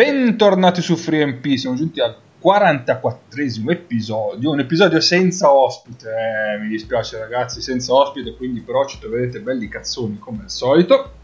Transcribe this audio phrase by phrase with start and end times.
[0.00, 7.18] Bentornati su FreeMP, siamo giunti al 44esimo episodio, un episodio senza ospite, eh, mi dispiace
[7.18, 11.16] ragazzi, senza ospite, quindi però ci troverete belli cazzoni come al solito.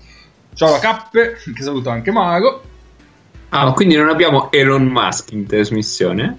[0.53, 2.63] Ciao la Cappe, che saluto anche Mago.
[3.49, 6.39] Ah, quindi non abbiamo Elon Musk in trasmissione?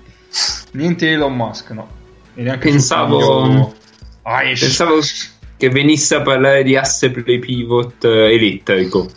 [0.74, 1.90] Niente Elon Musk, no.
[2.36, 3.74] E neanche pensavo,
[4.22, 5.00] ah, pensavo
[5.58, 9.08] che venisse a parlare di asse play pivot eh, elettrico.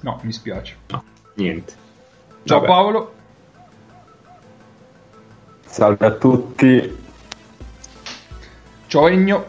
[0.00, 0.76] No, mi spiace.
[0.86, 1.82] No, niente.
[2.44, 2.66] Ciao Vabbè.
[2.66, 3.12] Paolo.
[5.66, 6.98] Salve a tutti.
[8.86, 9.46] Ciao Egno.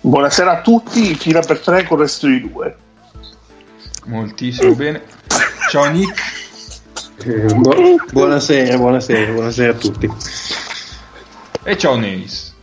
[0.00, 2.76] Buonasera a tutti, fila per tre con il resto di due.
[4.06, 5.02] Moltissimo bene.
[5.70, 6.20] Ciao Nick.
[7.24, 10.08] Eh, bu- buonasera, buonasera, buonasera a tutti.
[11.64, 12.54] E ciao Neis.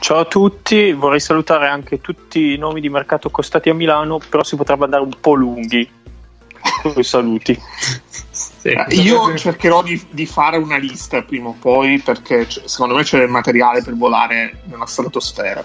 [0.00, 4.42] Ciao a tutti, vorrei salutare anche tutti i nomi di mercato costati a Milano, però
[4.42, 5.88] si potrebbe andare un po' lunghi
[6.96, 7.60] i saluti.
[8.30, 8.76] Sì.
[9.02, 13.30] Io cercherò di, di, fare una lista prima o poi perché secondo me c'è il
[13.30, 15.64] materiale per volare nella stratosfera.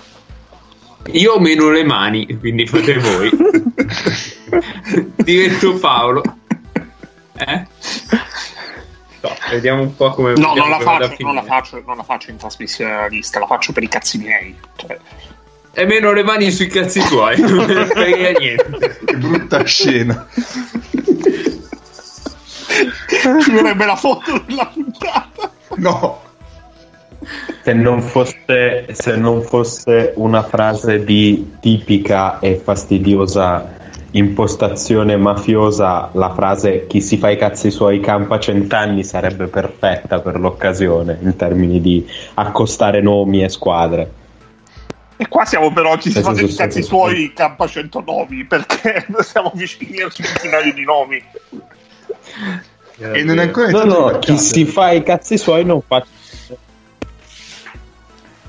[1.11, 3.29] Io ho meno le mani, quindi fate voi.
[5.17, 6.23] Divento Paolo.
[7.37, 7.67] Eh?
[9.21, 10.33] No, vediamo un po' come.
[10.33, 13.47] No, non la, faccio, non, la faccio, non la, faccio, in trasmissione la lista, la
[13.47, 14.55] faccio per i cazzi miei.
[14.75, 14.97] Cioè.
[15.77, 18.97] E meno le mani sui cazzi tuoi, non frega niente.
[19.03, 20.25] Che brutta scena.
[23.43, 25.51] Ci vorrebbe la foto della puntata.
[25.75, 26.21] No.
[27.61, 33.73] Se non, fosse, se non fosse una frase di tipica e fastidiosa
[34.11, 40.39] impostazione mafiosa, la frase chi si fa i cazzi suoi campa cent'anni sarebbe perfetta per
[40.39, 44.23] l'occasione in termini di accostare nomi e squadre.
[45.17, 50.01] E qua siamo però chi si fa i cazzi suoi campa 109 perché siamo vicini
[50.01, 51.23] al centinaio di nomi.
[52.97, 56.05] E non è ancora no, no, chi si fa i cazzi suoi non fa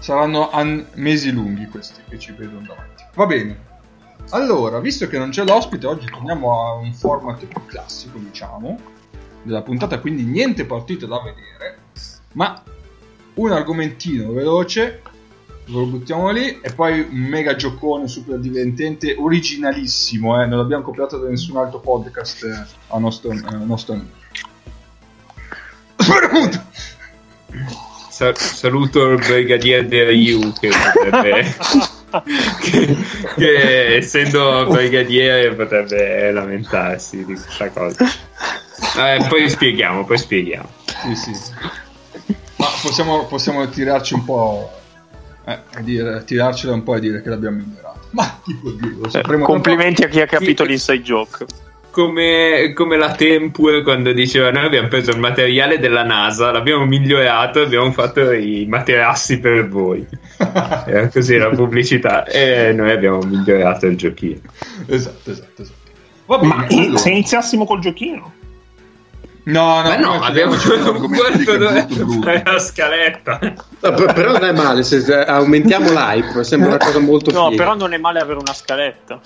[0.07, 3.03] saranno an- mesi lunghi questi che ci vedono davanti.
[3.15, 3.65] Va bene.
[4.31, 8.79] Allora, visto che non c'è l'ospite, oggi torniamo a un format più classico, diciamo,
[9.43, 11.79] della puntata, quindi niente partite da vedere,
[12.35, 12.63] ma
[13.35, 15.03] un argomentino veloce,
[15.67, 20.47] lo buttiamo lì, e poi un mega giocone super divertente, originalissimo, eh?
[20.47, 24.15] non l'abbiamo copiato da nessun altro podcast eh, a nostro, eh, nostro amico.
[28.11, 31.43] Sa- saluto il brigadier dell'IU che potrebbe
[32.63, 32.97] che,
[33.35, 38.07] che, essendo brigadiere potrebbe lamentarsi di questa cosa.
[38.07, 40.69] Eh, poi spieghiamo poi spieghiamo.
[41.15, 41.33] Sì sì.
[42.57, 44.71] Ma possiamo, possiamo tirarci un po'
[45.47, 49.39] eh, dire, tirarcela un po' e dire che l'abbiamo migliorato ma chi può dirlo eh,
[49.41, 50.71] complimenti a chi ha capito sì.
[50.71, 51.47] l'inside joke
[51.97, 57.61] come, come, la Tempur quando diceva noi abbiamo preso il materiale della NASA, l'abbiamo migliorato
[57.61, 60.07] e abbiamo fatto i materassi per voi.
[60.37, 64.41] Era così la pubblicità e noi abbiamo migliorato il giochino.
[64.87, 65.91] Esatto, esatto, esatto.
[66.27, 66.99] Va bene, Ma allora.
[66.99, 68.31] se iniziassimo col giochino?
[69.47, 71.59] No, no, no, abbiamo guardato
[72.43, 73.39] la scaletta.
[73.41, 77.63] No, però non è male, se aumentiamo l'hype, sembra una cosa molto No, figa.
[77.63, 79.21] però non è male avere una scaletta.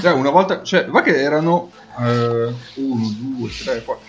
[0.00, 4.06] Cioè, una volta, cioè, va che erano eh, uno, due, tre, quattro,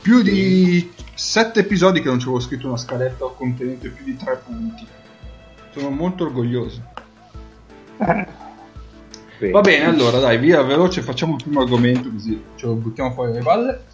[0.00, 4.42] più di sette episodi che non ci avevo scritto una scaletta contenente più di tre
[4.44, 4.84] punti.
[5.72, 6.82] Sono molto orgoglioso.
[7.96, 13.30] Va bene, allora dai, via veloce, facciamo il primo argomento così ce lo buttiamo fuori
[13.30, 13.84] dalle palle.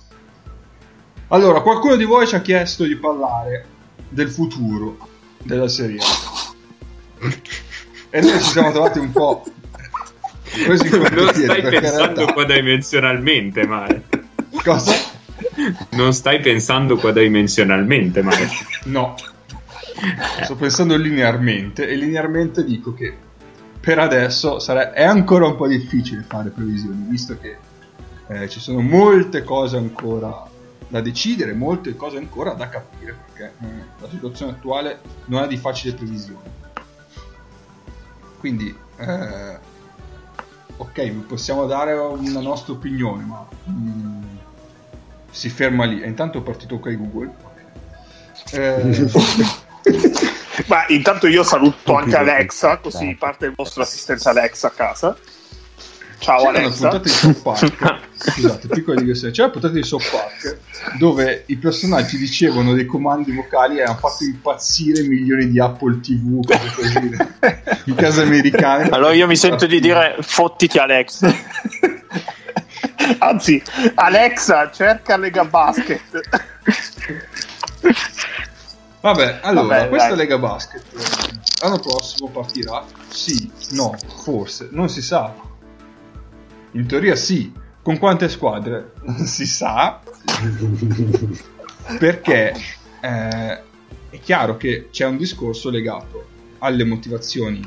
[1.29, 3.67] Allora, qualcuno di voi ci ha chiesto di parlare
[4.09, 4.97] del futuro
[5.43, 5.99] della serie.
[8.11, 9.45] E noi ci siamo trovati un po'
[10.57, 10.77] non
[11.35, 12.33] stai pensando realtà...
[12.33, 14.03] quadridimensionalmente, Mare.
[14.63, 14.95] Cosa?
[15.91, 18.49] Non stai pensando quadridimensionalmente, Mare.
[18.85, 19.15] No.
[20.43, 23.15] Sto pensando linearmente e linearmente dico che
[23.81, 24.93] per adesso sare...
[24.93, 27.57] è ancora un po' difficile fare previsioni, visto che
[28.29, 30.55] eh, ci sono molte cose ancora
[30.89, 35.57] da decidere, molte cose ancora da capire, perché eh, la situazione attuale non è di
[35.57, 36.65] facile previsione.
[38.39, 39.59] Quindi eh,
[40.77, 44.23] ok, possiamo dare una nostra opinione, ma mm,
[45.31, 46.01] si ferma lì.
[46.01, 47.35] E intanto è partito ok Google.
[48.53, 49.11] Eh,
[50.67, 55.17] ma intanto io saluto anche Alexa, così parte il vostro assistente Alexa a casa.
[56.27, 56.89] Ciao c'era Alexa.
[56.89, 59.33] Una puntata di South Park, scusate, piccola digressione.
[59.33, 60.59] C'era una puntata di South Park
[60.99, 66.45] dove i personaggi dicevano dei comandi vocali e hanno fatto impazzire milioni di Apple TV,
[66.45, 67.17] cose così,
[67.85, 68.89] in case americane.
[68.89, 71.33] Allora io mi sento di dire fottiti Alexa.
[73.19, 73.63] Anzi,
[73.95, 76.21] Alexa, cerca Lega Basket.
[79.01, 80.17] Vabbè, allora, Vabbè, questa dai.
[80.17, 82.85] Lega Basket eh, l'anno prossimo partirà?
[83.07, 83.95] Sì, no,
[84.25, 85.33] forse, non si sa.
[86.73, 87.53] In teoria sì.
[87.83, 88.93] Con quante squadre?
[89.25, 90.01] Si sa.
[91.99, 92.53] Perché
[93.01, 93.63] eh,
[94.11, 96.27] è chiaro che c'è un discorso legato
[96.59, 97.67] alle motivazioni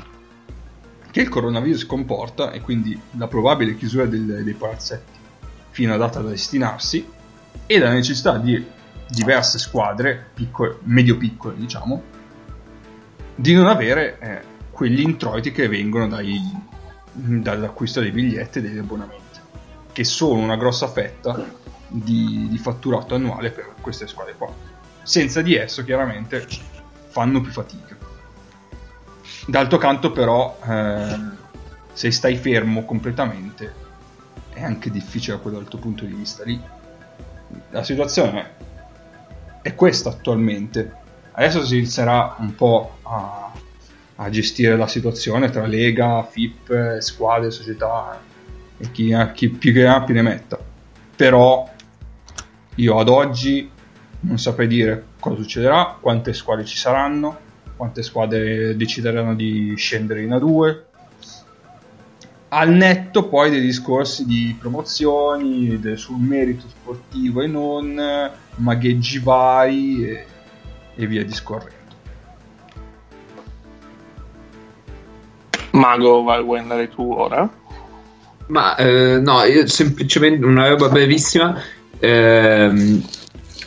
[1.10, 5.18] che il coronavirus comporta e quindi la probabile chiusura del- dei palazzetti
[5.70, 7.06] fino a data da destinarsi
[7.66, 8.64] e la necessità di
[9.08, 12.02] diverse squadre, piccole, medio-piccole diciamo,
[13.34, 16.40] di non avere eh, quegli introiti che vengono dai-
[17.42, 19.40] dall'acquisto dei biglietti e degli abbonamenti,
[19.92, 21.42] che sono una grossa fetta
[21.88, 24.52] di, di fatturato annuale per queste squadre qua.
[25.02, 26.46] Senza di esso chiaramente
[27.08, 27.96] fanno più fatica.
[29.46, 31.18] D'altro canto però, eh,
[31.92, 33.74] se stai fermo completamente,
[34.52, 36.60] è anche difficile da quell'altro punto di vista lì.
[37.70, 38.54] La situazione
[39.62, 40.98] è questa attualmente.
[41.32, 43.49] Adesso si inizierà un po' a,
[44.22, 48.20] a gestire la situazione tra Lega, FIP, squadre, società
[48.76, 50.58] e chi, ha- chi più che ha più ne metta.
[51.16, 51.68] Però
[52.74, 53.68] io ad oggi
[54.20, 57.38] non saprei dire cosa succederà, quante squadre ci saranno,
[57.76, 60.82] quante squadre decideranno di scendere in A2.
[62.52, 70.04] Al netto poi dei discorsi di promozioni, del- sul merito sportivo e non, magheggi vari
[70.04, 70.24] e,
[70.94, 71.79] e via discorrendo.
[75.72, 77.48] Mago, vai, vuoi andare tu ora?
[78.46, 81.60] Ma eh, no, io semplicemente una roba brevissima.
[82.00, 83.02] Ehm,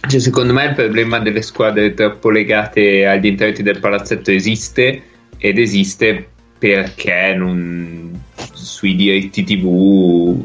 [0.08, 5.04] cioè, secondo me il problema delle squadre troppo legate agli introiti del palazzetto esiste
[5.38, 6.28] ed esiste
[6.58, 8.22] perché non-
[8.54, 10.44] sui diritti TV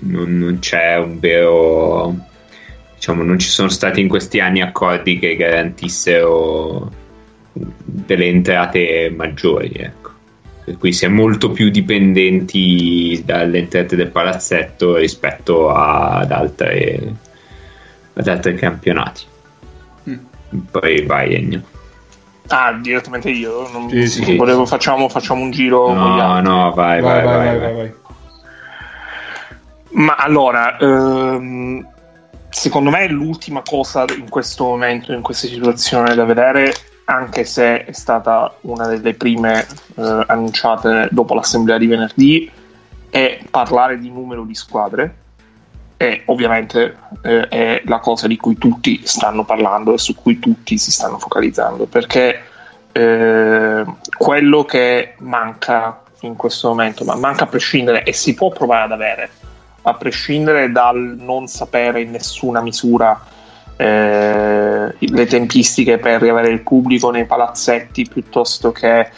[0.00, 2.16] non, non c'è un vero
[2.94, 6.90] diciamo non ci sono stati in questi anni accordi che garantissero
[7.52, 10.01] delle entrate maggiori ecco
[10.64, 17.14] per cui si è molto più dipendenti dalle entrate del palazzetto rispetto ad altre
[18.14, 19.24] ad altri campionati
[20.08, 20.58] Mm.
[20.70, 21.62] poi vai Ennio
[22.48, 23.68] Ah, direttamente io.
[23.70, 24.36] Non, Sì, sì.
[24.36, 25.84] volevo, facciamo, facciamo un giro.
[25.84, 26.48] con gli no altri.
[26.50, 27.92] no vai vai vai, vai, vai, vai.
[29.92, 31.86] Ma allora, ehm,
[32.50, 37.92] secondo me l'ultima cosa in questo momento, in questa situazione da vedere, anche se è
[37.92, 39.66] stata una delle prime
[39.96, 42.50] eh, annunciate dopo l'assemblea di venerdì,
[43.10, 45.16] è parlare di numero di squadre.
[45.96, 50.76] E ovviamente eh, è la cosa di cui tutti stanno parlando e su cui tutti
[50.76, 52.42] si stanno focalizzando perché
[52.90, 53.84] eh,
[54.18, 58.92] quello che manca in questo momento, ma manca a prescindere e si può provare ad
[58.92, 59.30] avere,
[59.82, 63.20] a prescindere dal non sapere in nessuna misura
[63.82, 69.10] eh, le tempistiche per riavere il pubblico nei palazzetti piuttosto che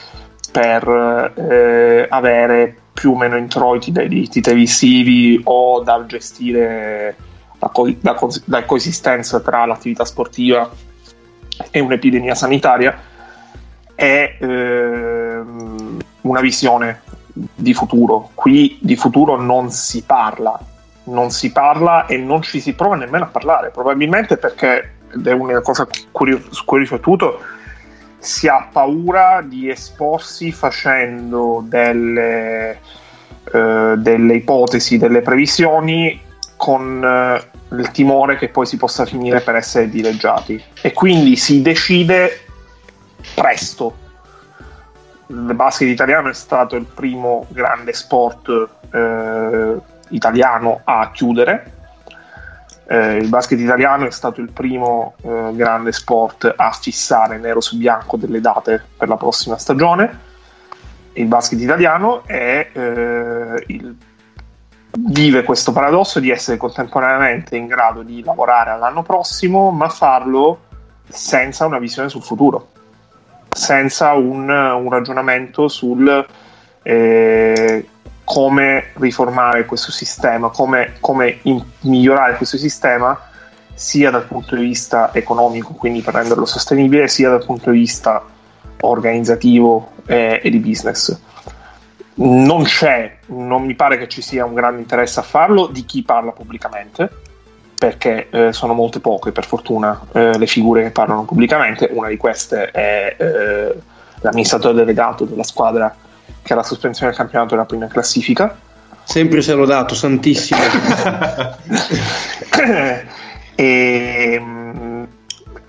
[0.50, 7.14] per eh, avere più o meno introiti dai diritti televisivi o dal gestire
[7.58, 10.70] la, co- la co- la coesistenza tra l'attività sportiva
[11.70, 12.98] e un'epidemia sanitaria
[13.94, 17.02] è ehm, una visione
[17.32, 18.30] di futuro.
[18.34, 20.58] Qui di futuro non si parla,
[21.04, 25.32] non si parla e non ci si prova nemmeno a parlare, probabilmente perché, ed è
[25.32, 27.40] una cosa ho riflettuto,
[28.18, 32.78] si ha paura di esporsi facendo delle,
[33.52, 36.20] eh, delle ipotesi, delle previsioni
[36.56, 41.60] con eh, il timore che poi si possa finire per essere dileggiati e quindi si
[41.60, 42.46] decide
[43.34, 43.98] presto.
[45.26, 49.76] Il basket italiano è stato il primo grande sport eh,
[50.08, 51.72] italiano a chiudere.
[52.86, 57.78] Eh, il basket italiano è stato il primo eh, grande sport a fissare nero su
[57.78, 60.32] bianco delle date per la prossima stagione.
[61.14, 63.96] Il basket italiano è, eh, il-
[64.96, 70.60] vive questo paradosso di essere contemporaneamente in grado di lavorare all'anno prossimo, ma farlo
[71.08, 72.68] senza una visione sul futuro,
[73.48, 76.26] senza un, un ragionamento sul
[76.82, 77.88] eh,
[78.24, 83.18] come riformare questo sistema, come, come in- migliorare questo sistema
[83.74, 88.22] sia dal punto di vista economico, quindi per renderlo sostenibile, sia dal punto di vista
[88.80, 91.18] organizzativo eh, e di business.
[92.16, 96.02] Non c'è, non mi pare che ci sia un grande interesse a farlo di chi
[96.02, 97.10] parla pubblicamente,
[97.76, 101.88] perché eh, sono molte poche, per fortuna, eh, le figure che parlano pubblicamente.
[101.90, 103.74] Una di queste è eh,
[104.20, 105.94] l'amministratore delegato della squadra
[106.44, 108.56] che ha la sospensione del campionato era prima in classifica.
[109.02, 110.60] Sempre se l'ho dato, santissimo.
[113.56, 115.08] e, mh,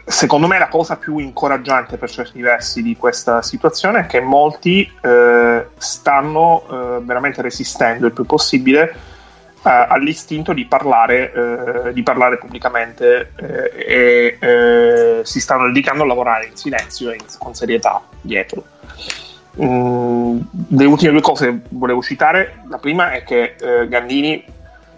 [0.05, 4.89] secondo me la cosa più incoraggiante per certi versi di questa situazione è che molti
[5.01, 8.94] eh, stanno eh, veramente resistendo il più possibile
[9.65, 16.05] eh, all'istinto di parlare, eh, di parlare pubblicamente eh, e eh, si stanno dedicando a
[16.05, 18.63] lavorare in silenzio e con serietà dietro.
[19.62, 22.63] Mm, le ultime due cose volevo citare.
[22.69, 24.43] La prima è che eh, Gandini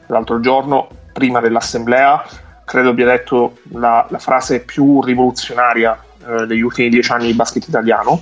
[0.07, 2.25] l'altro giorno, prima dell'assemblea,
[2.65, 7.67] credo abbia detto la, la frase più rivoluzionaria eh, degli ultimi dieci anni di basket
[7.67, 8.21] italiano,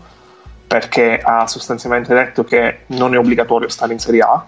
[0.67, 4.45] perché ha sostanzialmente detto che non è obbligatorio stare in Serie A,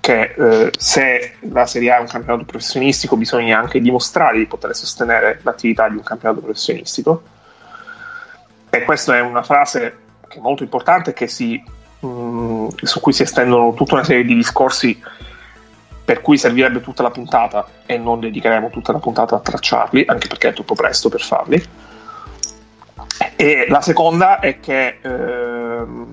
[0.00, 4.74] che eh, se la Serie A è un campionato professionistico bisogna anche dimostrare di poter
[4.74, 7.22] sostenere l'attività di un campionato professionistico.
[8.70, 11.62] E questa è una frase che è molto importante, che si,
[12.00, 15.00] mh, su cui si estendono tutta una serie di discorsi
[16.04, 20.28] per cui servirebbe tutta la puntata e non dedicheremo tutta la puntata a tracciarli, anche
[20.28, 21.60] perché è troppo presto per farli.
[23.34, 26.06] E la seconda è che ehm,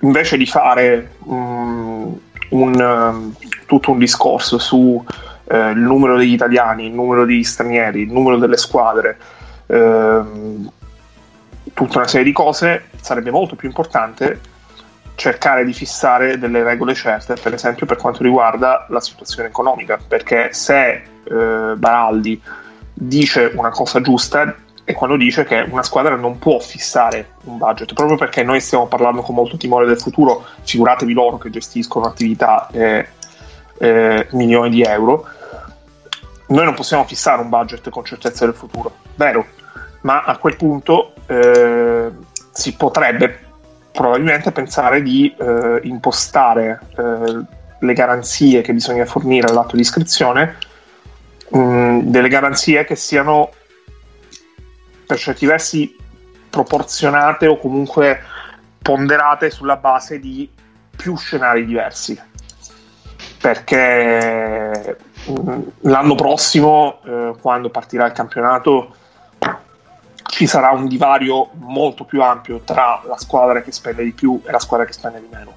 [0.00, 2.12] invece di fare mm,
[2.50, 3.34] un, um,
[3.66, 5.04] tutto un discorso su
[5.50, 9.18] eh, il numero degli italiani, il numero degli stranieri, il numero delle squadre,
[9.66, 10.70] ehm,
[11.78, 14.40] tutta una serie di cose, sarebbe molto più importante
[15.14, 20.48] cercare di fissare delle regole certe, per esempio per quanto riguarda la situazione economica, perché
[20.52, 22.42] se eh, Baraldi
[22.92, 27.92] dice una cosa giusta è quando dice che una squadra non può fissare un budget,
[27.92, 32.68] proprio perché noi stiamo parlando con molto timore del futuro, figuratevi loro che gestiscono attività
[32.72, 33.06] eh,
[33.78, 35.28] eh, milioni di euro,
[36.48, 39.46] noi non possiamo fissare un budget con certezza del futuro, vero?
[40.00, 42.10] Ma a quel punto eh,
[42.52, 43.46] si potrebbe
[43.92, 47.40] probabilmente pensare di eh, impostare eh,
[47.80, 50.56] le garanzie che bisogna fornire all'atto di iscrizione,
[51.50, 53.50] mh, delle garanzie che siano
[55.06, 55.96] per certi versi
[56.50, 58.20] proporzionate o comunque
[58.80, 60.48] ponderate sulla base di
[60.96, 62.20] più scenari diversi.
[63.40, 68.94] Perché mh, l'anno prossimo, eh, quando partirà il campionato,
[70.28, 74.50] ci sarà un divario molto più ampio tra la squadra che spende di più e
[74.50, 75.54] la squadra che spende di meno.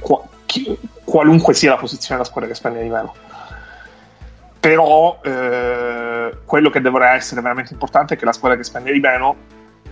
[0.00, 3.14] Qua- chi- qualunque sia la posizione della squadra che spende di meno.
[4.60, 9.00] Però eh, quello che dovrà essere veramente importante è che la squadra che spende di
[9.00, 9.36] meno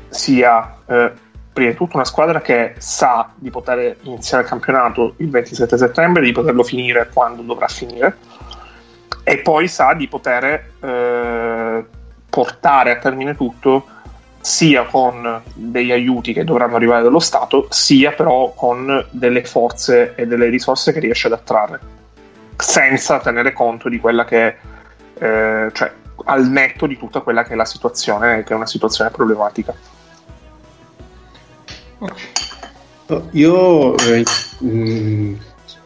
[0.08, 1.12] sia eh,
[1.52, 6.22] prima di tutto una squadra che sa di poter iniziare il campionato il 27 settembre,
[6.22, 8.16] di poterlo finire quando dovrà finire
[9.24, 11.84] e poi sa di poter eh,
[12.30, 13.86] portare a termine tutto
[14.40, 20.26] sia con degli aiuti che dovranno arrivare dallo Stato, sia però con delle forze e
[20.26, 21.80] delle risorse che riesce ad attrarre,
[22.56, 24.56] senza tenere conto di quella che
[25.18, 25.92] eh, cioè
[26.24, 29.74] al netto di tutta quella che è la situazione, che è una situazione problematica.
[33.32, 34.24] Io eh,
[34.58, 35.34] mh,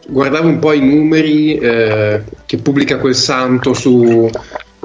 [0.07, 4.29] guardavo un po' i numeri eh, che pubblica quel santo su,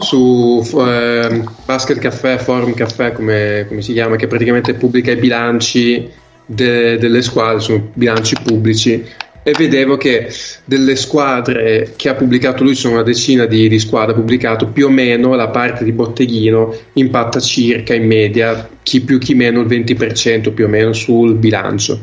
[0.00, 6.08] su eh, Basket Caffè, Forum Caffè, come, come si chiama, che praticamente pubblica i bilanci
[6.44, 9.04] de- delle squadre, sono bilanci pubblici.
[9.42, 10.28] E vedevo che
[10.64, 14.90] delle squadre che ha pubblicato lui, sono una decina di, di squadre pubblicato, più o
[14.90, 20.52] meno la parte di botteghino impatta circa in media chi più chi meno il 20%
[20.52, 22.00] più o meno sul bilancio.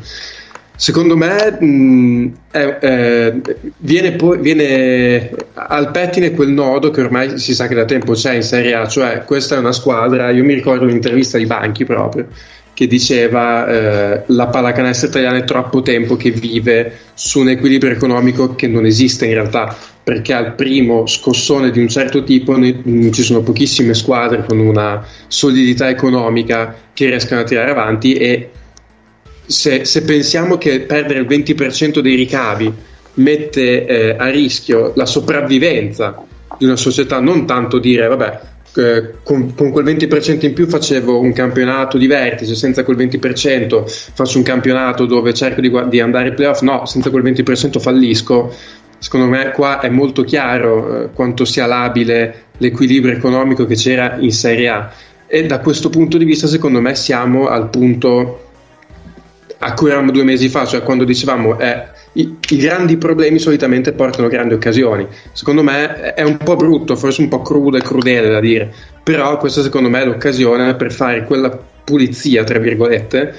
[0.74, 3.34] Secondo me mh, è- è-
[3.78, 5.30] viene, poi, viene
[5.66, 8.86] al pettine quel nodo che ormai si sa che da tempo c'è in Serie A,
[8.86, 12.26] cioè questa è una squadra, io mi ricordo un'intervista di Banchi proprio,
[12.74, 18.54] che diceva eh, la pallacanestro italiana è troppo tempo che vive su un equilibrio economico
[18.54, 23.10] che non esiste in realtà, perché al primo scossone di un certo tipo ne- mh,
[23.10, 28.50] ci sono pochissime squadre con una solidità economica che riescano a tirare avanti e
[29.44, 32.72] se, se pensiamo che perdere il 20% dei ricavi
[33.18, 36.24] mette eh, a rischio la sopravvivenza
[36.56, 38.40] di una società, non tanto dire vabbè
[38.76, 44.10] eh, con, con quel 20% in più facevo un campionato di vertice, senza quel 20%
[44.14, 48.54] faccio un campionato dove cerco di, di andare ai playoff, no, senza quel 20% fallisco.
[49.00, 54.32] Secondo me qua è molto chiaro eh, quanto sia labile l'equilibrio economico che c'era in
[54.32, 54.92] Serie A
[55.26, 58.47] e da questo punto di vista secondo me siamo al punto
[59.58, 63.92] a cui eravamo due mesi fa, cioè quando dicevamo eh, i, i grandi problemi solitamente
[63.92, 65.06] portano grandi occasioni.
[65.32, 68.72] Secondo me è un po' brutto, forse un po' crudo e crudele da dire,
[69.02, 71.50] però questa secondo me è l'occasione per fare quella
[71.84, 73.34] pulizia, tra virgolette,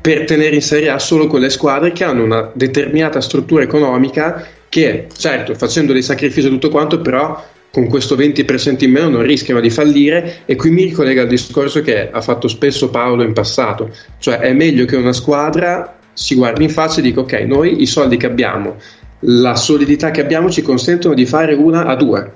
[0.00, 5.08] per tenere in Serie A solo quelle squadre che hanno una determinata struttura economica che,
[5.14, 9.58] certo, facendo dei sacrifici e tutto quanto, però con questo 20% in meno non rischiano
[9.58, 13.90] di fallire e qui mi ricollega al discorso che ha fatto spesso Paolo in passato,
[14.18, 17.86] cioè è meglio che una squadra si guardi in faccia e dica ok, noi i
[17.86, 18.76] soldi che abbiamo,
[19.20, 22.32] la solidità che abbiamo ci consentono di fare una a due.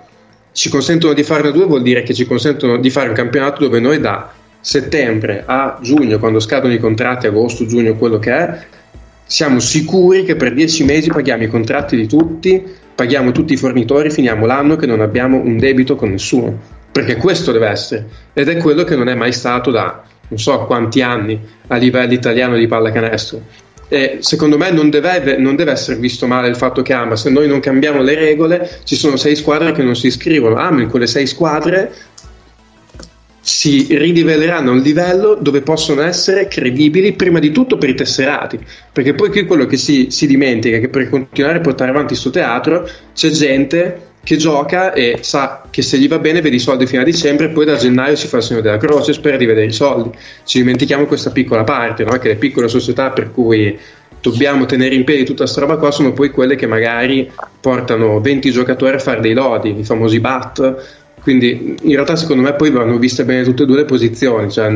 [0.53, 3.79] Ci consentono di farne due vuol dire che ci consentono di fare un campionato dove
[3.79, 8.59] noi da settembre a giugno, quando scadono i contratti, agosto, giugno, quello che è,
[9.27, 12.65] siamo sicuri che per dieci mesi paghiamo i contratti di tutti,
[12.97, 16.59] paghiamo tutti i fornitori, finiamo l'anno che non abbiamo un debito con nessuno.
[16.91, 18.09] Perché questo deve essere.
[18.33, 21.39] Ed è quello che non è mai stato da non so quanti anni
[21.69, 23.43] a livello italiano di pallacanestro.
[23.89, 27.15] E secondo me non deve, non deve, essere visto male il fatto che ah, ma
[27.15, 30.73] se noi non cambiamo le regole ci sono sei squadre che non si iscrivono ah
[30.73, 31.95] ma in quelle sei squadre
[33.47, 38.59] si ridiveleranno a un livello dove possono essere credibili prima di tutto per i tesserati
[38.93, 42.09] perché poi qui quello che si, si dimentica è che per continuare a portare avanti
[42.09, 46.59] questo teatro c'è gente che gioca e sa che se gli va bene vede i
[46.59, 49.15] soldi fino a dicembre e poi da gennaio si fa il segno della croce e
[49.15, 50.11] spera di vedere i soldi
[50.43, 52.19] ci dimentichiamo questa piccola parte no?
[52.19, 53.79] che le piccole società per cui
[54.21, 58.51] dobbiamo tenere in piedi tutta questa roba qua sono poi quelle che magari portano 20
[58.51, 62.99] giocatori a fare dei lodi i famosi bat quindi in realtà secondo me poi vanno
[62.99, 64.49] viste bene tutte e due le posizioni.
[64.49, 64.73] Cioè,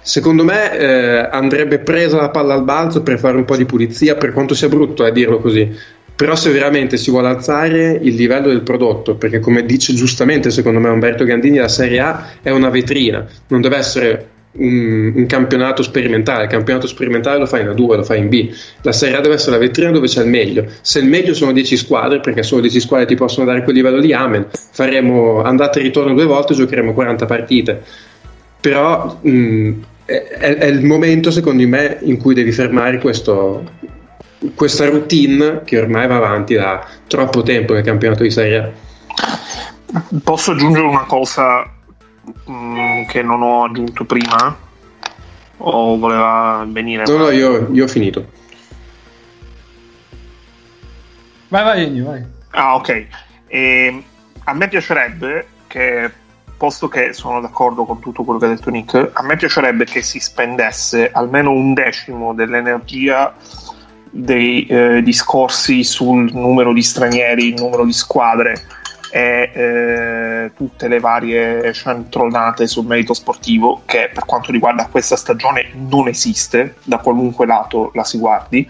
[0.00, 4.14] secondo me eh, andrebbe presa la palla al balzo per fare un po' di pulizia,
[4.14, 5.68] per quanto sia brutto a eh, dirlo così.
[6.14, 10.78] Però se veramente si vuole alzare il livello del prodotto, perché come dice giustamente secondo
[10.78, 16.44] me Umberto Gandini, la Serie A è una vetrina, non deve essere un, campionato sperimentale.
[16.44, 18.50] Il campionato sperimentale lo fai in A2, lo fai in B.
[18.82, 20.66] La Serie A deve essere la vetrina dove c'è il meglio.
[20.80, 24.00] Se il meglio sono 10 squadre, perché solo 10 squadre ti possono dare quel livello
[24.00, 27.82] di Amen, faremo andata e ritorno due volte, giocheremo 40 partite.
[28.60, 29.72] Però mh,
[30.04, 33.64] è, è, il momento, secondo me, in cui devi fermare questo,
[34.54, 38.70] questa routine che ormai va avanti da troppo tempo nel campionato di Serie A.
[40.22, 41.70] Posso aggiungere una cosa
[42.44, 44.56] mh, mm, che non ho aggiunto prima?
[45.58, 47.04] O voleva venire?
[47.06, 48.26] No, no, io, io ho finito.
[51.48, 52.24] Vai, vai, Ennio, vai.
[52.50, 53.06] Ah, ok.
[53.46, 54.04] E,
[54.44, 56.10] a me piacerebbe che,
[56.56, 60.02] posto che sono d'accordo con tutto quello che ha detto Nick, a me piacerebbe che
[60.02, 63.34] si spendesse almeno un decimo dell'energia
[64.10, 68.66] dei eh, discorsi sul numero di stranieri, il numero di squadre
[69.10, 75.70] e eh, tutte le varie centronate sul merito sportivo che per quanto riguarda questa stagione
[75.74, 78.68] non esiste da qualunque lato la si guardi.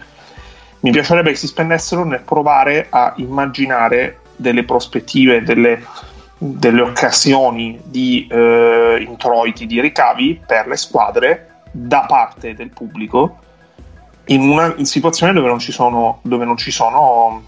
[0.81, 5.83] Mi piacerebbe che si spendessero nel provare a immaginare delle prospettive delle,
[6.37, 13.39] delle occasioni di eh, introiti di ricavi per le squadre da parte del pubblico
[14.29, 17.43] in una in situazione dove non ci sono, dove non ci sono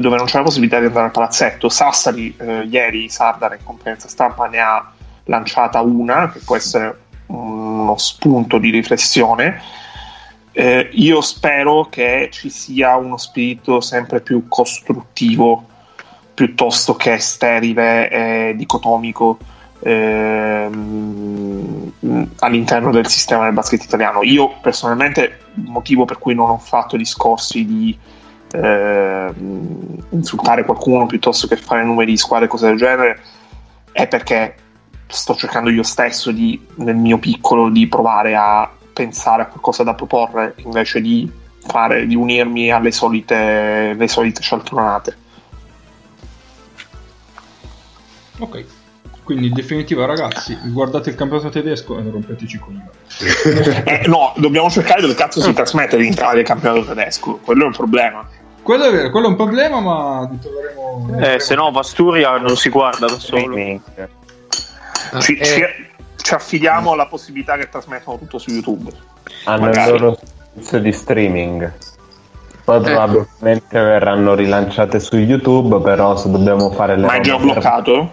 [0.00, 1.68] dove non c'è la possibilità di andare al palazzetto.
[1.68, 4.92] Sassari eh, ieri, Sardar in conferenza stampa ne ha
[5.24, 9.60] lanciata una, che può essere uno spunto di riflessione.
[10.52, 15.66] Eh, io spero che ci sia uno spirito sempre più costruttivo
[16.34, 19.38] piuttosto che sterile e dicotomico
[19.80, 21.12] ehm,
[22.40, 24.22] all'interno del sistema del basket italiano.
[24.22, 27.96] Io personalmente, motivo per cui non ho fatto discorsi di
[28.54, 29.34] eh,
[30.10, 33.20] insultare qualcuno piuttosto che fare numeri di squadre e cose del genere
[33.90, 34.54] è perché
[35.06, 39.94] sto cercando io stesso di, nel mio piccolo di provare a pensare a qualcosa da
[39.94, 41.30] proporre invece di,
[41.66, 45.16] fare, di unirmi alle solite, le solite cialtronate.
[48.38, 48.64] Ok.
[49.24, 52.74] Quindi in definitiva, ragazzi, guardate il campionato tedesco e non rompeteci con
[53.86, 57.36] eh, No, dobbiamo cercare dove cazzo si trasmette in Italia il campionato tedesco.
[57.42, 58.28] Quello è un problema.
[58.64, 61.18] Quello è vero, quello è un problema, ma troveremo.
[61.20, 63.54] Eh, se no, Vasturia non si guarda da solo.
[65.20, 65.44] Ci, eh.
[65.44, 65.64] ci,
[66.16, 68.90] ci, affidiamo alla possibilità che trasmettano tutto su YouTube.
[69.44, 69.94] Hanno Magari.
[69.94, 71.72] il loro servizio di streaming.
[72.64, 72.84] Poi ecco.
[72.84, 77.04] probabilmente verranno rilanciate su YouTube, però se dobbiamo fare le...
[77.04, 78.12] Ma è già bloccato?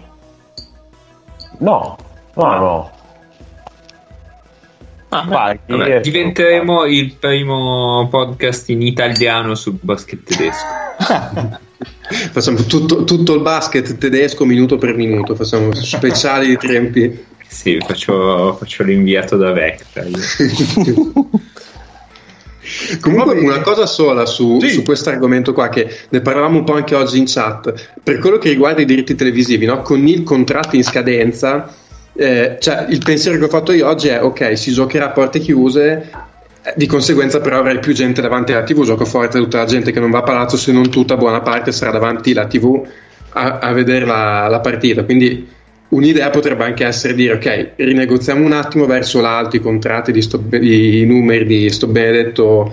[1.60, 1.96] No,
[2.34, 2.90] no, no.
[5.14, 5.26] Ah,
[5.66, 10.64] vabbè, diventeremo il primo podcast in italiano sul basket tedesco.
[12.32, 17.24] facciamo tutto, tutto, il basket tedesco minuto per minuto, facciamo speciali di tempi.
[17.46, 20.02] Sì, faccio, faccio l'inviato da Vecta.
[23.00, 24.70] Comunque una cosa sola su, sì.
[24.70, 28.38] su questo argomento qua, che ne parlavamo un po' anche oggi in chat, per quello
[28.38, 29.82] che riguarda i diritti televisivi, no?
[29.82, 31.80] con il contratto in scadenza
[32.14, 35.38] eh, cioè, il pensiero che ho fatto io oggi è ok, si giocherà a porte
[35.38, 36.30] chiuse
[36.64, 38.84] Eh, Di conseguenza, però, avrai più gente davanti alla TV.
[38.84, 41.72] Gioco forte tutta la gente che non va a palazzo, se non tutta, buona parte
[41.72, 42.86] sarà davanti alla TV
[43.30, 45.04] a, a vedere la, la partita.
[45.04, 45.48] Quindi,
[45.88, 50.40] un'idea potrebbe anche essere dire: ok, rinegoziamo un attimo verso l'alto i contratti di, sto,
[50.52, 52.72] i numeri di sto benedetto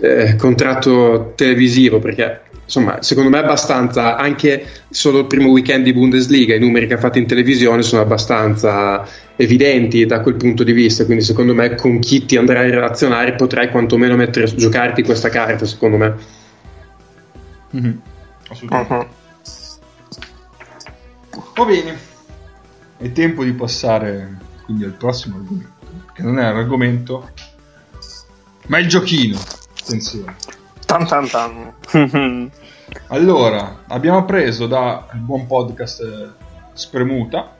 [0.00, 2.00] eh, contratto televisivo.
[2.00, 4.16] Perché insomma, secondo me è abbastanza.
[4.16, 8.02] Anche solo il primo weekend di Bundesliga, i numeri che ha fatto in televisione sono
[8.02, 11.04] abbastanza evidenti da quel punto di vista.
[11.04, 15.64] Quindi, secondo me, con chi ti andrai a relazionare potrai quantomeno mettere, giocarti questa carta.
[15.66, 16.42] Secondo me,
[17.74, 18.00] Mhm.
[18.48, 18.94] Assolutamente.
[18.94, 19.06] Mhm.
[21.56, 21.98] Va bene,
[22.98, 25.72] è tempo di passare quindi al prossimo argomento,
[26.14, 27.30] che non è un argomento,
[28.66, 29.38] ma il giochino.
[29.80, 30.36] Attenzione.
[30.86, 31.73] Tan tan tan.
[33.08, 36.28] Allora, abbiamo preso dal buon podcast eh,
[36.72, 37.50] Spremuta,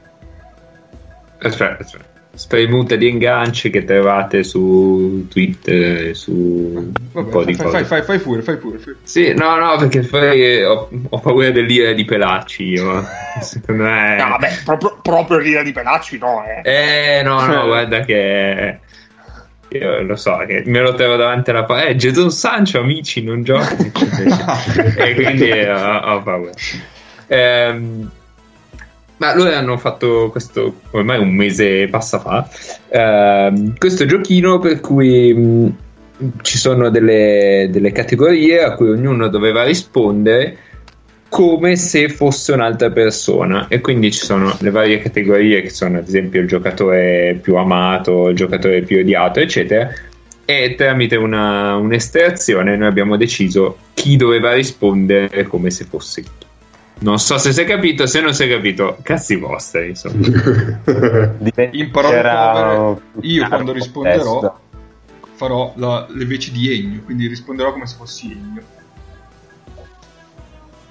[1.38, 2.12] Aspetta, aspetta.
[2.37, 7.64] Spremuta di inganci che trovate su Twitter e su un Vabbè, po' fai, di fai,
[7.66, 7.76] cose.
[7.78, 8.78] fai, fai, fai pure, fai pure.
[8.78, 13.04] fai- Sì, no, no, perché poi eh, ho, ho paura dell'ira di Pelacci io.
[13.40, 14.16] Secondo me...
[14.16, 17.18] No, vabbè, proprio, proprio l'ira di Pelacci no, eh.
[17.18, 18.80] Eh, no, no, guarda che...
[19.74, 21.90] Io lo so, che me lo trovo davanti alla parete.
[21.90, 23.90] Eh, Gesù Sancho, amici, non giochi.
[24.96, 26.52] e quindi eh, ho, ho paura.
[27.26, 28.10] Ehm,
[29.16, 32.48] ma loro hanno fatto questo, ormai un mese passa fa,
[32.88, 35.76] ehm, questo giochino per cui mh,
[36.42, 40.56] ci sono delle, delle categorie a cui ognuno doveva rispondere
[41.35, 46.07] come se fosse un'altra persona e quindi ci sono le varie categorie che sono ad
[46.07, 49.90] esempio il giocatore più amato, il giocatore più odiato eccetera
[50.44, 56.31] e tramite una, un'estrazione noi abbiamo deciso chi doveva rispondere come se fosse chi.
[57.01, 60.25] Non so se si è capito, se non si è capito, cazzi vostri, insomma.
[61.73, 64.61] In parole povere, io quando risponderò
[65.35, 68.73] farò la- le veci di Ennio, quindi risponderò come se fossi Ennio.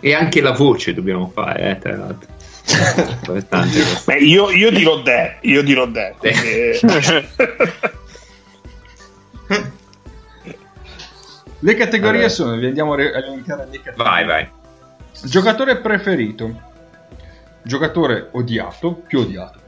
[0.05, 2.29] E anche la voce dobbiamo fare, eh, tra l'altro.
[4.05, 6.13] Beh, io, io dirò de, io dirò de.
[6.17, 6.79] quindi-
[11.59, 12.29] Le categorie Vabbè.
[12.33, 14.03] sono, vi andiamo a elencare le categorie.
[14.11, 14.49] Vai, vai.
[15.23, 16.61] Giocatore preferito,
[17.61, 19.59] giocatore odiato, più odiato,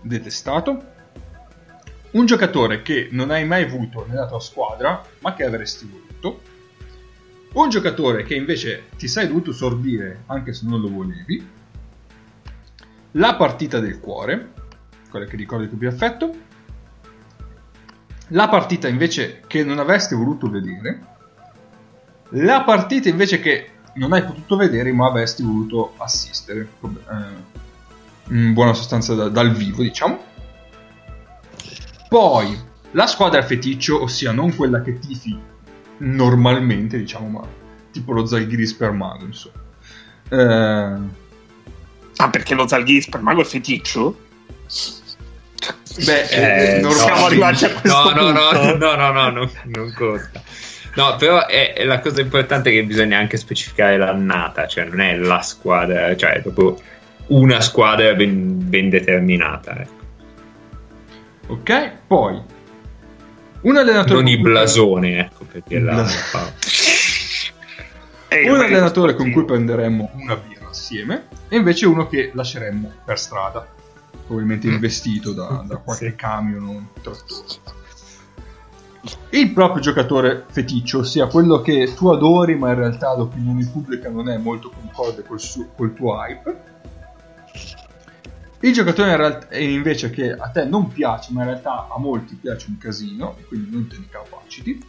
[0.00, 0.82] detestato,
[2.12, 6.40] un giocatore che non hai mai avuto nella tua squadra, ma che avresti voluto,
[7.54, 11.46] un giocatore che invece ti sei dovuto sorbire anche se non lo volevi,
[13.12, 14.52] la partita del cuore,
[15.08, 16.34] quella che ricordi con più affetto,
[18.28, 21.12] la partita invece che non avresti voluto vedere,
[22.30, 28.72] la partita invece che non hai potuto vedere ma avresti voluto assistere, eh, in buona
[28.72, 30.32] sostanza da- dal vivo diciamo.
[32.08, 32.58] Poi
[32.92, 35.52] la squadra feticcio, ossia non quella che tifi
[36.04, 37.46] normalmente diciamo, ma
[37.90, 39.54] tipo lo Zalgiris per Mago insomma.
[40.30, 41.22] Eh,
[42.16, 44.16] Ah, perché lo Zalghiris per Mago è feticcio?
[46.04, 46.88] beh, Eh, eh, no.
[46.88, 48.76] normalmente- Siamo arrivati a questo No, no, no, punto.
[48.86, 50.42] no, no, no, no, non conta.
[50.96, 55.16] No, però è, è la cosa importante che bisogna anche specificare l'annata, cioè non è
[55.16, 56.76] la squadra, cioè è proprio
[57.28, 59.80] una squadra ben, ben determinata.
[59.80, 60.02] ecco.
[61.48, 62.40] Ok, poi
[63.64, 66.06] un allenatore Non i con cui- blasone, ecco, perché la
[68.28, 73.18] Eh, un allenatore con cui prenderemmo una birra assieme e invece uno che lasceremmo per
[73.18, 73.66] strada,
[74.26, 76.16] probabilmente investito da, da qualche Sì.
[76.16, 77.72] camion o un trattore.
[79.30, 84.28] Il proprio giocatore feticcio, ossia quello che tu adori ma in realtà l'opinione pubblica non
[84.30, 86.72] è molto concorde col, suo- col tuo hype.
[88.64, 91.98] Il giocatore in realtà, e invece che a te non piace ma in realtà a
[91.98, 94.82] molti piace un casino e quindi non te ne capaciti.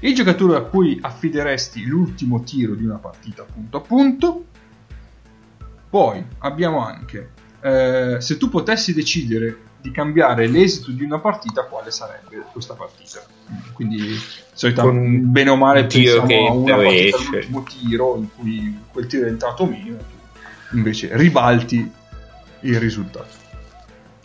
[0.00, 4.44] Il giocatore a cui affideresti l'ultimo tiro di una partita punto a punto.
[5.88, 11.92] Poi abbiamo anche eh, se tu potessi decidere di cambiare l'esito di una partita, quale
[11.92, 13.22] sarebbe questa partita?
[13.72, 14.16] Quindi,
[14.52, 17.28] solita, Con bene o male, un tiro pensiamo che a una partita esce.
[17.28, 19.96] all'ultimo tiro in cui quel tiro è entrato meno,
[20.68, 21.92] tu invece ribalti
[22.60, 23.46] il risultato.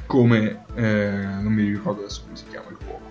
[0.05, 3.01] Come eh, non mi ricordo adesso come si chiama il cuoco.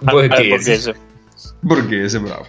[0.00, 0.48] Eh, Borghese.
[0.48, 0.94] borghese.
[1.60, 2.46] Borghese, bravo.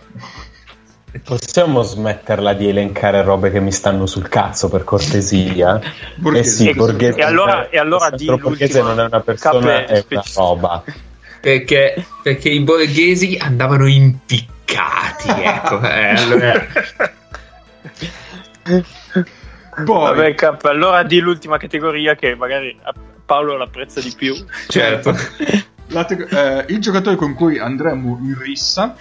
[1.23, 5.79] Possiamo smetterla di elencare robe che mi stanno sul cazzo per cortesia?
[6.17, 6.49] Borghese.
[6.49, 7.19] Eh sì, E- Borghese.
[7.19, 10.83] e allora- e allora il di Borghese non è una persona, è una roba.
[11.39, 15.79] Perché, perché i borghesi andavano impiccati, ecco.
[15.81, 16.65] eh, allora-
[19.83, 22.77] Poi, Vabbè, Cap, allora di l'ultima categoria che magari
[23.25, 24.35] Paolo l'apprezza di più.
[24.67, 25.13] certo.
[25.87, 28.95] Te- eh, il giocatore con cui andremo in rissa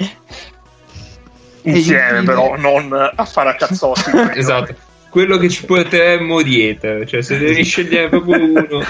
[1.62, 4.10] Insieme, infine- però, non a fare a cazzotti.
[4.38, 4.74] Esatto.
[5.08, 8.84] Quello che ci porteremmo dietro, cioè se devi scegliere proprio uno.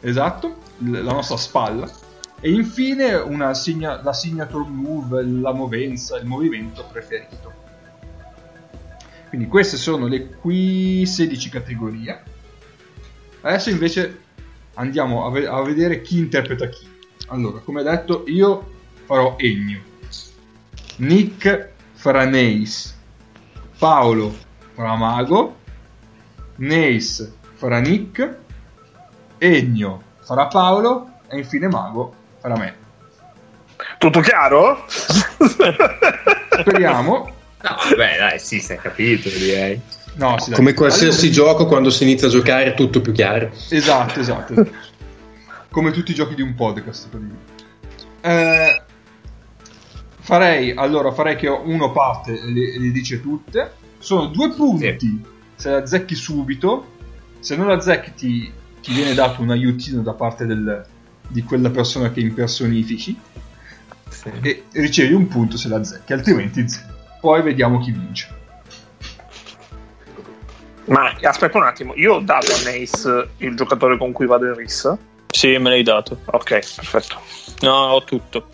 [0.00, 1.88] Esatto, la nostra spalla.
[2.40, 7.52] E infine una signa- la signature move, la movenza, il movimento preferito.
[9.32, 12.22] Quindi queste sono le qui 16 categorie.
[13.40, 14.20] Adesso invece
[14.74, 16.86] andiamo a, ve- a vedere chi interpreta chi.
[17.28, 18.72] Allora, come detto, io
[19.06, 19.80] farò Ennio.
[20.96, 22.94] Nick farà Neis.
[23.78, 24.36] Paolo
[24.74, 25.56] farà Mago.
[26.56, 28.36] Neis farà Nick.
[29.38, 32.76] Ennio farà Paolo e infine Mago farà me.
[33.96, 34.84] Tutto chiaro?
[36.60, 37.40] Speriamo.
[37.62, 39.80] No, beh, dai, sì, si è capito, direi.
[40.16, 40.58] No, sì, dai.
[40.58, 43.50] Come qualsiasi Allora- gioco, quando si inizia a giocare è tutto più chiaro.
[43.70, 44.54] Esatto, esatto.
[45.70, 47.08] Come tutti i giochi di un podcast.
[47.08, 47.36] per dire.
[48.20, 48.82] Eh,
[50.20, 53.72] farei, allora, farei che uno parte e le, le dice tutte.
[53.98, 55.22] Sono due punti
[55.54, 56.90] se la azzecchi subito.
[57.40, 60.84] Se non la azzecchi ti, ti viene dato un aiutino da parte del-
[61.28, 63.18] di quella persona che impersonifichi.
[64.10, 64.30] Sì.
[64.42, 66.91] E ricevi un punto se la azzecchi, altrimenti zero.
[67.22, 68.28] Poi vediamo chi vince.
[70.86, 74.56] Ma aspetta un attimo, io ho dato a Nace il giocatore con cui vado in
[74.56, 74.98] rissa.
[75.28, 76.18] Sì, me l'hai dato.
[76.24, 77.20] Ok, perfetto.
[77.60, 78.44] No, ho tutto.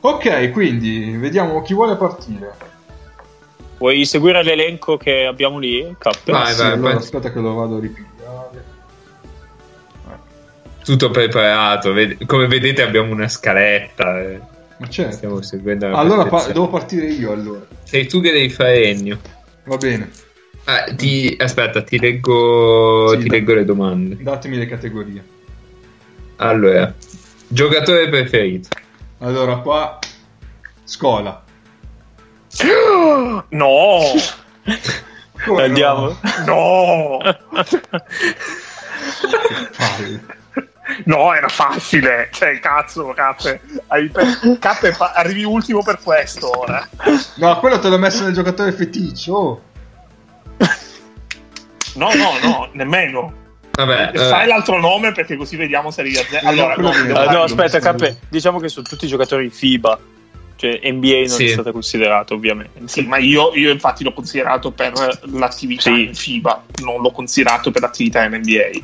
[0.00, 2.54] Ok, quindi vediamo chi vuole partire.
[3.78, 6.30] Vuoi seguire l'elenco che abbiamo lì, Cap?
[6.30, 6.98] Vai, Sì, vai, allora vai.
[6.98, 8.64] aspetta che lo vado a ripigliare.
[10.84, 11.94] Tutto preparato.
[12.26, 14.20] come vedete abbiamo una scaletta.
[14.20, 14.56] eh.
[14.78, 15.16] Ma certo.
[15.16, 17.66] Stiamo seguendo la Allora pa- devo partire io allora.
[17.82, 19.18] Sei tu che devi fare Ennio.
[19.64, 20.10] Va bene,
[20.64, 24.16] Ah, ti- Aspetta, ti leggo, Sì, ti leggo le domande.
[24.20, 25.24] datemi le categorie.
[26.36, 26.94] Allora,
[27.48, 28.68] giocatore preferito.
[29.18, 29.98] Allora qua
[30.84, 31.42] scuola.
[33.48, 33.98] No!
[35.44, 36.16] Come Andiamo.
[36.46, 37.18] no?
[37.18, 37.18] No!
[41.04, 42.28] No, era facile.
[42.32, 43.60] Cioè, cazzo, Cappe.
[43.88, 46.88] Hai per- Cappe, fa- arrivi ultimo per questo ora.
[47.36, 49.32] No, quello te l'ho messo nel giocatore feticcio.
[49.34, 49.62] oh.
[51.94, 53.32] No, no, no, nemmeno.
[53.72, 56.48] Vabbè, Fai eh, l'altro nome perché così vediamo se arrivi a zero.
[56.48, 58.18] Allora, no, Ah, fare- no, l'ho aspetta, Cappe.
[58.28, 59.98] Diciamo che sono tutti giocatori FIBA.
[60.56, 61.44] Cioè, NBA non Sì.
[61.44, 62.80] è stato considerato, ovviamente.
[62.86, 64.92] Sì, ma io, io infatti l'ho considerato per
[65.32, 66.06] l'attività Sì.
[66.06, 68.80] in FIBA, non l'ho considerato per l'attività in NBA.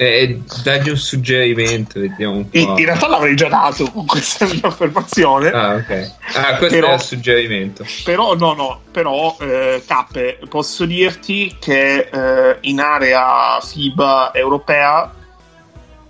[0.00, 2.46] Eh, dagli un suggerimento, vediamo un.
[2.52, 5.50] In, in realtà l'avrei già dato con questa mia affermazione.
[5.50, 6.12] Ah, ok.
[6.34, 7.84] Ah, questo Però- è il suggerimento.
[8.04, 15.12] Però, no, no, però, eh, Cappe, posso dirti che eh, in area FIBA europea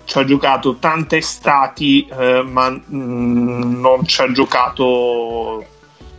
[0.05, 5.65] ci ha giocato tante estati, eh, ma mm, non ci ha giocato,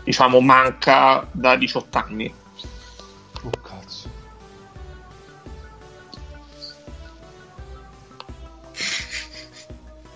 [0.03, 2.33] diciamo, manca da 18 anni.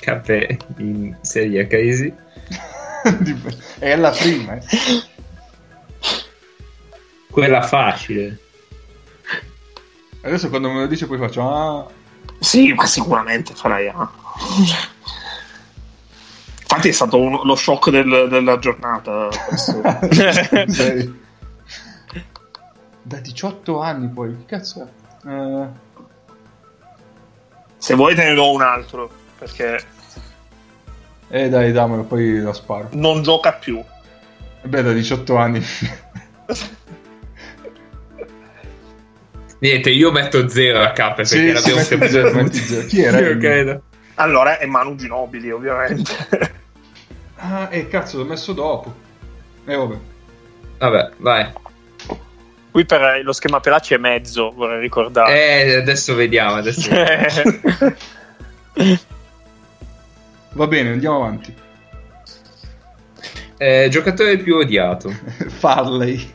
[0.04, 2.14] Cappe in seria crisi.
[3.80, 4.56] È la prima.
[4.56, 4.62] eh.
[7.32, 8.38] Quella facile.
[10.24, 11.88] Adesso quando me lo dice poi faccio ah.
[12.40, 14.12] Sì, ma sicuramente farai A.
[16.62, 19.30] Infatti è stato uno- lo shock del- della giornata.
[23.06, 24.82] Da 18 anni poi, che cazzo
[25.24, 25.30] è?
[25.30, 25.68] Eh,
[27.78, 29.84] Se vuoi te ne do un altro, perché
[31.36, 32.90] eh dai, dammelo, poi lo sparo.
[32.92, 33.78] non gioca più.
[34.62, 35.66] E Beh, da 18 anni.
[39.60, 42.44] Niente, io metto zero a K perché Sì, l'abbiamo sì, capito zero, tutti.
[42.44, 42.88] metti zero.
[42.88, 43.20] Chi era?
[43.20, 43.82] Io credo.
[44.16, 46.12] Allora è Manu Ginobili, ovviamente.
[47.46, 48.96] Ah, eh, cazzo, l'ho messo dopo.
[49.66, 49.96] E vabbè.
[50.78, 51.52] Vabbè, vai.
[52.72, 55.64] Qui per lo schema Pelacci è mezzo, vorrei ricordare.
[55.66, 56.56] Eh, adesso vediamo.
[56.56, 56.90] Adesso...
[60.54, 61.54] Va bene, andiamo avanti.
[63.58, 65.10] Eh, giocatore più odiato.
[65.48, 66.34] Farley.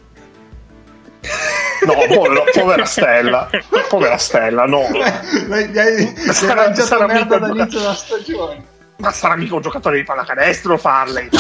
[1.87, 3.49] No, povero- povera Stella.
[3.89, 4.83] Povera Stella, no.
[5.47, 8.65] L'hai, Sarà- mangiato sarà merda mica- dall'inizio della stagione.
[8.97, 11.29] Ma sarà mica un giocatore di pallacanestro farle.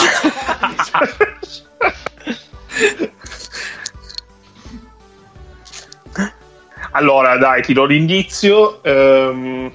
[6.93, 8.83] allora, dai, ti do l'indizio.
[8.83, 9.73] Ehm,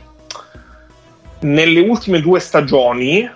[1.43, 3.29] nelle ultime due stagioni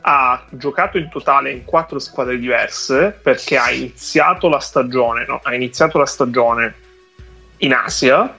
[0.00, 5.54] ha giocato in totale in quattro squadre diverse perché ha iniziato la stagione, no, ha
[5.54, 6.74] iniziato la stagione
[7.58, 8.36] in Asia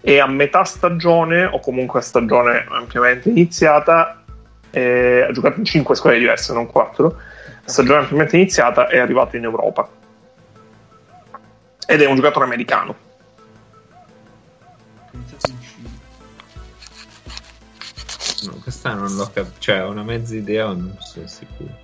[0.00, 4.24] e a metà stagione, o comunque a stagione ampiamente iniziata,
[4.70, 7.16] eh, ha giocato in 5 squadre diverse, non 4.
[7.64, 9.88] Stagione ampiamente iniziata è arrivato in Europa.
[11.86, 12.96] Ed è un giocatore americano.
[18.72, 19.54] Questa non l'ho capito.
[19.58, 21.78] Cioè, ho una mezza idea, ma non sono sicuro.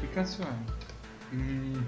[0.00, 1.34] Che cazzo è?
[1.34, 1.86] Mm.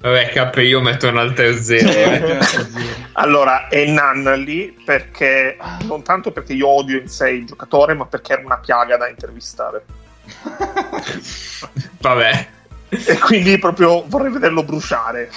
[0.00, 1.88] Vabbè, K, io metto un altro zero.
[1.88, 2.38] eh.
[3.16, 8.06] Allora, è Nan lì perché non tanto perché io odio in sé il giocatore, ma
[8.06, 9.84] perché era una piaga da intervistare.
[12.00, 12.48] Vabbè.
[12.88, 15.30] E quindi proprio vorrei vederlo bruciare.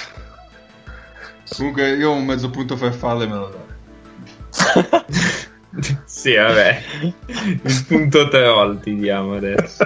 [1.56, 4.86] Comunque io un mezzo punto per farle me lo dai.
[6.06, 6.82] sì, vabbè.
[7.26, 9.84] Il punto troll ti diamo adesso.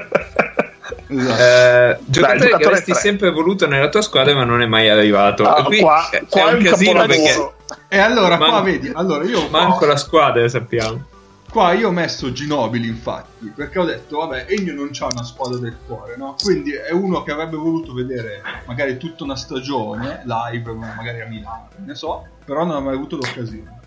[1.07, 1.41] Esatto.
[1.41, 3.01] Eh, giocatore che giocatore avresti tre.
[3.01, 5.43] sempre voluto nella tua squadra, ma non è mai arrivato.
[5.43, 7.51] Ah, E qui qua, è qua un un casino perché
[7.89, 11.03] E allora qua Man- vedi, allora io manco qua, la squadra, sappiamo.
[11.51, 15.57] Qua io ho messo Ginobili infatti, perché ho detto vabbè, Ennio non c'ha una squadra
[15.59, 16.35] del cuore, no?
[16.41, 21.67] Quindi è uno che avrebbe voluto vedere magari tutta una stagione live, magari a Milano,
[21.85, 23.79] ne so, però non ha mai avuto l'occasione.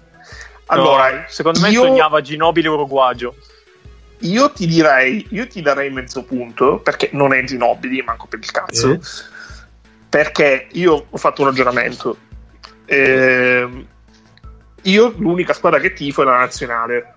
[0.67, 3.35] Allora, No, secondo me io- sognava Ginobili uruguagio.
[4.21, 8.51] Io ti direi, io ti darei mezzo punto perché non è Ginobili, manco per il
[8.51, 8.93] cazzo.
[8.93, 9.01] Eh?
[10.09, 12.17] Perché io ho fatto un ragionamento.
[12.87, 13.87] Ehm,
[14.83, 17.14] io l'unica squadra che tifo è la nazionale.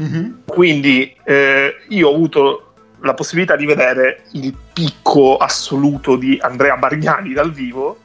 [0.00, 0.42] Mhm.
[0.46, 7.32] Quindi eh, io ho avuto la possibilità di vedere il picco assoluto di Andrea Bargnani
[7.34, 7.98] dal vivo.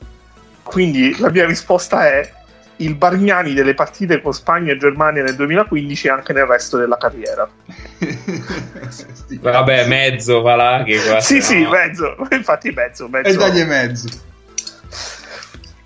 [0.63, 2.33] Quindi la mia risposta è
[2.77, 6.97] il Bargnani delle partite con Spagna e Germania nel 2015 e anche nel resto della
[6.97, 7.47] carriera.
[9.39, 10.83] Vabbè, mezzo va là.
[10.85, 12.15] Che qua Sì, no- mezzo.
[12.31, 13.07] Infatti, mezzo.
[13.07, 13.29] mezzo.
[13.29, 14.07] E dagli mezzo.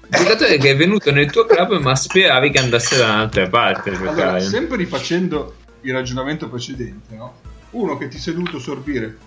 [0.08, 3.92] giocatore che è venuto nel tuo club, ma speravi che andasse da un'altra parte.
[3.92, 7.34] Allora, sempre rifacendo il ragionamento precedente, no?
[7.72, 9.18] Uno che ti sei dovuto sorbire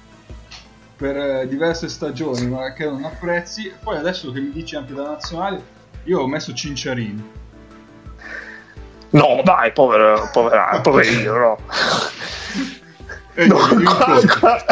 [0.96, 4.92] per eh, diverse stagioni, ma che non apprezzi, e poi adesso che mi dici anche
[4.94, 5.62] da nazionale,
[6.04, 7.40] io ho messo Cinciarini.
[9.10, 11.58] No, dai, povero, povera, poverino, no.
[13.34, 14.64] E No, io qua, qua,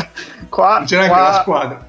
[0.48, 1.88] qua- Non c'era anche qua- la squadra.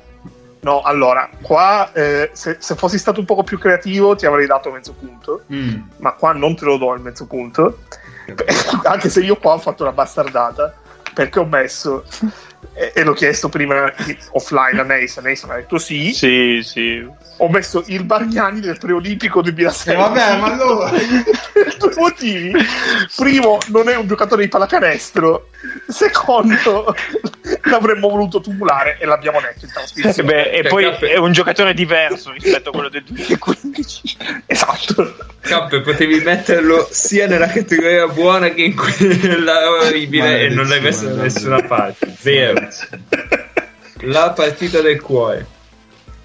[0.63, 4.69] No, allora, qua eh, se, se fossi stato un poco più creativo ti avrei dato
[4.71, 5.79] mezzo punto, Mm.
[5.97, 7.79] ma qua non te lo do il mezzo punto,
[8.83, 10.73] anche se io qua ho fatto una bastardata,
[11.13, 12.03] perché ho messo,
[12.73, 13.91] e, e l'ho chiesto prima
[14.31, 17.05] offline a Neis, Neis mi ha detto sì, Sì, sì.
[17.37, 19.93] ho messo il Bargnani del preolimpico 2006.
[19.93, 20.89] E vabbè, ma allora...
[20.91, 22.53] per due motivi.
[23.15, 25.49] Primo, non è un giocatore di pallacanestro.
[25.87, 26.95] Secondo,
[27.63, 30.31] l'avremmo voluto tumulare e l'abbiamo detto in Eh trasmissione.
[30.31, 34.17] beh, e Cioè, poi è un giocatore diverso rispetto a quello del 2015.
[34.45, 35.15] Esatto.
[35.41, 41.07] Cappe, potevi metterlo sia nella categoria buona che in quella orribile e non l'hai messo
[41.07, 42.13] da nessuna parte.
[42.17, 42.67] Zero.
[44.01, 45.45] La partita del cuore.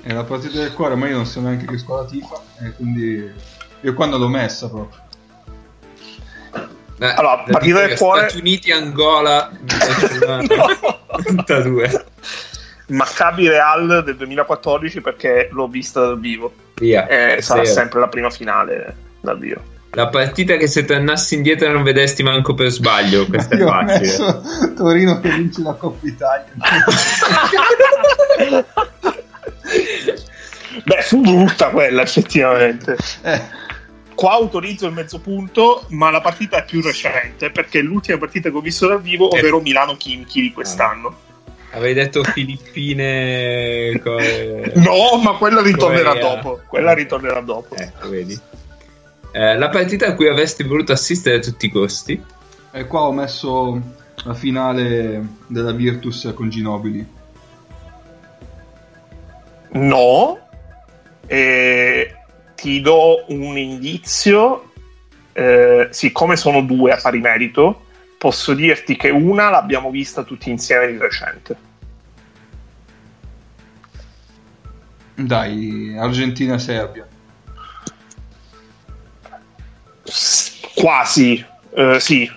[0.02, 3.32] È la partita del cuore, ma io non so neanche che squadra tifa, e quindi...
[3.80, 5.00] Io quando l'ho messa proprio.
[6.98, 9.50] Eh, Allora, partita del cuore- Stati Uniti, Angola,
[10.26, 10.42] No.
[11.22, 12.04] 32.
[12.88, 16.52] Maccabi Real del 2014 perché l'ho vista dal vivo.
[16.74, 17.06] Via.
[17.08, 19.62] E sarà sempre la prima finale dal vivo.
[19.92, 23.26] La partita che se tornassi indietro non vedesti manco per sbaglio.
[23.26, 23.98] Questa è facile.
[24.00, 24.42] messo
[24.76, 26.52] Torino che vince la Coppa Italia.
[30.84, 32.96] Beh, fu brutta quella effettivamente.
[33.22, 33.64] Eh,
[34.14, 38.48] Qua autorizzo il mezzo punto, ma la partita è più recente perché è l'ultima partita
[38.50, 39.38] che ho visto dal vivo, Eh.
[39.38, 41.24] ovvero Milano-Kimchi di quest'anno.
[41.72, 44.00] Avevi detto Filippine.
[44.02, 44.16] co-
[44.80, 46.34] No, ma quella ritornerà Corea.
[46.34, 46.60] dopo.
[46.66, 47.74] Quella ritornerà dopo.
[47.76, 48.38] Ecco, vedi.
[49.36, 52.24] Eh, la partita a cui avresti voluto assistere a tutti i costi.
[52.72, 53.82] e qua ho messo
[54.24, 57.06] la finale della Virtus con Ginobili.
[59.72, 60.38] No,
[61.26, 62.14] e
[62.54, 64.72] ti do un indizio.
[65.34, 67.84] Eh, siccome sono due a pari merito,
[68.16, 71.56] posso dirti che una l'abbiamo vista tutti insieme di recente.
[75.14, 77.06] Dai, Argentina-Serbia.
[80.74, 81.44] Quasi,
[81.74, 82.30] Eh, sì,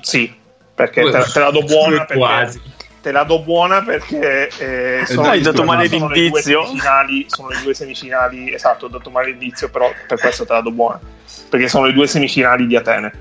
[0.00, 0.32] sì,
[0.74, 1.98] perché te, te la do buona.
[2.04, 2.60] Perché, Quasi.
[3.02, 6.22] Te la do buona perché eh, sono, dai, le dato due- male sono le due
[6.22, 6.64] l'indizio.
[6.66, 10.60] semifinali, sono le due semifinali, esatto, ho dato male l'indizio, però per questo te la
[10.60, 11.00] do buona,
[11.48, 13.12] perché sono le due semifinali di Atene.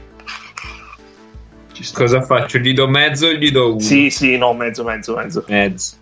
[1.94, 2.58] Cosa faccio?
[2.58, 3.80] Gli do mezzo o gli do uno?
[3.80, 5.46] Sì, sì, no, mezzo, mezzo, mezzo.
[5.48, 5.96] Mezzo.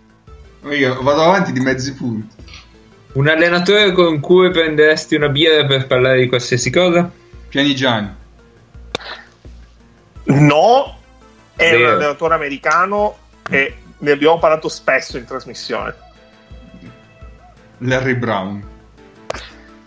[0.70, 2.34] Io vado avanti di mezzi punti.
[3.12, 7.08] Un allenatore con cui prenderesti una birra per parlare di qualsiasi cosa?
[7.48, 8.14] Pianigiani.
[10.24, 10.98] No,
[11.56, 11.84] è Vero.
[11.84, 13.16] un allenatore americano
[13.48, 15.94] e ne abbiamo parlato spesso in trasmissione.
[17.78, 18.62] Larry Brown.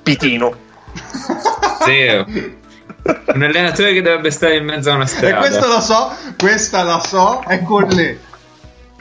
[0.04, 0.56] Pitino.
[1.86, 2.26] Zero.
[2.26, 5.38] Un allenatore che dovrebbe stare in mezzo a una E strada.
[5.38, 8.20] questo lo so, questa la so, è con le.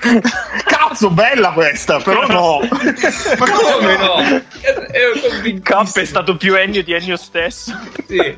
[0.65, 2.61] Cazzo, bella questa, però no.
[3.39, 5.61] Ma come no?
[5.63, 7.73] K è stato più Ennio di Ennio stesso.
[8.07, 8.37] Sì.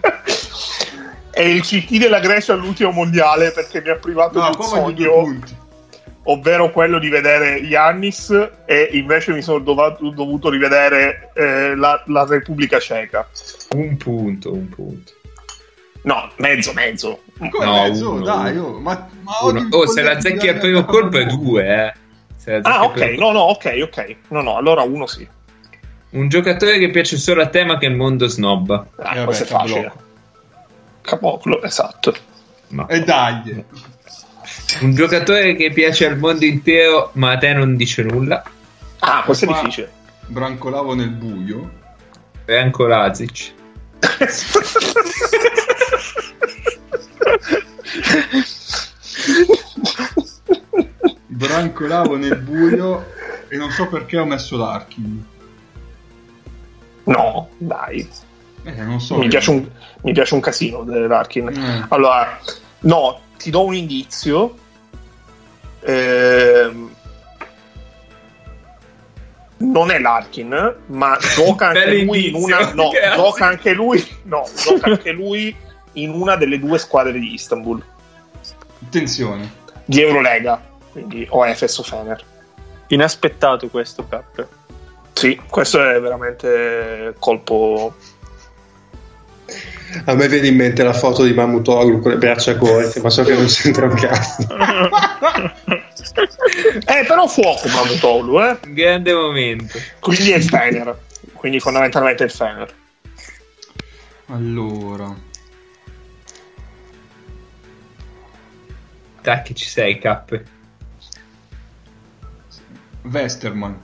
[1.31, 5.13] È il CT della Grecia all'ultimo mondiale perché mi ha privato No, di un sogno,
[5.13, 5.57] punti.
[6.25, 8.31] ovvero quello di vedere Yannis
[8.67, 13.27] e invece mi sono dovato- dovuto rivedere eh, la, la Repubblica Ceca.
[13.71, 15.13] Un punto, un punto.
[16.05, 17.23] No, mezzo, mezzo.
[17.39, 18.11] Come No, mezzo?
[18.11, 19.33] uno, dai, oh, ma, ma
[19.71, 21.93] Oh, se la colleghi zecchi al primo colpo è due, eh.
[22.37, 24.17] Se la zecchi Ah, ok, primo no, no, ok, ok.
[24.29, 25.27] No, no, allora uno sì.
[26.11, 28.87] Un giocatore che piace solo a te ma che il mondo snobba.
[28.97, 29.81] Ah, Eh, questo è facile.
[29.83, 30.03] Caboclo.
[31.03, 32.15] Caboclo, esatto.
[32.69, 33.65] Ma- E dai.
[34.81, 38.43] Un giocatore che piace al mondo intero ma a te non dice nulla.
[38.99, 39.91] Ah, questo è difficile.
[40.27, 41.71] Brancolavo nel buio.
[42.45, 43.53] Franco Lazic.
[51.27, 53.05] Brancolavo nel buio
[53.49, 55.27] e non so perché ho messo l'Arkin.
[57.05, 58.09] no, dai.
[58.65, 59.19] Eh, non so.
[59.19, 59.69] Mi piace un,
[60.03, 61.49] mi piace un casino dell'Arkin.
[61.49, 61.87] Eh.
[61.89, 62.39] Allora,
[62.81, 64.57] no, ti do un indizio.
[65.81, 66.95] Ehm,
[69.59, 72.73] non è l'Arkin, ma gioca anche lui in una.
[72.73, 74.05] No, gioca anche lui.
[74.25, 75.55] No, gioca anche lui
[75.95, 77.83] in una delle due squadre di Istanbul
[78.85, 79.51] Attenzione.
[79.85, 80.61] di Eurolega.
[80.93, 82.23] Quindi o Efes o Fener.
[82.89, 84.47] Inaspettato questo, K.
[85.15, 87.95] Sì, questo è veramente colpo.
[90.05, 93.23] A me viene in mente la foto di Mamutoglu con le braccia corte, ma so
[93.23, 94.47] che non c'entra un cazzo.
[96.85, 98.59] Eh, però fuoco Mamutoglu, eh.
[98.69, 99.79] Grande momento.
[100.01, 100.99] Quindi è il Fener.
[101.35, 102.75] Quindi fondamentalmente è il Fener.
[104.27, 105.15] Allora.
[109.23, 110.43] Dai che ci sei, K.
[113.03, 113.81] Westerman.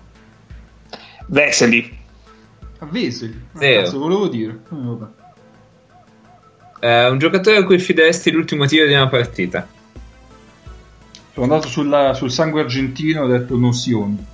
[1.26, 1.98] Veseli.
[3.54, 4.58] A cazzo, volevo dire.
[4.68, 5.06] Vabbè.
[6.80, 9.66] Eh, un giocatore a cui fideresti l'ultimo tiro di una partita.
[11.32, 14.26] Sono andato sulla- sul sangue argentino e ho detto Nosion.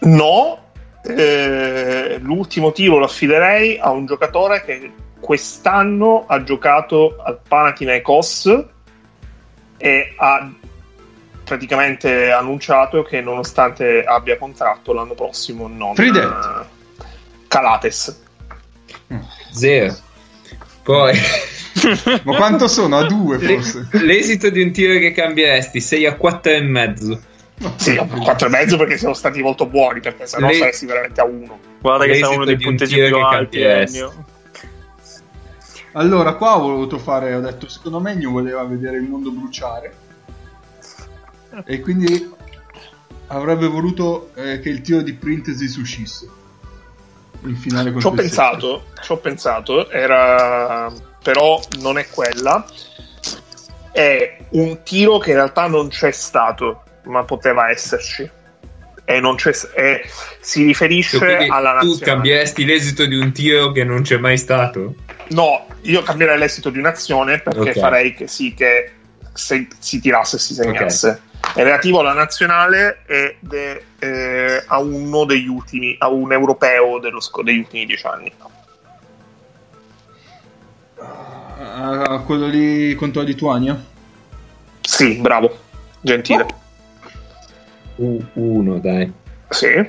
[0.00, 0.58] No,
[1.02, 8.66] eh, l'ultimo tiro lo affiderei a un giocatore che quest'anno ha giocato al Panathinaikos
[9.82, 10.48] e ha
[11.42, 16.22] praticamente annunciato che nonostante abbia contratto l'anno prossimo non Fridet.
[16.22, 17.04] eh,
[17.48, 18.20] Calates
[19.50, 19.96] Zero.
[20.84, 21.18] Poi
[22.22, 22.98] Ma quanto sono?
[22.98, 23.88] A due forse.
[24.04, 27.20] l'esito di un tiro che cambieresti 6 a 4 e mezzo.
[27.76, 31.20] sì, a 4 e mezzo perché siamo stati molto buoni perché sennò Le- saresti veramente
[31.20, 33.58] a 1 Guarda che sarà uno dei di un punteggi tiro più alti.
[35.92, 39.94] Allora, qua ho voluto fare, ho detto, secondo me Ennio voleva vedere il mondo bruciare.
[41.64, 42.30] E quindi
[43.26, 46.28] avrebbe voluto eh, che il tiro di Printesi uscisse.
[47.44, 50.90] In finale Ci contro ho il pensato, ci ho pensato, era
[51.22, 52.64] però non è quella.
[53.90, 58.30] È un tiro che in realtà non c'è stato, ma poteva esserci.
[59.04, 60.08] E non c'è, e
[60.40, 62.04] si riferisce Cioè, alla tu nazionale.
[62.04, 64.94] cambieresti l'esito di un tiro che non c'è mai stato?
[65.32, 67.78] No, io cambierei l'esito di un'azione perché Ok.
[67.78, 68.92] farei che sì che
[69.32, 71.22] se si tirasse e si segnasse.
[71.54, 77.20] È relativo alla nazionale ed è eh, a uno degli ultimi, a un europeo dello
[77.42, 78.32] degli ultimi dieci anni.
[80.98, 83.84] Ah, quello lì contro la Lituania?
[84.82, 85.58] Sì, bravo,
[86.00, 86.46] gentile.
[87.96, 89.12] U- uno, dai.
[89.48, 89.84] Sì.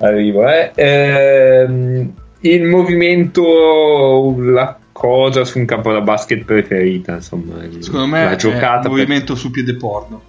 [0.00, 0.70] Arrivo, eh.
[0.74, 7.62] Ehm, il movimento, la cosa su un campo da basket preferita, insomma.
[7.64, 10.22] il- Secondo me la è giocata il per- movimento su piede porno.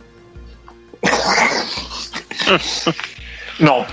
[3.60, 3.86] No,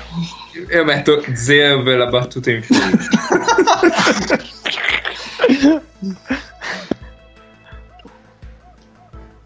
[0.70, 2.99] Io metto zero per la battuta infinita.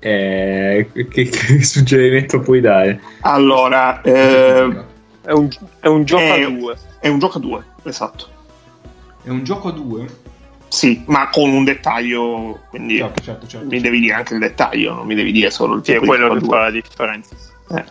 [0.03, 3.01] Eh, che, che suggerimento puoi dare?
[3.21, 4.85] allora, eh,
[5.23, 5.49] È un,
[5.81, 6.77] è un gioco Eh, a due.
[7.01, 8.27] è un gioco a due, esatto.
[9.23, 10.07] È un gioco a due?
[10.69, 13.67] Sì, ma con un dettaglio, quindi Certo, certo, certo.
[13.67, 16.07] mi devi dire anche il dettaglio, non mi devi dire solo il Sì, è tipo
[16.07, 16.49] quello di che due.
[16.57, 17.35] fa la differenza.
[17.71, 17.85] Eh.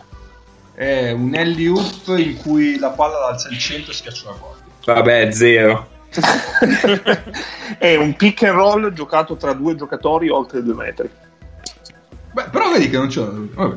[0.74, 4.64] È un alley oop in cui la palla alza il centro e schiaccia la guardia.
[4.94, 5.88] Vabbè, zero.
[7.78, 11.08] è un pick and roll giocato tra due giocatori oltre due metri.
[12.32, 13.20] Beh, però vedi che non c'è.
[13.22, 13.76] Vabbè.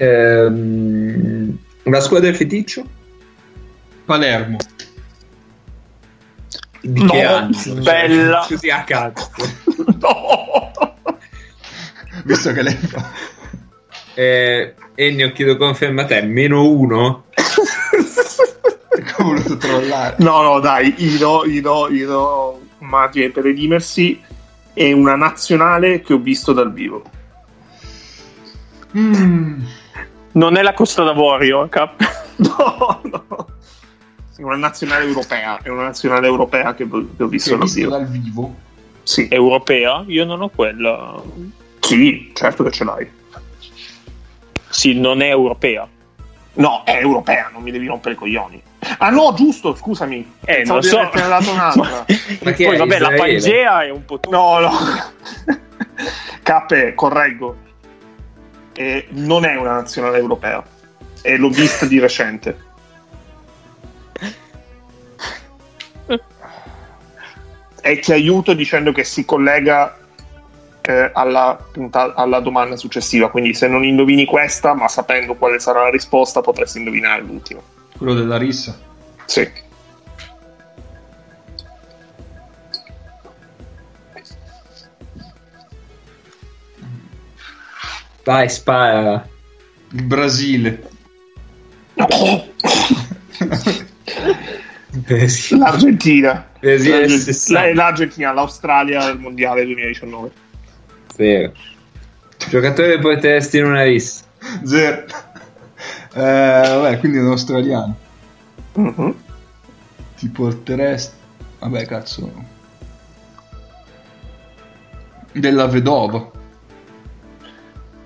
[0.00, 2.86] Ehm, la squadra del feticcio?
[4.04, 4.56] Palermo.
[6.80, 7.52] Di No, che anno?
[7.52, 8.44] Cioè, bella.
[8.48, 9.30] Così a cazzo.
[10.00, 10.72] no!
[12.24, 13.10] Visto che lei fa.
[14.14, 16.22] Eh, Ennio, chiedo conferma a te.
[16.22, 17.24] Meno uno?
[19.18, 20.14] Ho voluto trollare.
[20.18, 24.20] No, no, dai, Ino, Ino, Ino, margine per redimersi,
[24.72, 27.02] è una nazionale che ho visto dal vivo.
[28.96, 29.60] Mm.
[30.38, 31.96] Non è la Costa d'Avorio, cap.
[32.38, 33.46] No, no.
[34.36, 37.90] È una nazionale europea, è una nazionale europea che, che ho visto dal visto vivo.
[37.90, 38.54] dal vivo.
[39.02, 39.26] Sì.
[39.28, 40.04] Europea?
[40.06, 41.20] Io non ho quella.
[41.80, 43.10] sì, certo che ce l'hai.
[44.68, 45.88] Sì, non è europea.
[46.52, 48.62] No, è europea, non mi devi rompere i coglioni.
[48.98, 50.34] Ah no, giusto, scusami.
[50.44, 51.00] Eh, non so.
[51.00, 52.04] averne dato un'altra.
[52.42, 53.32] Ma che Poi, è, vabbè, la Israele?
[53.32, 54.36] Pangea è un po' tutto.
[54.36, 54.70] No, no.
[56.44, 57.66] Cappe, correggo.
[58.78, 60.62] Eh, non è una nazionale europea.
[61.20, 62.66] E l'ho vista di recente.
[67.80, 69.98] E ti aiuto dicendo che si collega
[70.82, 71.58] eh, alla,
[72.14, 73.30] alla domanda successiva.
[73.30, 77.60] Quindi se non indovini questa, ma sapendo quale sarà la risposta, potresti indovinare l'ultima.
[77.96, 78.78] Quello della rissa.
[79.24, 79.66] Sì.
[88.28, 89.26] Vai, spara.
[89.92, 90.86] Il Brasile.
[94.90, 95.58] Brasile.
[95.58, 96.46] L'Argentina.
[96.60, 97.74] Brasile L'Arge- 60.
[97.74, 100.30] L'Argentina, l'Australia al mondiale 2019.
[101.14, 101.52] Zero.
[102.50, 104.24] Giocatore potresti in una rissa.
[104.62, 105.06] Zero.
[106.12, 107.96] Eh, vabbè, quindi è un australiano.
[108.74, 109.14] Mhm.
[110.18, 111.14] Ti porteresti.
[111.60, 112.30] Vabbè, cazzo.
[115.32, 116.36] Della vedova.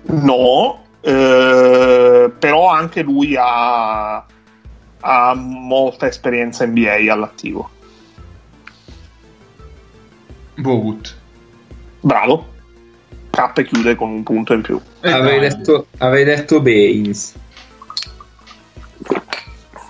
[0.05, 4.25] No, eh, però anche lui ha,
[4.99, 7.69] ha molta esperienza NBA all'attivo.
[10.55, 11.15] Bogut.
[12.01, 12.51] Bravo.
[13.29, 14.79] K chiude con un punto in più.
[15.01, 17.33] Eh, Avrei detto, avrei detto Baines.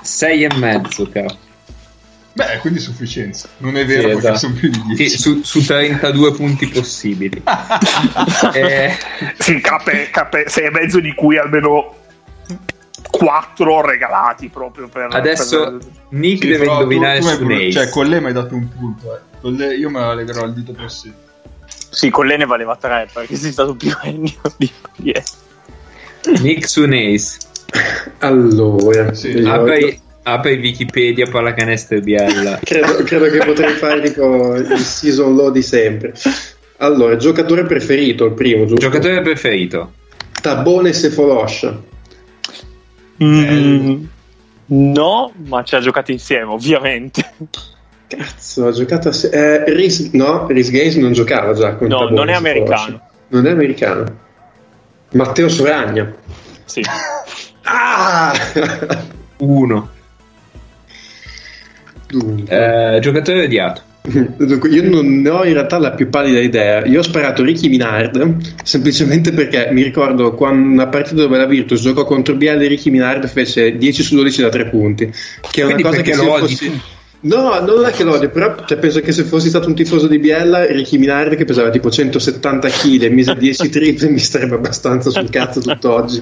[0.02, 1.38] Sei e mezzo, caro.
[2.36, 3.48] Beh, quindi sufficienza.
[3.58, 4.38] Non è vero Sì, esatto.
[4.38, 5.18] sono più di Sì, 10.
[5.18, 7.44] su, su 32 punti possibili.
[8.54, 8.92] Eh,
[9.38, 11.96] Sì, K, K, sei e mezzo di cui almeno
[13.12, 15.10] 4 regalati proprio per...
[15.12, 15.78] adesso per-
[16.10, 17.72] Nick Sì, deve tu- indovinare tu su bru- Nace.
[17.72, 19.16] Cioè, con lei mi hai dato un punto.
[19.16, 19.20] Eh.
[19.40, 21.22] Con lei io me la legherò al dito possibile.
[21.90, 24.72] Sì, con lei ne valeva tre perché sei stato più Ennio di.
[26.42, 27.38] Nick su Nace.
[28.20, 32.60] Allora, Sì, Apri, apri Wikipedia, pallacanestro e biella.
[32.64, 36.14] credo, credo che potrei fare tipo il season low di sempre.
[36.78, 38.82] Allora, giocatore preferito, il primo, giusto?
[38.82, 39.94] Giocatore preferito?
[40.42, 41.82] Tabone Sefoloscia.
[43.24, 44.04] Mm,
[44.66, 47.34] no, ma ci ha giocato insieme, ovviamente.
[48.08, 49.14] Cazzo, ha giocato a...
[49.32, 52.50] Eh, Rhys- no, Rhys Gaines non giocava già con No, Tabone non è Sefoloscia.
[52.50, 53.10] americano.
[53.30, 54.18] Non è americano.
[55.14, 56.14] Matteo Soragna.
[56.66, 56.82] Sì.
[57.64, 58.34] Ah!
[59.38, 59.90] Uno.
[62.14, 62.96] Dunque.
[62.96, 63.82] Eh, giocatore odiato.
[64.38, 66.86] Dunque, io non ne ho in realtà la più pallida idea.
[66.86, 71.82] Io ho sparato Ricky Minard semplicemente perché mi ricordo quando una partita dove la Virtus
[71.82, 75.06] giocò contro Biel Ricky Minard fece 10 su 12 da 3 punti.
[75.06, 76.82] Che è una Quindi cosa che lo se io odi fossi...
[77.22, 80.08] No, non è che lo odio, però cioè, penso che se fossi stato un tifoso
[80.08, 84.56] di Biella, Ricky Minard che pesava tipo 170 kg e mise 10 triple mi starebbe
[84.56, 86.20] abbastanza sul cazzo tutt'oggi.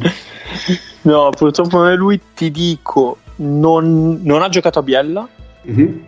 [1.02, 5.28] No, purtroppo non è lui, ti dico, non, non ha giocato a Biella
[5.64, 6.06] Mhm.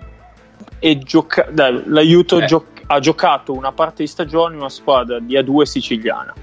[0.79, 2.45] e gioca- dai, l'aiuto Eh.
[2.45, 6.33] gio- ha giocato una parte di stagione in una squadra di A2 siciliana.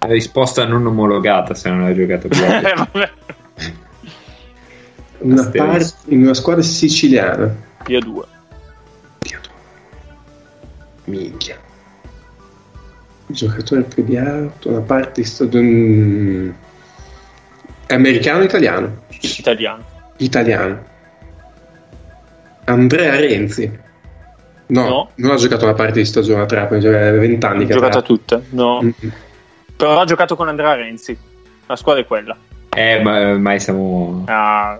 [0.00, 2.42] Risposta non omologata se non hai giocato più.
[2.42, 3.10] Eh,
[5.18, 7.54] Una parte in una squadra siciliana.
[7.84, 8.22] di A2.
[11.04, 11.56] Minchia.
[13.26, 16.56] Giocatore pediatro, una parte di stagione.
[17.86, 19.02] È americano o italiano?
[19.20, 19.84] Italiano.
[20.18, 20.84] Italiano.
[22.70, 23.88] Andrea Renzi.
[24.66, 25.10] No, No.
[25.16, 27.98] non ha giocato una parte di stagione a Trapani, cioè aveva 20 anni Ha giocato
[27.98, 28.80] era- tutte, no.
[28.82, 28.90] Mm.
[29.76, 31.16] Però ha giocato con Andrea Renzi.
[31.66, 32.36] La squadra è quella.
[32.74, 34.24] Eh, ma ormai siamo...
[34.28, 34.78] Ah,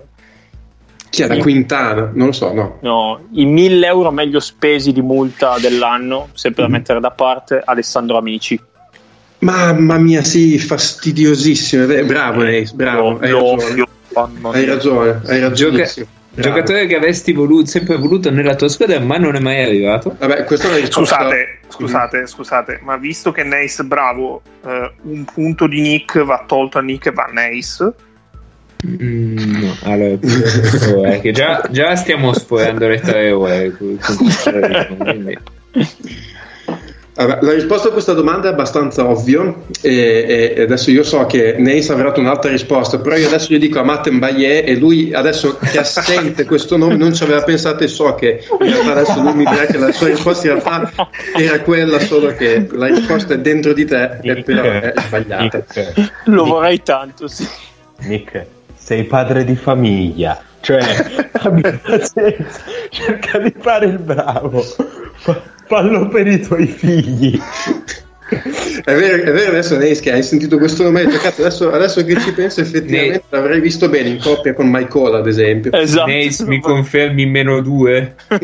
[1.11, 1.41] Chi è da Sì.
[1.41, 2.11] Quintana?
[2.14, 2.78] Non lo so, no.
[2.82, 6.74] No, i 1000 euro meglio spesi di multa dell'anno, sempre da Mhm.
[6.76, 8.61] mettere da parte, Alessandro Amici.
[9.41, 11.82] Mamma mia, sì, fastidiosissimo.
[11.91, 13.18] Eh, Bravo, Neis, bravo.
[13.18, 13.88] Hai Lo- ragione.
[14.14, 14.74] mamma Hai mia.
[14.74, 16.07] ragione, hai ragionissimo.
[16.41, 16.57] Bravo.
[16.57, 20.16] Giocatore che avresti voluto, sempre voluto nella tua squadra, ma non è mai arrivato.
[20.18, 20.86] Vabbè, è.
[20.86, 26.45] Scusate, scusate, scusate, ma visto che Neis è bravo, eh, un punto di Nick va
[26.47, 27.93] tolto a Nick e va a Neis.
[28.86, 30.18] Mm, no, allora,
[30.97, 33.70] oh, è che già, già stiamo sforando le tre ore.
[33.72, 35.38] quindi-
[37.15, 41.91] la risposta a questa domanda è abbastanza ovvio e, e adesso io so che Neis
[41.91, 45.59] avrà dato un'altra risposta, però io adesso gli dico a Matten Bayer e lui adesso
[45.59, 49.35] che assente questo nome non ci aveva pensato e so che in realtà adesso lui
[49.35, 53.39] mi dirà che la sua risposta in realtà era quella, solo che la risposta è
[53.39, 55.43] dentro di te e però è sbagliata.
[55.43, 57.47] Nick, Lo vorrei tanto, sì.
[58.03, 58.47] Nick,
[58.77, 60.81] sei padre di famiglia, cioè
[61.33, 67.41] abbi pazienza, cerca di fare il bravo, Fa- fallo per i tuoi figli.
[68.85, 72.05] È vero, è vero adesso Neis che hai sentito questo nome detto, "Cazzo, adesso, adesso
[72.05, 75.73] che ci penso effettivamente l'avrei visto bene in coppia con Michael ad esempio.
[75.73, 76.11] Esatto.
[76.13, 78.15] Nace, mi confermi meno due?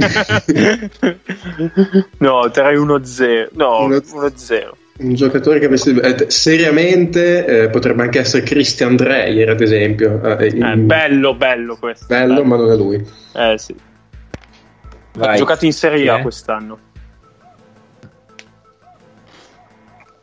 [2.19, 3.49] no, 3-1-0.
[3.53, 4.71] No, Uno- 1-0.
[4.99, 10.23] Un giocatore che avesse eh, seriamente eh, potrebbe anche essere Christian Dreyer, ad esempio.
[10.39, 12.07] Eh, Eh, in- bello, bello questo.
[12.09, 13.07] bello, ma non è lui.
[13.35, 13.75] Eh sì.
[13.75, 15.37] Ha Vai.
[15.37, 16.79] giocato in Serie A quest'anno.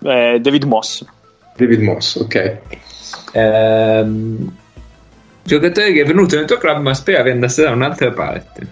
[0.03, 1.05] Eh, David Moss.
[1.55, 2.57] David Moss, ok.
[3.33, 4.55] Ehm,
[5.43, 8.67] giocatore che è venuto nel tuo club, ma speravi andasse da un'altra parte.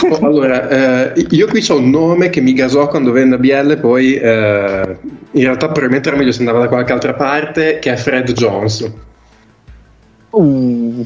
[0.00, 3.76] Oh, allora, eh, io qui ho un nome che mi gasò quando venne a Bielle,
[3.76, 4.98] poi eh,
[5.32, 8.92] in realtà probabilmente era meglio se andava da qualche altra parte, che è Fred Jones.
[10.30, 11.04] Uh.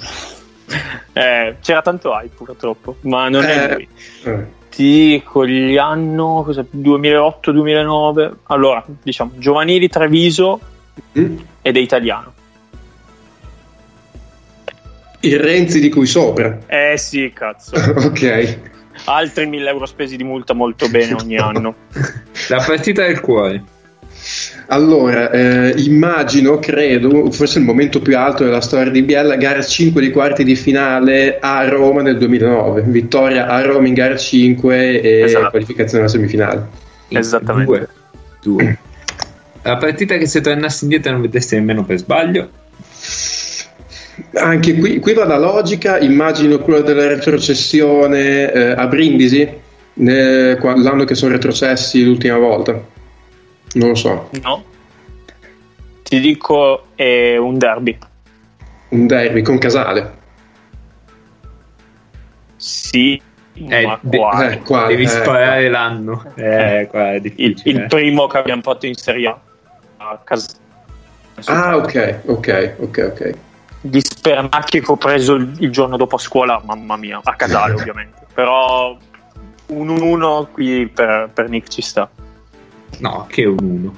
[1.12, 3.89] Eh, c'era tanto hype purtroppo, ma non è Eh, lui.
[4.24, 8.32] eh, Ti dico gli anno cosa, 2008-2009.
[8.45, 10.61] Allora, diciamo, giovanili Treviso
[11.18, 11.37] mm?
[11.62, 12.32] ed è italiano.
[15.20, 16.59] Il Renzi di cui sopra.
[16.66, 17.74] Eh sì, cazzo.
[18.07, 18.59] ok.
[19.07, 21.75] Altri 1000 euro spesi di multa molto bene ogni anno.
[22.49, 23.63] La partita del cuore.
[24.69, 30.01] Allora, eh, immagino, credo, forse il momento più alto della storia di Biella, gara 5
[30.01, 32.83] di quarti di finale a Roma nel 2009.
[32.83, 35.51] Vittoria a Roma in gara 5 e Esatto.
[35.51, 36.67] qualificazione alla semifinale.
[37.09, 37.89] Esattamente.
[38.43, 38.59] Due.
[38.65, 38.79] Due.
[39.63, 42.49] La partita che se tornassi indietro non vedessi nemmeno per sbaglio.
[44.35, 49.49] Anche qui, qui va la logica, immagino quella della retrocessione eh, a Brindisi,
[49.95, 52.73] ne- qua- l'anno che sono retrocessi l'ultima volta.
[53.75, 54.64] Non lo so, No?
[56.03, 57.99] Ti dico è un derby.
[58.91, 60.12] un derby con Casale.
[62.57, 63.21] Sì,
[63.69, 64.53] Eh, ma de- quale?
[64.55, 66.25] Eh, qua, Devi eh, sparare l'anno.
[66.37, 67.81] Eh, qua è il, difficile.
[67.83, 69.39] il primo che abbiamo fatto in Serie A.
[69.99, 70.49] a casa.
[71.47, 73.35] Ah, ok, ok, ok, ok.
[73.91, 77.74] Gli spernacchi che ho preso il, il giorno dopo a scuola, mamma mia, a casale
[77.80, 78.26] ovviamente.
[78.32, 78.97] Però
[79.66, 82.09] un 1-1 qui per, per Nick ci sta.
[82.99, 83.95] No, che un 1.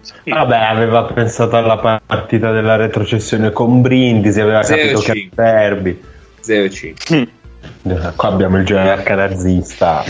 [0.00, 0.30] Sì.
[0.30, 5.30] Vabbè, aveva pensato alla partita della retrocessione con Brindisi, aveva capito che 0-5.
[5.34, 6.02] era derby.
[6.44, 7.28] 0-5.
[7.86, 10.02] Eh, Qua abbiamo il gerarca nazista.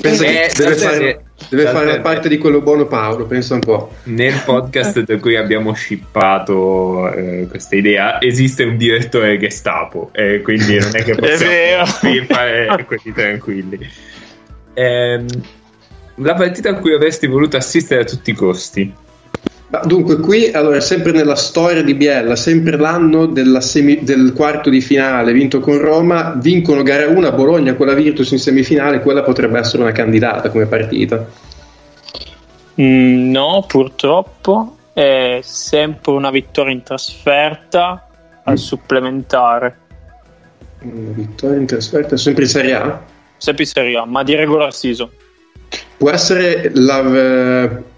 [0.00, 3.60] Pensa che Eh, deve fare, deve fare la parte di quello buono Paolo, pensa un
[3.60, 3.90] po'.
[4.04, 10.78] Nel podcast da cui abbiamo shippato eh, questa idea esiste un direttore Gestapo, e quindi
[10.78, 11.86] non è che possiamo
[12.28, 13.78] fare quelli tranquilli.
[14.74, 15.26] Ehm,
[16.16, 18.94] la partita a cui avresti voluto assistere a tutti i costi.
[19.74, 24.80] Ma dunque, qui allora, sempre nella storia di Biella, sempre l'anno semi- del quarto di
[24.80, 29.24] finale vinto con Roma, vincono gara 1 a Bologna con la Virtus in semifinale, quella
[29.24, 31.26] potrebbe essere una candidata come partita.
[32.80, 38.06] Mm, no, purtroppo è sempre una vittoria in trasferta
[38.44, 38.56] al Mm.
[38.56, 39.78] supplementare.
[40.82, 43.02] Una vittoria in trasferta, sempre in Serie A.
[43.38, 45.10] Sempre in Serie A, ma di regular season.
[45.96, 47.92] Può essere la, eh,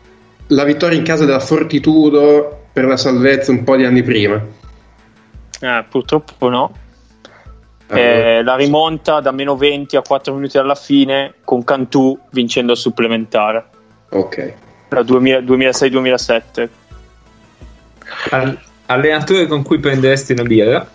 [0.48, 4.42] la vittoria in casa della Fortitudo per la salvezza un po' di anni prima.
[5.60, 6.72] Eh, purtroppo no.
[7.88, 8.06] Allora,
[8.38, 12.78] Eh, la rimonta da meno 20 a 4 minuti alla fine con Cantù vincendo al
[12.78, 13.64] supplementare.
[14.10, 14.52] ok.
[14.88, 16.68] Da 2000 2006-2007.
[18.30, 20.86] Al- allenatore con cui prenderesti una birra?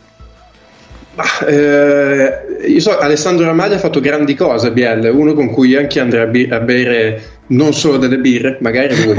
[1.13, 5.75] Ma, eh, io so, Alessandro Ramaglia ha fatto grandi cose a Biella, uno con cui
[5.75, 9.17] anche andrei a, bi- a bere non solo delle birre, magari lui.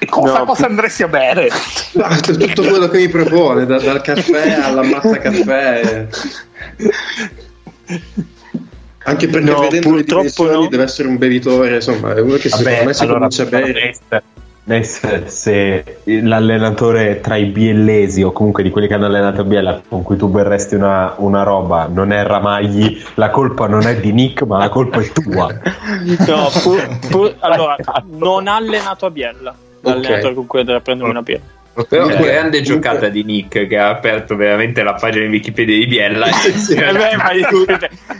[0.00, 1.48] E cosa, No, cosa andresti a bere?
[2.00, 6.06] Ah, tutto quello che mi propone, da- dal caffè alla mazza caffè.
[9.04, 10.68] Anche perché No, vedendo le purtroppo dimensioni no.
[10.68, 13.72] deve essere un bevitore, insomma, è uno che secondo Vabbè, me si allora, comincia bene.
[13.72, 13.98] Ness,
[14.68, 20.02] Ness, se l'allenatore tra i biellesi o comunque di quelli che hanno allenato Biella con
[20.02, 24.42] cui tu berresti una, una roba non è Ramagli, la colpa non è di Nick,
[24.42, 25.50] ma la colpa è tua.
[26.26, 27.76] No, pur- pur- allora,
[28.10, 29.54] non ha allenato a Biella.
[29.80, 31.56] L'allenatore con cui andrà a prendere una birra.
[31.88, 32.20] Però Ok.
[32.20, 36.26] grande giocata di Nick che ha aperto veramente la pagina di Wikipedia di Biella.
[36.58, 36.74] Sì.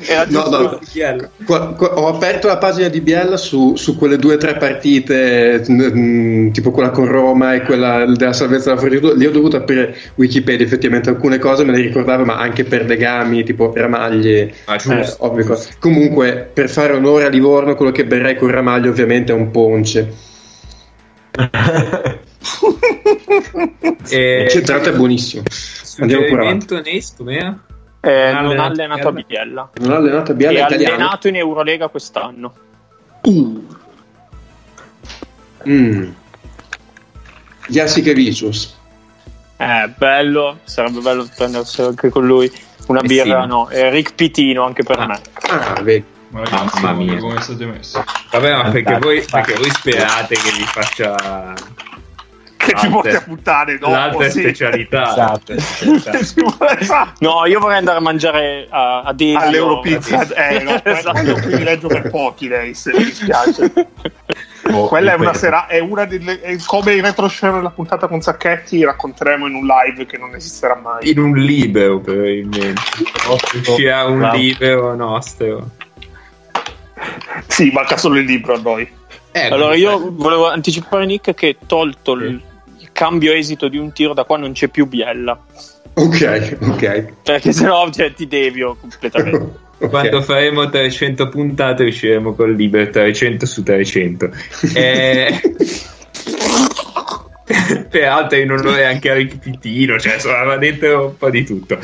[0.08, 0.78] Eh No, no.
[0.92, 1.28] Biella.
[1.44, 5.64] Qua- qua- ho aperto la pagina di Biella su, su quelle due o tre partite,
[5.68, 9.14] mm, tipo quella con Roma e quella della salvezza della fortuna.
[9.14, 13.42] Lì ho dovuto aprire Wikipedia, effettivamente alcune cose me le ricordavo, ma anche per legami,
[13.42, 14.50] tipo Ramagli.
[14.66, 15.70] Ah, eh, ovvio cose.
[15.80, 20.12] Comunque, per fare onore a Livorno, quello che berrei con Ramagli ovviamente è un ponce.
[24.10, 25.42] E- Il centrato è buonissimo.
[26.00, 27.58] Andiamo pure Nes, com'era?
[28.00, 29.70] eh, Non non ha allenato a Biella.
[29.80, 30.94] Non ha allenato a È Biella italiano.
[30.94, 32.52] allenato in Eurolega quest'anno.
[35.68, 36.10] Mm.
[37.68, 38.76] Jasikevicius.
[39.56, 42.50] Eh, bello, sarebbe bello prendersi anche con lui
[42.86, 43.48] una Eh birra, sì.
[43.48, 45.06] no, è Rick Pitino anche per Ah.
[45.06, 45.20] me.
[45.50, 46.04] Ah, vedi.
[46.30, 47.16] Ma ragazzi, Mamma mia.
[47.18, 47.98] come siete messi?
[48.30, 51.54] Vabbè, ma perché voi, perché voi sperate che vi faccia
[52.58, 54.40] Che ci porti a puttane dopo, l'altra sì.
[54.40, 55.10] specialità.
[55.10, 55.54] Esatto.
[56.78, 57.12] Esatto.
[57.20, 59.38] No, io vorrei andare a mangiare a, a Desio.
[59.38, 61.12] All'Europizza, eh, no, Esatto.
[61.18, 63.72] quello è un privilegio per pochi, lei, se mi dispiace.
[64.70, 65.38] Oh, Quella è una, ripeto.
[65.38, 66.42] sera, è una delle.
[66.42, 70.74] È come in retroscena della puntata con Zacchetti, racconteremo in un live che non esisterà
[70.74, 71.08] mai.
[71.08, 72.78] In un libero, probabilmente.
[73.66, 74.36] Uscirà un Bravo.
[74.36, 75.70] libero nostro.
[77.46, 78.86] Sì, manca solo il libro a noi.
[79.32, 82.42] Eh, Allora, io volevo anticipare Nick che tolto il
[82.98, 85.40] cambio esito di un tiro da qua non c'è più Biella.
[85.94, 87.12] Ok, ok.
[87.22, 89.66] Perché sennò cioè, ti devio completamente.
[89.78, 89.90] Ok.
[89.90, 94.28] Quando faremo 300 puntate usciremo col libero 300 su 300.
[94.74, 95.40] Eh...
[97.88, 101.78] Peraltro in onore anche a Rick Pitino, cioè insomma va dentro un po' di tutto.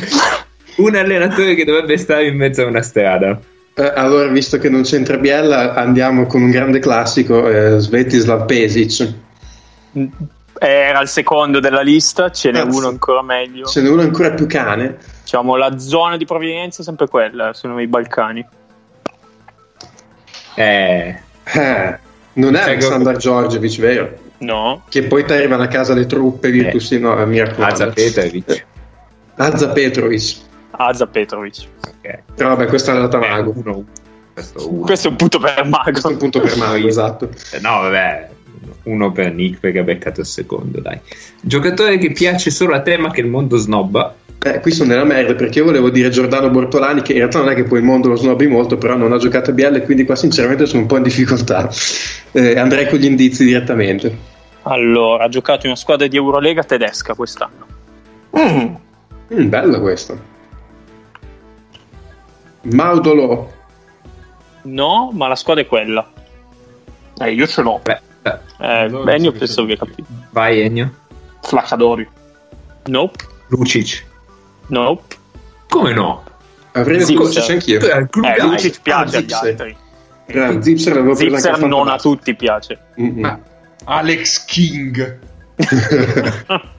[0.79, 3.41] Un allenatore che dovrebbe stare in mezzo a una strada.
[3.75, 9.13] Eh, allora, visto che non c'entra Biella, andiamo con un grande classico, eh, Svetislav Pesic.
[10.67, 12.77] Era il secondo della lista, ce n'è Cazzo.
[12.79, 13.67] uno ancora meglio.
[13.67, 14.97] Ce n'è uno ancora più cane.
[15.23, 18.47] Diciamo, la zona di provenienza è sempre quella, sono i Balcani.
[20.55, 21.99] Eh, Eh,
[22.35, 22.69] non è Ecco.
[22.71, 24.19] Alexander Georgievich, vero?
[24.39, 24.83] No?
[24.89, 26.99] Che poi ti arrivano a casa le truppe Virtus, Eh.
[26.99, 27.75] no, mi raccomando.
[27.75, 28.67] Azza Petrovic.
[29.37, 30.37] Azza Petrovic.
[30.71, 31.67] Aza Petrovic.
[31.87, 32.19] Ok.
[32.35, 33.53] Però vabbè, questa è andata mago.
[33.55, 33.85] Eh, uno,
[34.33, 34.69] questo.
[34.71, 36.17] Questo è un punto per Questo è un Mago.
[36.17, 37.29] punto per mago, esatto.
[37.53, 38.29] Eh, No, vabbè,
[38.85, 40.99] uno per Nick perché ha beccato il secondo, dai.
[41.41, 44.15] Giocatore che piace solo a te ma che il mondo snobba.
[44.43, 47.49] Eh, qui sono nella merda perché io volevo dire Giordano Bortolani che in realtà non
[47.49, 50.05] è che poi il mondo lo snobbi molto però non ha giocato a BL quindi
[50.05, 51.71] qua sinceramente sono un po' in difficoltà
[52.33, 54.15] Eh, andrei con gli indizi direttamente
[54.63, 57.67] Allora, ha giocato in una squadra di Eurolega tedesca quest'anno.
[58.39, 58.75] Mm.
[59.33, 60.19] Mm, bello questo
[62.65, 63.53] Maudolo
[64.65, 66.11] No, ma la squadra è quella.
[67.19, 67.81] Eh, io ce l'ho.
[67.83, 68.89] Beh, eh, Eh,
[69.33, 70.09] che penso che capito.
[70.31, 70.93] vai Ennio.
[71.43, 72.09] Flacadori.
[72.87, 74.05] Nope, Lucic.
[74.69, 75.17] nope.
[75.69, 76.23] Come no?
[76.73, 77.15] avrei detto sì.
[77.15, 78.43] Lucic anch'io Eh.
[78.43, 79.77] Lucic piace Ah, agli altri.
[80.63, 82.79] Zipser l'avevo preso anche Zipser a non a tutti piace.
[82.97, 83.39] Ma-
[83.85, 85.19] Alex King.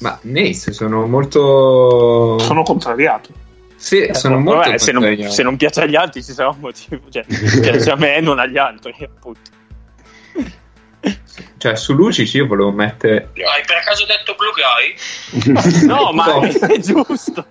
[0.00, 2.38] Ma Nace sono molto.
[2.38, 3.30] Sono contrariato.
[3.80, 4.60] Sì, sono Eh, molto.
[4.60, 7.00] vabbè, se, non, se non piace agli altri ci sarà un motivo.
[7.08, 7.24] Cioè,
[7.60, 9.40] piace a me e non agli altri, appunto.
[11.56, 13.30] Cioè, su Lucic io volevo mettere.
[13.34, 14.52] Hai per caso detto Blue
[15.54, 15.86] Guy?
[15.86, 16.42] No, ma No.
[16.44, 17.46] è giusto.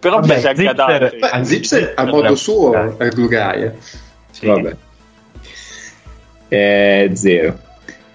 [0.00, 1.18] Però Vabbè, piace anche ad altri.
[1.18, 3.70] Beh, Zipser a modo suo è il glue guy.
[4.30, 4.46] Sì.
[4.46, 4.76] Vabbè.
[6.48, 7.58] Eh, zero.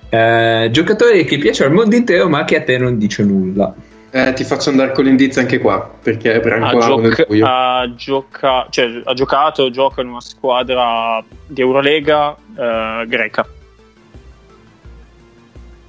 [0.09, 3.73] Eh, giocatore che piace al mondo intero, ma che a te non dice nulla.
[4.13, 9.01] Eh, ti faccio andare con l'indizio anche qua perché è ha, buio ha gioca- cioè,
[9.05, 13.47] ha giocato, gioca in una squadra di Eurolega eh, greca.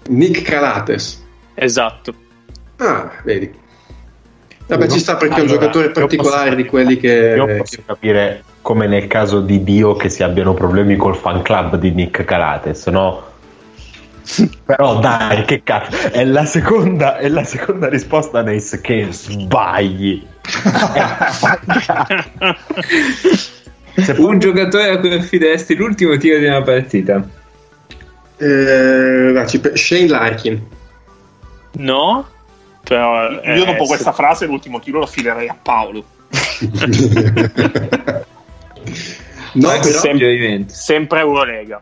[0.09, 2.15] Nick Calates Esatto.
[2.77, 3.53] ah vedi
[4.67, 4.93] vabbè Uno.
[4.93, 7.57] ci sta perché è un Allora, giocatore io particolare posso- di quelli che, Io che-
[7.57, 11.91] posso capire come nel caso di Dio che si abbiano problemi col fan club di
[11.91, 13.31] Nick Calates, no?
[14.65, 20.27] Però dai, che cazzo, è la seconda, è la seconda risposta Nace che sbagli.
[23.97, 27.23] Se Un giocatore a cui affideresti l'ultimo tiro di una partita.
[28.39, 29.45] Eh,
[29.75, 30.67] Shane Larkin.
[31.75, 32.27] No?
[32.83, 36.05] Però, eh, Io dopo se- questa frase l'ultimo tiro lo filerei a Paolo.
[39.53, 41.81] no, però, sem- sempre Eurolega.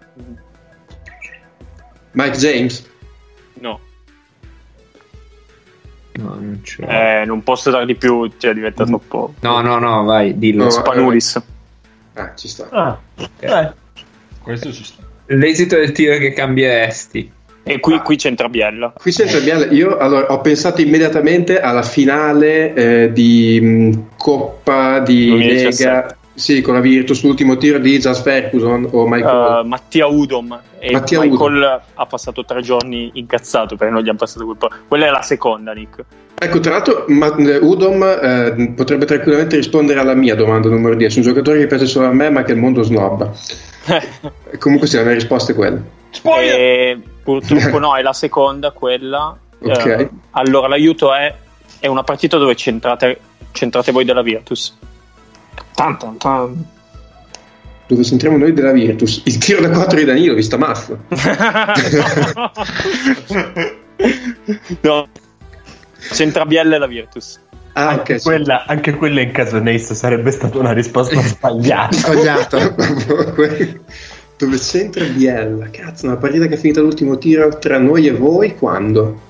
[2.13, 2.89] Mike James.
[3.61, 3.79] No,
[6.13, 7.21] No, non c'è.
[7.23, 9.35] eh, non posso dare di più, cioè diventa troppo.
[9.41, 10.65] No, no, no, vai, dillo.
[10.65, 10.71] No.
[10.71, 11.41] Spanulis.
[12.15, 12.69] Ah, ci sta.
[12.71, 12.99] Ah,
[13.39, 13.73] eh,
[14.43, 15.03] Questo ci sta.
[15.27, 17.33] L'esito del tiro che cambieresti.
[17.63, 18.93] E qui, qui c'entra Biella.
[18.99, 25.29] Qui sempre Biella, io allora, ho pensato immediatamente alla finale eh, di mh, Coppa di
[25.29, 25.85] 2017.
[25.85, 29.65] Lega, sì, con la Virtus, l'ultimo tiro di Jazz Ferguson o Michael.
[29.65, 34.19] Uh, Mattia Udom e Mattia Michael ha passato tre giorni incazzato perché non gli hanno
[34.19, 34.71] passato quel po'.
[34.89, 36.05] Quella è la seconda, Nick.
[36.43, 41.19] Ecco, tra l'altro, ma- eh, Udom eh, potrebbe tranquillamente rispondere alla mia domanda numero 10.
[41.19, 43.31] Un giocatore che piace solo a me, ma che il mondo snobba.
[44.59, 45.79] Comunque, sì, la mia risposta è quella.
[46.09, 46.59] Spoiler!
[46.59, 49.37] E purtroppo no, è la seconda quella.
[49.63, 49.87] Ok.
[49.87, 51.35] Eh, allora l'aiuto è,
[51.79, 53.21] è una partita dove c'entrate,
[53.53, 54.77] c'entrate voi della Virtus.
[55.75, 56.65] Tan, tan, tan.
[57.87, 59.23] Dove centriamo noi della Virtus?
[59.25, 60.97] Il tiro da 4 di Danilo, vista massa.
[64.83, 65.09] no.
[66.13, 67.41] C'entra Biella e la Virtus.
[67.73, 68.21] Ah, anche, ok.
[68.21, 68.27] sì.
[68.27, 71.97] quella, anche quella in caso Nace sarebbe stata una risposta sbagliata.
[71.97, 72.75] Sbagliata.
[74.39, 75.69] Dove c'entra Biella?
[75.71, 79.21] Cazzo, una partita che è finita l'ultimo tiro tra noi e voi quando?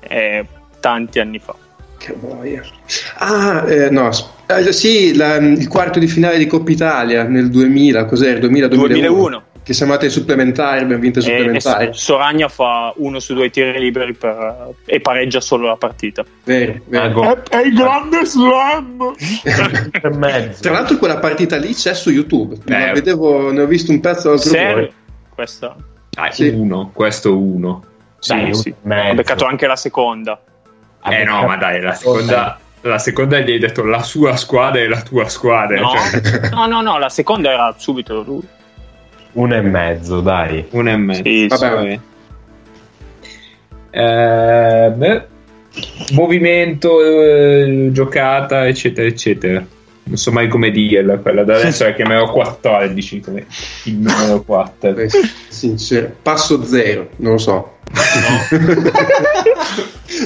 [0.00, 0.46] Eh,
[0.78, 1.54] tanti anni fa.
[2.04, 2.62] Che boia.
[3.16, 4.10] Ah, eh, no,
[4.46, 8.38] eh, sì, la- il quarto di finale di Coppa Italia nel 2000, cos'era?
[8.40, 9.08] 2000, 2001.
[9.08, 9.42] 2001.
[9.62, 11.88] Che siamo andati ai supplementari, abbiamo vinto ai E, e supplementari.
[11.92, 16.22] Soragna fa uno su due tiri liberi per- e pareggia solo la partita.
[16.44, 17.04] Vero, vero.
[17.22, 17.42] Ago.
[17.48, 19.14] È il grande slam!
[20.18, 20.60] mezzo.
[20.62, 22.56] Tra l'altro quella partita lì c'è su YouTube.
[22.64, 24.92] La vedevo, ne ho visto un pezzo l'altro Serio?
[25.34, 25.74] Questa.
[26.10, 26.48] Dai, Sì.
[26.48, 27.82] uno, questo uno.
[28.18, 28.74] Sì, Dai, sì.
[28.78, 30.38] Ho beccato anche la seconda.
[31.06, 34.88] Eh no, ma dai, la seconda, la seconda gli hai detto la sua squadra e
[34.88, 35.78] la tua squadra.
[35.80, 38.46] No, cioè, no, no, no, la seconda era subito lui.
[39.32, 40.66] Uno e mezzo, dai.
[40.70, 41.22] una e mezzo.
[41.24, 41.70] Sì, Vabbè.
[41.70, 42.00] Va bene.
[43.90, 45.26] Eh, beh,
[46.12, 49.64] movimento, eh, giocata, eccetera, eccetera.
[50.06, 51.44] Non so mai come dirla quella.
[51.44, 53.46] Da adesso la chiamerò 14 come
[53.84, 54.96] il numero 4.
[54.96, 55.08] Eh,
[55.48, 56.14] Sincero.
[56.22, 57.73] Passo zero, non lo so.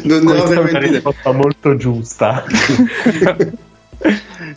[0.04, 2.44] Non ne ho è una risposta molto giusta.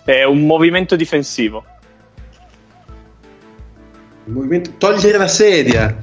[0.03, 1.65] È un movimento difensivo.
[4.25, 5.95] Il movimento- Togliere la sedia.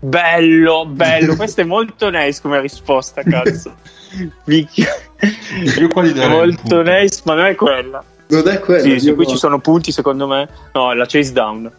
[0.00, 1.36] Bello, bello.
[1.36, 3.74] Questa è molto nice come risposta, cazzo.
[4.46, 8.02] Io qua gli darei un molto nice, ma non è quella.
[8.28, 8.82] Non è quello.
[8.82, 9.30] Sì, io qui no.
[9.30, 10.48] ci sono punti secondo me.
[10.72, 11.70] No, la chase down.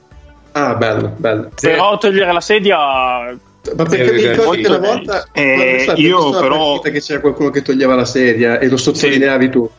[0.51, 1.49] Ah, bello, bello.
[1.55, 1.67] Sì.
[1.67, 3.33] Però togliere la sedia
[3.75, 7.93] Ma perché Sì, mi molto una volta Eh, io però- che c'era qualcuno che toglieva
[7.95, 9.69] la sedia e lo sottolineavi tu.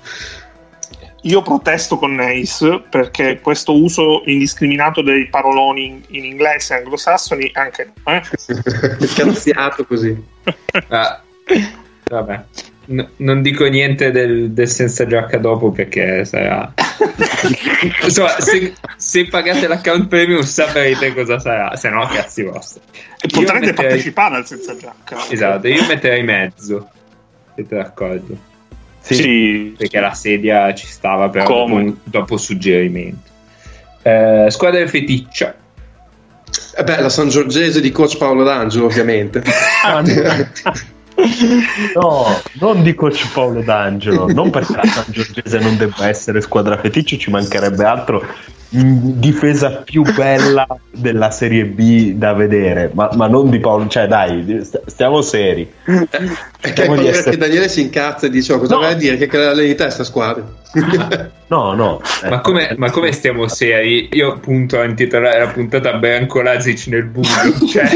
[1.24, 7.92] Io protesto con Nace perché questo uso indiscriminato dei paroloni in, in inglese anglosassoni anche
[8.04, 8.22] no, eh?
[9.14, 10.30] Cazziato così.
[10.88, 11.22] Ah,
[12.04, 12.44] vabbè.
[12.84, 16.72] N- non dico niente del, del senza giacca dopo perché sarà.
[18.02, 22.80] Insomma, se, se pagate l'account premium saprete cosa sarà, se no, cazzi vostri.
[23.20, 25.16] E Io potrete metterei- partecipare al senza giacca.
[25.30, 26.88] Esatto, io metterei mezzo.
[27.54, 28.36] Siete d'accordo?
[29.00, 33.30] Sì, Perché la sedia ci stava però dopo, dopo suggerimento.
[34.02, 35.54] Eh, squadra feticcia.
[36.76, 39.42] Eh beh, la San Giorgese di coach Paolo D'Angelo, ovviamente.
[41.94, 46.78] No, non di coach Paolo D'Angelo, non perché la San Giorgese non debba essere squadra
[46.78, 48.22] feticcio, ci mancherebbe altro.
[48.74, 54.60] Difesa più bella della Serie B da vedere, ma, ma non di Paolo, cioè dai,
[54.64, 55.70] st- stiamo seri.
[55.84, 56.08] È che hai
[56.60, 58.80] Cerchiamo di paura essere- che Daniele si incazza e dice: oh, Cosa No.
[58.80, 59.18] vai a dire?
[59.18, 60.42] Che lì di testa squadra.
[61.52, 62.00] No, no.
[62.24, 64.08] eh, Ma come, ma come stiamo seri?
[64.12, 67.26] Io appunto a intitolare la puntata Branco Lazic nel buio.
[67.68, 67.84] Cioè...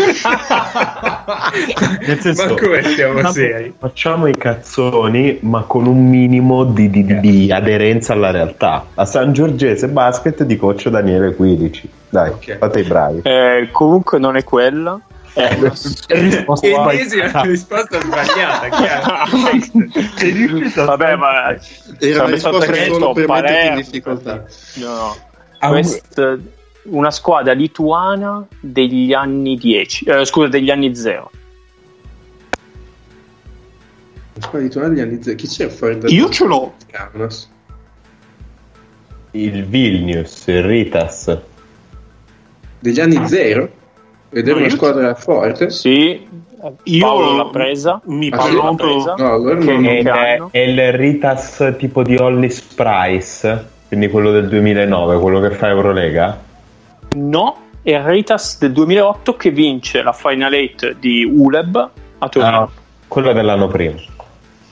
[2.06, 3.72] Nel senso, ma come stiamo facciamo- seri?
[3.78, 8.84] Facciamo i cazzoni, ma con un minimo di, di- di- di aderenza alla realtà.
[8.94, 11.88] A San Giorgese Basket di coach Daniele 15.
[12.08, 12.58] Dai, Ok.
[12.58, 13.20] fate i bravi.
[13.22, 14.98] Eh, comunque non è quella.
[15.34, 17.40] Eh, risposta Ennesima sbagliata.
[17.42, 19.14] risposta sbagliata, chiaro.
[20.86, 21.56] Vabbè, ma
[21.98, 24.44] Era una risposta che solo per metterti in difficoltà.
[24.76, 25.16] No, no.
[25.58, 26.38] Ah, Questa-
[26.84, 31.30] una squadra lituana degli anni 10, eh, scusa, degli anni 0.
[34.34, 35.36] La squadra di Tonali degli anni zero.
[35.36, 36.74] Chi c'era fuori da Io ce l'ho.
[36.90, 37.50] Kaunas?
[39.36, 41.36] Il Vilnius, il Ritas.
[42.78, 43.68] Degli anni zero?
[44.30, 45.70] Ed era una squadra forte?
[45.70, 46.26] Sì,
[46.84, 48.00] Io Paolo l'ha presa.
[48.06, 49.14] mi Ah, presa.
[49.18, 54.48] No, allora Che- non- È è il Ritas tipo di Hollis Price, quindi quello del
[54.48, 56.38] 2009, quello che fa Eurolega.
[57.16, 62.62] No, è il Ritas del 2008 che vince la Final 8 di ULEB a Torino.
[62.62, 62.68] Ah,
[63.06, 63.94] quello dell'anno prima.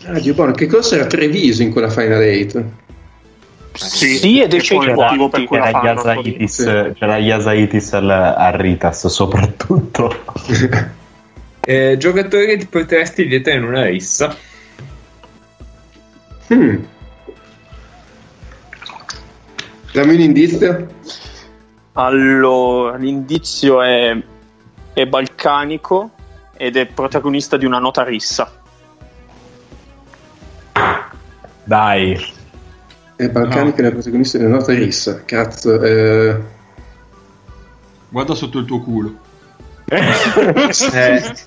[0.06, 2.82] Ah, Dio buono, che cosa era Treviso in quella Final 8?
[3.74, 5.82] Sì, Sì, ed esce il motivo per cui la C'era.
[5.82, 6.92] Yasaitis, Sì.
[6.98, 10.22] c'era Yasaitis al, al Ritas soprattutto.
[11.66, 14.36] Eh, giocatore che ti potresti dietro in una rissa.
[16.52, 16.76] Hmm.
[19.92, 20.88] Dammi un indizio.
[21.94, 24.14] Allora, l'indizio è,
[24.92, 26.10] è balcanico
[26.54, 28.52] ed è protagonista di una nota rissa.
[31.64, 32.22] Dai,
[33.16, 33.88] È Balcanica No.
[33.88, 35.22] la protagonista della nota rissa.
[35.24, 35.80] Cazzo.
[35.82, 36.36] Eh...
[38.08, 39.14] Guarda sotto il tuo culo.
[39.86, 40.00] Eh,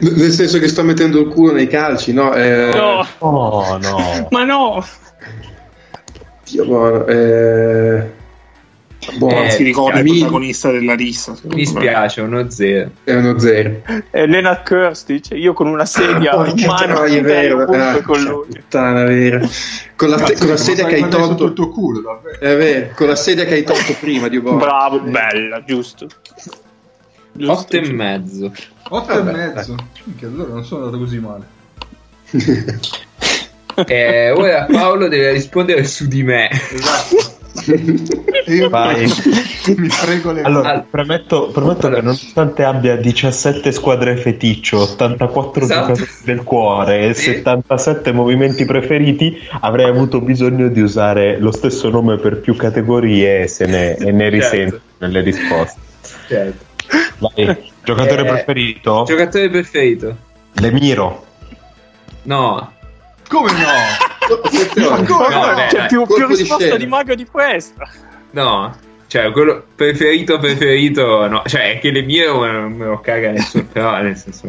[0.00, 2.34] Nel senso che sto mettendo il culo nei calci, no?
[2.34, 2.70] Eh...
[2.74, 4.28] No, oh no.
[4.30, 4.84] ma no!
[6.44, 7.06] Dio buono.
[7.06, 8.22] Eh...
[9.16, 11.34] Buono, Eh, si ricorda il protagonista della rissa.
[11.34, 11.68] secondo mi me.
[11.68, 12.90] spiace, uno zero.
[13.04, 13.82] È uno zero.
[14.10, 17.62] È Lena Kirstic, io con una sedia in Porca mano è vero.
[17.62, 18.46] Ah, con porca lui.
[18.48, 19.48] puttana, vero.
[19.96, 21.52] Con la, Cazzo, con la sedia che hai il tolto.
[21.52, 22.38] tuo culo, davvero.
[22.40, 24.58] È vero, con la sedia che hai tolto prima, Dio buono.
[24.58, 25.10] Bravo, Eh.
[25.10, 26.06] bella, giusto.
[27.32, 27.52] Giusto.
[27.52, 28.52] Otto e mezzo.
[28.90, 29.74] Otto e Vabbè, mezzo.
[30.04, 31.44] Minchia, allora non sono andato così male.
[33.86, 36.48] Eh, ora Paolo deve rispondere su di me.
[36.48, 36.58] E
[38.46, 39.04] io Vai.
[39.76, 45.80] mi frego le Allora, Al- premetto, premetto che nonostante abbia 17 squadre feticcio, 84 Esatto.
[45.92, 47.22] giocatori del cuore e Sì.
[47.34, 53.46] 77 movimenti preferiti, avrei avuto bisogno di usare lo stesso nome per più categorie e,
[53.48, 54.34] se ne, e ne Certo.
[54.56, 55.78] risento nelle risposte.
[56.28, 56.64] Certo.
[57.18, 59.04] Vai, giocatore Eh, preferito?
[59.06, 60.16] Giocatore preferito?
[60.54, 61.24] Lemiro.
[62.24, 62.72] No.
[63.28, 63.58] Come no?
[64.26, 65.54] Come No, no?
[65.68, 66.76] C'è dai, più, più di risposta scena.
[66.76, 67.88] di mago di questa.
[68.30, 68.76] No.
[69.06, 71.42] Cioè, quello preferito, preferito, no.
[71.46, 73.66] Cioè, è che le mie non me lo caga nessuno.
[73.72, 74.48] Però, nel senso.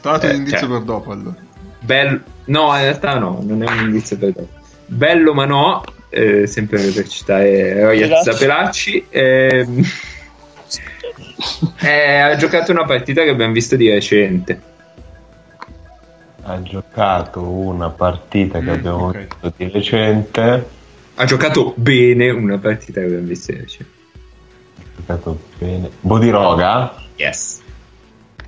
[0.00, 0.68] Tra l'altro Eh, un indizio cioè.
[0.68, 1.36] per dopo allora.
[1.80, 2.20] Bello.
[2.46, 4.46] No, in realtà no, non è un indizio per te.
[4.86, 5.82] Bello, ma no.
[6.10, 8.30] eh, sempre per citare Royal Pelacci.
[8.30, 9.06] Zapelacci.
[9.10, 9.82] ehm,
[11.82, 14.60] eh, ha giocato una partita che abbiamo visto di recente.
[16.48, 19.16] Ha giocato una partita che Mm, abbiamo ok.
[19.18, 20.68] visto di recente.
[21.16, 23.92] Ha giocato bene una partita che abbiamo visto di recente.
[24.78, 25.90] Ha giocato bene.
[26.00, 26.94] Bodiroga?
[27.16, 27.62] Yes.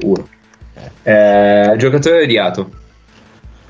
[0.02, 0.28] Uno.
[1.02, 2.70] Eh, giocatore odiato.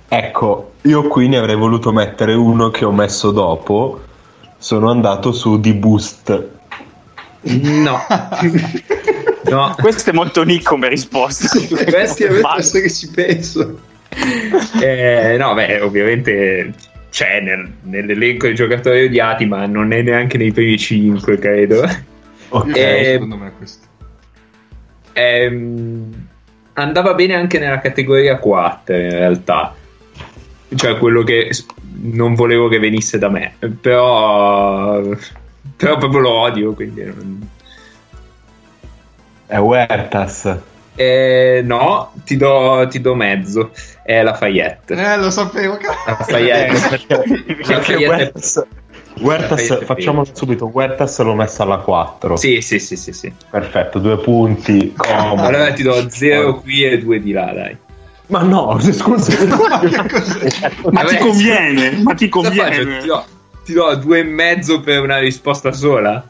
[0.08, 4.02] Ecco, io qui ne avrei voluto mettere uno che ho messo dopo.
[4.58, 6.48] Sono andato su di Boost.
[7.40, 7.98] No.
[9.48, 9.74] no.
[9.78, 11.46] Questa è molto Nick come risposta.
[11.58, 13.78] Effettivamente, Ma- adesso che ci penso.
[14.82, 16.72] Eh, no, beh, ovviamente
[17.10, 21.82] c'è nel- nell'elenco dei giocatori odiati, ma non è neanche nei primi 5, credo.
[22.50, 22.74] Ok.
[22.76, 23.86] Eh, secondo me questo.
[25.12, 26.26] Ehm,
[26.74, 29.74] andava bene anche nella categoria 4, in realtà.
[30.74, 31.50] Cioè quello che
[32.00, 35.00] non volevo che venisse da me, però,
[35.76, 37.04] però proprio lo odio, quindi...
[37.04, 37.48] non-
[39.46, 40.56] È Huertas.
[40.98, 43.70] Eh, no, ti do, ti do mezzo.
[44.02, 44.94] È Lafayette.
[44.94, 45.98] Eh, lo sapevo, cazzo.
[46.06, 46.88] Lafayette.
[47.06, 47.16] perché,
[47.54, 48.66] perché Lafayette-
[49.20, 50.70] Lafayette è facciamolo subito.
[50.72, 52.36] Huertas l'ho messa alla 4.
[52.36, 53.32] Sì, sì, sì, sì, sì.
[53.48, 54.92] Perfetto, due punti.
[54.96, 55.42] comodo.
[55.46, 57.76] Allora ti do 0 qui e 2 di là, dai.
[58.26, 59.32] Ma no, scusa.
[59.46, 59.68] Ma
[60.82, 62.40] Vabbè, ti conviene, ma ti faccio?
[62.40, 62.98] conviene.
[63.00, 63.24] Ti do,
[63.64, 66.22] ti do due e mezzo per una risposta sola?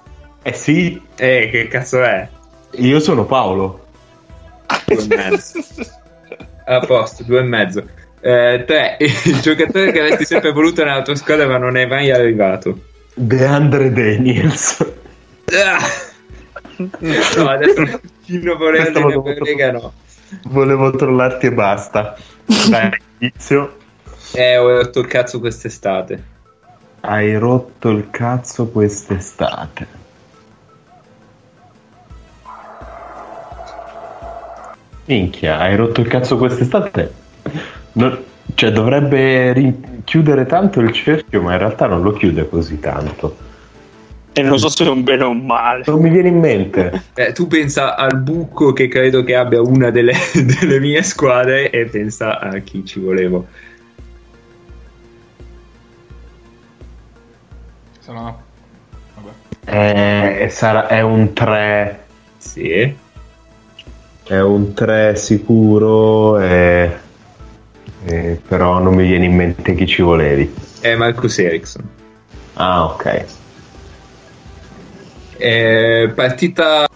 [0.43, 2.29] eh sì, Eh, che cazzo è?
[2.77, 3.87] io sono Paolo.
[4.87, 5.65] Due e mezzo.
[6.67, 7.87] A posto, due e mezzo.
[8.21, 12.11] Eh, tre, il giocatore che avresti sempre voluto nella tua squadra ma non è mai
[12.11, 12.79] arrivato.
[13.15, 14.85] Deandre Daniels.
[16.79, 17.83] No, adesso
[18.93, 19.93] dovuto- per Lega no.
[20.45, 22.17] Volevo trollarti e basta.
[22.45, 23.77] Dai, inizio.
[24.35, 26.23] Eh, ho rotto il cazzo quest'estate.
[27.01, 29.87] Hai rotto il cazzo quest'estate.
[35.09, 37.13] Minchia, hai rotto il cazzo quest'estate?
[37.93, 42.79] Non- cioè, dovrebbe ri- chiudere tanto il cerchio, ma in realtà non lo chiude così
[42.79, 43.37] tanto.
[44.35, 45.83] E non so se è un bene o un male.
[45.87, 47.05] Non mi viene in mente.
[47.15, 50.13] Eh, tu pensa al buco che credo che abbia una delle,
[50.61, 53.47] delle mie squadre e pensa a chi ci volevo.
[58.01, 58.37] Sarà...
[59.65, 60.43] Vabbè.
[60.45, 62.05] Eh, sarà- è un 3.
[62.37, 62.95] Sì.
[64.29, 66.99] È un 3 sicuro, e...
[68.05, 70.55] e- però non mi viene in mente chi ci volevi.
[70.81, 71.89] È Marcus Ericsson.
[72.53, 73.25] Ah, ok.
[75.39, 76.87] È partita.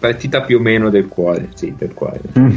[0.00, 1.50] Partita più o meno del cuore.
[1.54, 2.18] Sì, del cuore.
[2.36, 2.56] Mm.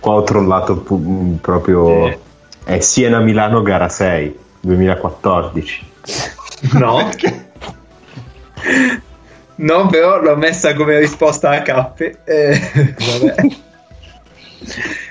[0.00, 2.06] Qua ho trollato pu- proprio...
[2.06, 2.18] Eh.
[2.64, 5.86] È Siena-Milano gara 6, 2014.
[6.72, 7.10] No.
[9.56, 12.18] no, però l'ho messa come risposta a cappe.
[12.24, 12.60] Eh,
[12.98, 13.34] vabbè.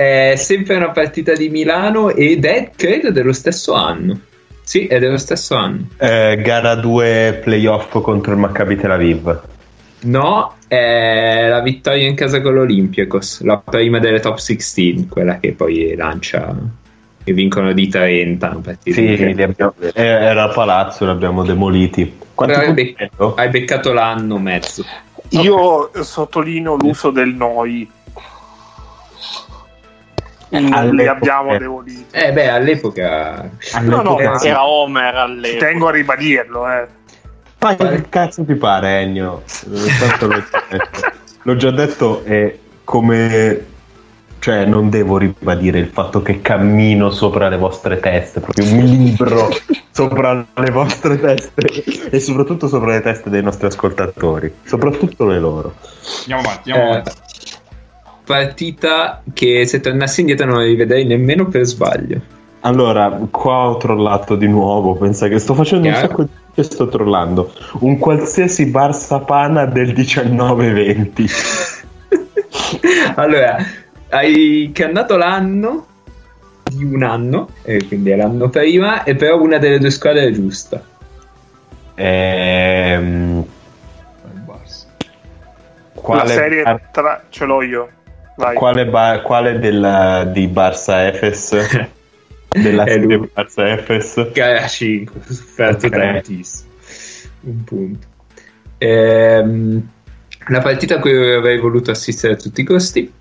[0.00, 4.18] È sempre una partita di Milano ed è, credo, dello stesso anno.
[4.62, 5.88] Sì, è dello stesso anno.
[5.98, 9.42] Eh, gara 2 playoff contro il Maccabi Tel Aviv.
[10.02, 15.52] No, è la vittoria in casa con l'Olympiakos, la prima delle top 16, quella che
[15.52, 16.56] poi lancia
[17.24, 18.48] e vincono di 30.
[18.48, 19.12] una partita Sì,
[19.42, 22.18] abbiamo- eh, era Palazzo, li abbiamo demoliti.
[22.36, 24.84] Hai, bec- hai beccato l'anno mezzo.
[25.30, 27.88] Io sottolineo l'uso del noi.
[30.48, 32.06] Non li All'epoca- abbiamo demoliti.
[32.10, 33.48] Eh beh, all'epoca...
[33.82, 35.66] No, no, All'epoca- ma- Era Homer Ci all'epoca.
[35.66, 36.86] tengo a ribadirlo, eh.
[37.58, 39.42] Fai che cazzo ti pare, Ennio?
[39.46, 39.68] Eh,
[40.26, 41.00] l'ho già detto.
[41.42, 43.66] L'ho già detto e come...
[44.40, 49.48] Cioè, non devo ribadire il fatto che cammino sopra le vostre teste, proprio un libro
[49.92, 55.74] sopra le vostre teste e soprattutto sopra le teste dei nostri ascoltatori, soprattutto le loro.
[56.22, 57.12] Andiamo avanti, andiamo Eh, avanti.
[58.24, 62.20] partita che se tornassi indietro non la rivedrei nemmeno per sbaglio.
[62.60, 66.08] Allora, qua ho trollato di nuovo, pensa che sto facendo un Chiaro.
[66.08, 67.52] sacco di che sto trollando.
[67.80, 71.30] Un qualsiasi Barça Pana del 19-20.
[73.16, 73.56] allora,
[74.10, 75.86] hai cannato l'anno
[76.70, 80.30] di un anno, e quindi è l'anno prima, e però una delle due squadre è
[80.30, 80.82] giusta.
[81.94, 83.44] Ehm,
[85.94, 87.24] quale, La serie Bar- tra...
[87.28, 87.90] ce l'ho io.
[88.36, 88.54] Vai.
[88.54, 91.50] quale, ba- quale della, di Barça Efes?
[92.48, 93.30] della È serie lui.
[93.34, 94.32] Barça Efes?
[94.32, 95.92] Gara 5, ho sofferto Ok.
[95.92, 96.70] tantissimo.
[97.42, 98.06] Un punto.
[98.78, 99.88] Ehm,
[100.48, 103.12] la partita a cui avrei voluto assistere a tutti i costi.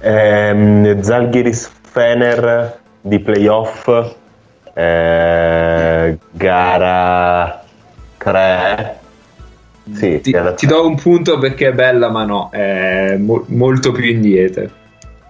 [0.00, 3.88] Ehm, Zalgiris Fener di playoff.
[4.76, 7.62] eh, gara
[8.18, 8.98] 3.
[9.92, 10.74] Sì, Ti, gara ti tre.
[10.76, 14.68] do un punto perché è bella, ma no, è mo- molto più indietro.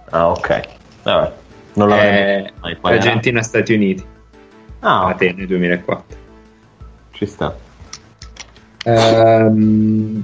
[0.09, 0.61] Ah, ok.
[1.03, 1.31] Vabbè.
[1.73, 3.03] Non l'avrei mai, qual era?
[3.03, 4.05] Argentina-Stati Uniti,
[4.79, 6.17] Ah, Atene 2004.
[7.11, 7.53] ci sta.
[8.85, 10.23] Ehm,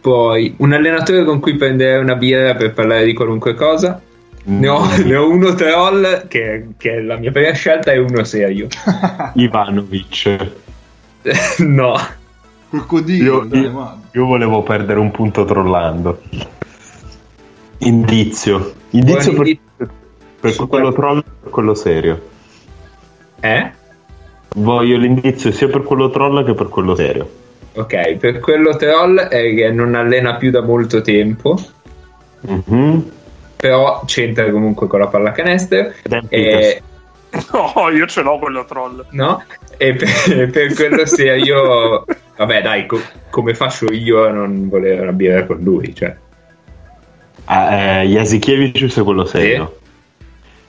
[0.00, 4.00] poi un allenatore con cui prenderei una birra per parlare di qualunque cosa.
[4.42, 5.06] Ne ho, Mm.
[5.06, 8.68] ne ho uno troll che, che è la mia prima scelta e uno serio.
[9.34, 10.52] Ivanovic.
[11.58, 11.94] no,
[12.70, 16.20] Col codino, Io, dai, io- io volevo perdere un punto trollando.
[17.78, 18.72] Indizio.
[18.90, 19.44] Indizio Buon
[19.76, 19.88] per,
[20.40, 22.28] per quello quel- troll che per quello serio.
[23.40, 23.70] eh?
[24.56, 27.30] Voglio l'indizio sia per quello troll che per quello serio.
[27.74, 31.58] Ok, per quello troll è che non allena più da molto tempo,
[32.42, 33.10] Mhm.
[33.56, 35.92] però c'entra comunque con la pallacanestro.
[36.28, 36.82] E,
[37.52, 39.04] No, io ce l'ho quello troll.
[39.10, 39.42] no?
[39.76, 42.04] e per, per quello serio,
[42.36, 45.94] vabbè, dai, co- come faccio io a non volere una birra con lui?
[45.94, 46.14] Cioè,
[47.44, 49.78] Ah, eh, Jasikevicius è quello serio.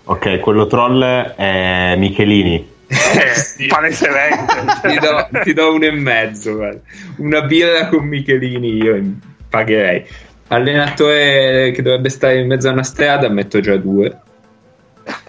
[0.05, 2.67] Ok, quello troll è Michelini.
[2.91, 3.67] Eh, Sì.
[3.67, 4.53] palesemente.
[4.87, 6.79] ti, do, ti do un e mezzo, guarda.
[7.17, 9.01] una birra con Michelini io
[9.49, 10.05] pagherei.
[10.47, 14.17] Allenatore che dovrebbe stare in mezzo a una strada, metto già due.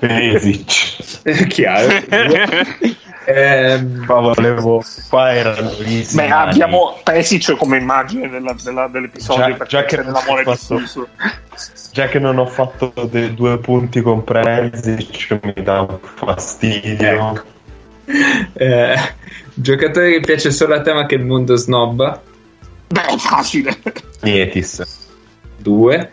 [0.00, 1.22] Pesic.
[1.22, 1.88] È chiaro.
[3.24, 4.82] Ehm, Qua volevo.
[5.08, 10.02] Qua erano gli Beh, abbiamo Pesic come immagine della- della- dell'episodio Già- già che c'è
[10.02, 11.08] non l'amore ho fatto- diffuso.
[11.92, 12.92] Già che non ho fatto
[13.34, 17.44] due punti con Presic mi dà un fastidio.
[18.54, 18.94] Eh,
[19.54, 22.22] giocatore che piace solo a te ma che il mondo snobba.
[22.88, 23.76] Beh, è facile.
[24.22, 25.08] Nietis.
[25.58, 26.10] Due.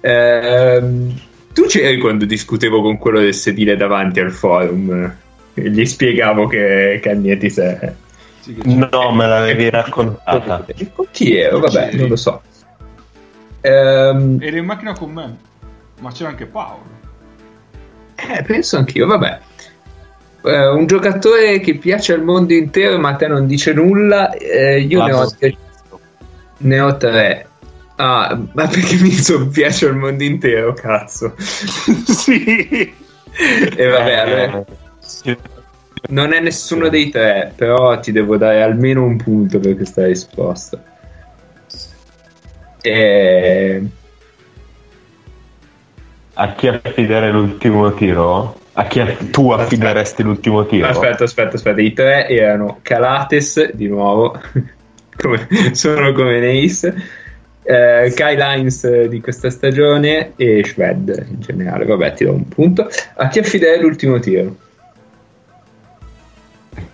[0.00, 1.20] Ehm,
[1.52, 5.16] tu c'eri quando discutevo con quello del sedile davanti al forum.
[5.54, 7.92] E gli spiegavo che Cagnetti è.
[8.64, 10.64] No, me l'avevi raccontata.
[10.94, 11.58] Con chi ero?
[11.58, 12.42] Vabbè, non lo so.
[13.62, 15.36] Ehm, Eri in macchina con me,
[16.00, 16.84] ma c'era anche Paolo.
[18.14, 19.40] eh, penso anch'io, vabbè.
[20.46, 24.30] Eh, un giocatore che piace al mondo intero ma a te non dice nulla.
[24.32, 25.36] eh, io ne ho, Lasso.
[26.58, 27.48] ne ho tre.
[27.96, 31.34] Ah, ma perché mi so- piace al mondo intero, cazzo.
[31.38, 32.94] sì.
[33.76, 34.64] E vabbè, allora,
[35.24, 35.38] Eh,
[36.08, 40.80] non è nessuno dei tre, però ti devo dare almeno un punto per questa risposta.
[42.82, 43.82] E...
[46.34, 48.60] A chi affidare l'ultimo tiro?
[48.78, 50.88] A chi aff- tu affideresti l'ultimo tiro?
[50.88, 51.80] Aspetta, aspetta, aspetta.
[51.80, 54.38] I tre erano Calates, di nuovo,
[55.16, 56.84] come, sono come Neis,
[57.62, 61.86] eh, Kyle Hines di questa stagione e Shved in generale.
[61.86, 62.86] Vabbè, ti do un punto.
[63.14, 64.54] A chi affiderei l'ultimo tiro?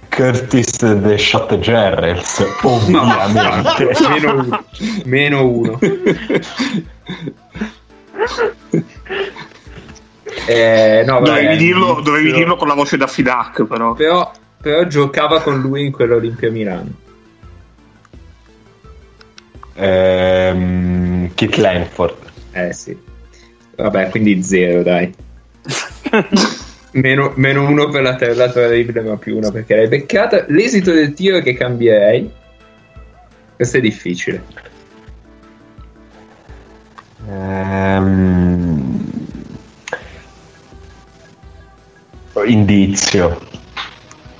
[0.08, 3.90] Curtis The Shot Gerrels, ovviamente.
[4.08, 4.64] Meno uno.
[5.04, 5.78] Meno uno.
[10.46, 13.94] Eh, no, vabbè, dovevi, dirlo, dovevi però- dirlo con la voce da Fidac, però.
[13.94, 16.90] Però, però giocava con lui in quell'Olimpia Milano.
[19.74, 22.16] Ehm, Kit Lanford.
[22.52, 22.96] Eh sì.
[23.76, 25.12] Vabbè, quindi zero, dai.
[26.92, 30.44] meno, meno uno per la terra terribile, ma più uno perché l'hai beccata.
[30.48, 32.30] L'esito del tiro che cambierei.
[33.56, 34.42] Questo è difficile.
[37.28, 39.21] Ehm,
[42.44, 43.38] indizio.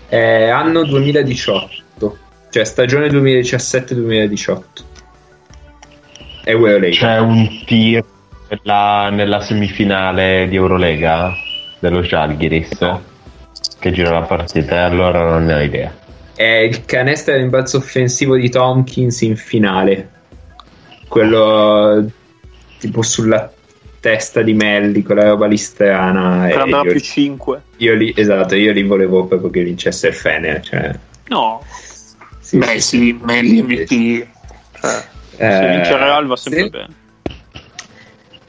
[0.09, 2.19] È anno 2018,
[2.51, 4.63] cioè stagione 2017-2018.
[6.45, 6.97] È Eurolega.
[6.97, 8.07] C'è un tiro
[8.49, 11.33] nella, nella semifinale di Eurolega
[11.79, 12.99] dello Žalgiris
[13.79, 15.93] che gira la partita e allora non ne ho idea.
[16.35, 20.09] È il canestro a rimbalzo offensivo di Tompkins in finale.
[21.09, 22.09] Quello
[22.79, 23.53] tipo sulla
[24.03, 26.49] testa di Melli, quella roba lì strana.
[26.49, 27.63] e Per andare a io, più 5.
[27.77, 30.61] io lì, esatto, io lì volevo proprio che vincesse il Fener.
[30.61, 30.99] Cioè,
[31.29, 31.65] No,
[32.41, 34.27] sì, Beh, sì, Melli MVP.
[34.81, 35.05] Cioè,
[35.37, 36.71] se Eh, vince Real va sempre sì.
[36.71, 36.89] bene.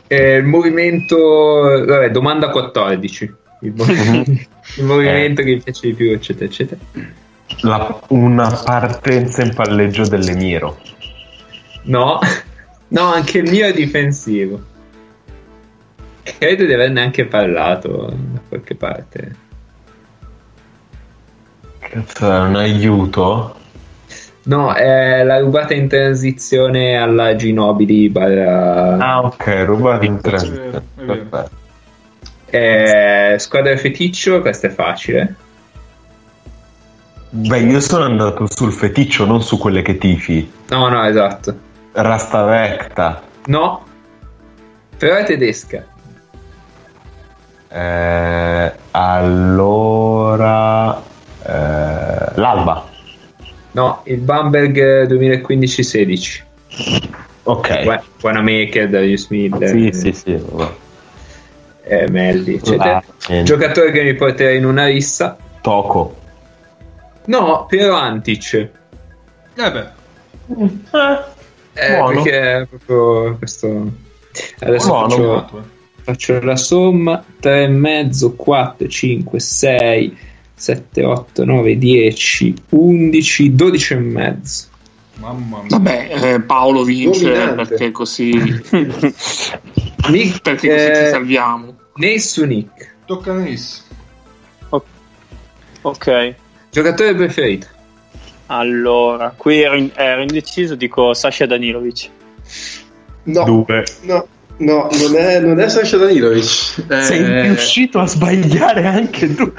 [0.07, 3.33] Eh, il movimento, vabbè, domanda 14.
[3.61, 3.85] Il, mo-
[4.77, 6.81] il movimento che mi piace di più, eccetera, eccetera.
[7.61, 10.79] La- una partenza in palleggio dell'Emiro.
[11.83, 12.19] No,
[12.89, 14.71] no, anche il mio è difensivo.
[16.23, 19.35] Credo di averne anche parlato da qualche parte.
[21.79, 23.55] Cazzo, è un aiuto?
[24.45, 28.09] No, è la rubata in transizione alla Ginobili.
[28.09, 30.69] barra- Ah, ok, rubato in È vero, transizione.
[30.77, 31.23] è vero.
[31.25, 31.61] Perfetto.
[32.49, 35.35] Eh, squadra feticcio, questo è facile.
[37.29, 40.51] Beh, io sono andato sul feticcio, non su quelle che tifi.
[40.69, 41.55] No, no, esatto.
[41.93, 43.21] Rastavecta.
[43.47, 43.83] No,
[44.97, 45.83] però è tedesca.
[47.73, 51.01] Eh, allora...
[51.43, 52.85] eh, L'Alba.
[53.71, 56.41] No, il Bamberg 2015-16.
[57.43, 57.83] Ok.
[57.83, 60.35] Gua- Wanamaker, Darius Miller, Sì, sì, sì.
[60.39, 60.71] vabbè.
[61.85, 62.97] eh, Melli, eccetera.
[62.97, 63.51] Ah, niente.
[63.51, 65.35] Giocatore che mi porterei in una rissa.
[65.61, 66.15] Toco.
[67.25, 68.53] No, Piero Antic.
[69.55, 69.87] Eh beh,
[71.75, 72.21] Eh, Buono.
[72.21, 73.87] perché è proprio questo.
[74.59, 75.61] Adesso Buono, faccio, buono, eh.
[76.03, 80.17] Faccio la somma: 3,5, 4, 5, 6,
[80.53, 84.65] 7, 8, 9, 10, 11, 12 e mezzo.
[85.15, 85.67] mamma mia.
[85.69, 87.55] vabbè, eh, Paolo vince Dominante.
[87.67, 88.31] perché così,
[90.09, 91.75] Nick, perché così eh, ci salviamo.
[91.95, 92.95] Ney su Nick.
[93.05, 93.85] Tocca a Nis.
[95.85, 96.35] Ok,
[96.71, 97.67] Giocatore preferito?
[98.45, 102.09] allora, qui ero, in- ero indeciso, dico Sasha Danilovic.
[103.23, 103.83] No, Due.
[104.03, 104.25] no,
[104.63, 106.83] no, non è, non è Sasha Danilovic.
[106.89, 109.51] Eh, Sei riuscito a sbagliare anche tu.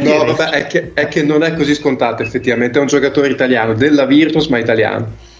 [0.00, 3.74] No, vabbè, è che, è che non è così scontato effettivamente, è un giocatore italiano,
[3.74, 5.30] della Virtus ma italiano.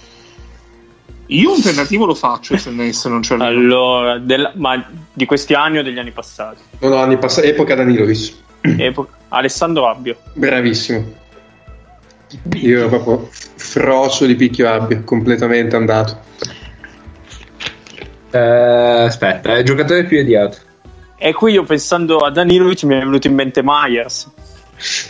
[1.27, 3.45] Io un tentativo lo faccio se ne- se non ce l'ho.
[3.45, 6.61] Allora, della- ma di questi anni o degli anni passati?
[6.81, 8.35] No, no, anni passati, epoca Danilovic.
[8.79, 10.17] Epo- Alessandro Abbio.
[10.35, 11.21] Bravissimo.
[12.55, 16.19] Io ero proprio frocio di picchio abbia, completamente andato.
[18.33, 20.57] Eh, aspetta, è giocatore più odiato.
[21.19, 24.29] E qui io pensando a Danilovic mi è venuto in mente Myers.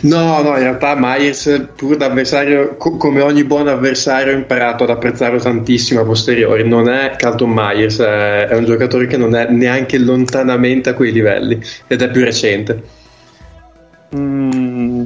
[0.01, 4.83] No, no, in realtà Myers, pur da avversario, co- come ogni buon avversario, ho imparato
[4.83, 6.67] ad apprezzarlo tantissimo a posteriori.
[6.67, 11.11] Non è Carlton Myers, è, è un giocatore che non è neanche lontanamente a quei
[11.11, 12.83] livelli ed è più recente.
[14.15, 15.05] Mm,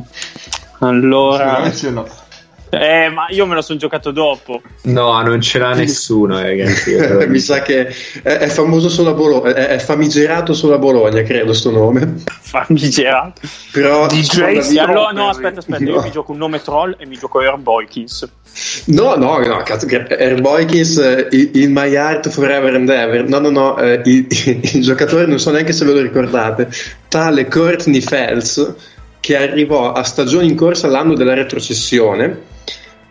[0.79, 2.25] allora, l'ho.
[2.69, 4.61] Eh, ma io me lo sono giocato dopo.
[4.83, 6.95] No, non ce l'ha nessuno, ragazzi.
[7.27, 7.87] Mi sa che
[8.21, 12.15] è, è famoso solo a Bologna, è, è famigerato solo a Bologna, credo sto nome.
[12.47, 13.41] Famigerato.
[13.71, 16.01] Però DJ di- allora, no, aspetta, aspetta, io No.
[16.01, 18.29] mi gioco un nome troll e mi gioco Air Boykins.
[18.85, 23.27] No, no, no, cazzo, Herboikis, eh, in my heart forever and ever.
[23.27, 24.25] No, no, no, eh, il,
[24.73, 26.67] il giocatore non so neanche se ve lo ricordate,
[27.07, 28.73] tale Courtney Fells
[29.27, 32.43] che arrivò a stagione in corsa l'anno della retrocessione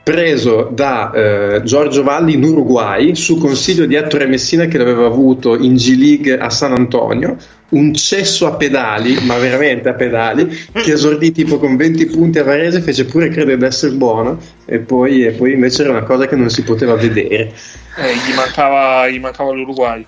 [0.02, 5.58] preso da eh, Giorgio Valli in Uruguay su consiglio di Ettore Messina che l'aveva avuto
[5.58, 7.36] in G League a San Antonio
[7.70, 12.44] un cesso a pedali, ma veramente a pedali, che esordì tipo con 20 punti a
[12.44, 16.26] Varese, fece pure credere di essere buono e poi, e poi invece era una cosa
[16.26, 17.52] che non si poteva vedere.
[17.98, 20.06] Eh, gli, mancava, gli mancava l'Uruguay.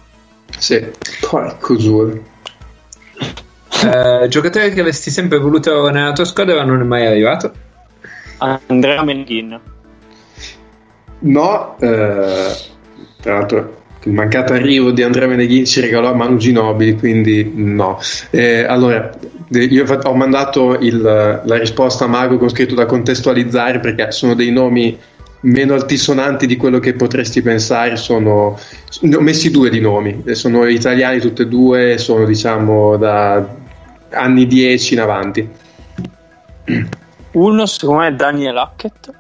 [0.57, 0.83] Sì,
[1.21, 2.37] porco giuro.
[3.85, 7.53] Eh, giocatore che avresti sempre voluto nella tua squadra ma non è mai arrivato?
[8.67, 9.61] Andrea Meneghin.
[11.21, 12.57] No, eh,
[13.21, 17.99] tra l'altro il mancato arrivo di Andrea Meneghin ci regalò Manu Ginobili, quindi no.
[18.31, 19.11] Eh, allora,
[19.51, 24.51] io ho mandato il- la risposta a Mago con scritto da contestualizzare perché sono dei
[24.51, 24.97] nomi
[25.41, 27.97] meno altisonanti di quello che potresti pensare.
[27.97, 28.59] Sono,
[29.01, 33.57] ne ho messi due di nomi, sono italiani tutti e due, sono diciamo da
[34.11, 35.51] anni 10 in avanti.
[37.33, 39.17] Uno secondo me è Daniel Hackett,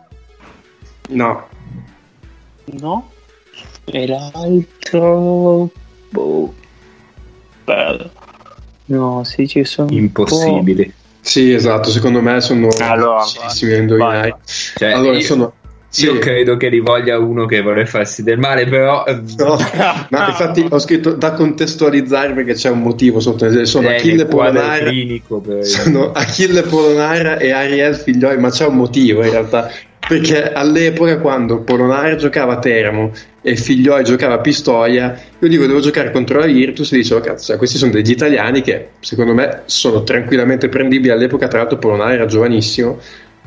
[1.09, 1.49] No,
[2.65, 3.11] no?
[3.85, 5.71] E l'altro...
[6.11, 6.55] Boh.
[7.65, 8.11] Beh,
[8.87, 9.91] no, sì, ci sono...
[9.91, 10.93] Impossibili.
[11.21, 14.37] sì, esatto, secondo me sono Allora, difficilissimi da indovinare.
[14.45, 15.53] Cioè, Allora, io, sono...
[15.97, 16.19] io sì.
[16.19, 19.57] credo che li voglia uno che vuole farsi del male, però eh, No,
[20.11, 23.65] ma infatti ho scritto da contestualizzare perché c'è un motivo sotto.
[23.65, 29.25] Sono lei Achille Polonara, clinico sono Achille Polonara e Ariel Figlioi, ma c'è un motivo
[29.25, 29.71] in realtà.
[30.07, 33.11] Perché all'epoca, quando Polonara giocava a Teramo
[33.43, 36.93] e Figlioi giocava a Pistoia, io dico devo giocare contro la Virtus.
[36.93, 41.11] E dicevo, cazzo, cioè, questi sono degli italiani che secondo me sono tranquillamente prendibili.
[41.11, 42.99] All'epoca, tra l'altro, Polonara era giovanissimo.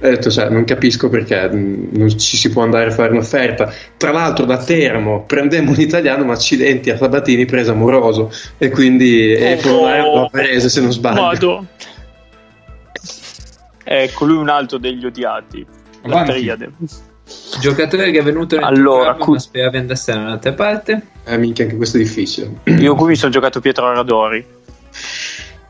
[0.03, 3.11] E ho detto, cioè, non capisco perché mh, non ci si può andare a fare
[3.11, 3.71] un'offerta.
[3.97, 8.31] Tra l'altro, da Teramo prendemmo un italiano, ma accidenti a Sabatini presa amoroso.
[8.57, 9.61] E quindi e Oh.
[9.61, 11.21] Polonara l'ho preso, se non sbaglio.
[11.21, 11.65] Vado.
[13.83, 15.65] Ecco, lui è un altro degli odiati.
[16.03, 16.71] La triade.
[17.59, 21.01] giocatore che è venuto nel Allora, cu- ma speravi andasse da un'altra parte.
[21.25, 22.49] Eh, minchia, anche questo è difficile.
[22.63, 24.43] Io qui mi sono giocato Pietro Radori.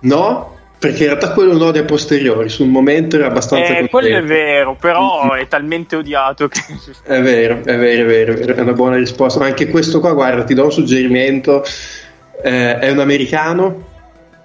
[0.02, 4.24] No, perché in realtà quello no a posteriori, sul momento era abbastanza Eh, quello è
[4.24, 6.60] vero, però è talmente odiato che...
[7.04, 9.38] È vero, è vero, è vero, è vero, è una buona risposta.
[9.38, 11.64] Ma anche questo qua, guarda, ti do un suggerimento.
[12.44, 13.88] Eh, è un americano,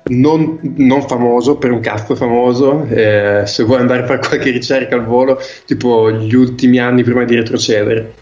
[0.09, 2.87] non, non famoso, per un cazzo famoso.
[2.91, 7.25] eh, se vuoi andare a fare qualche ricerca al volo, tipo gli ultimi anni prima
[7.25, 8.15] di retrocedere.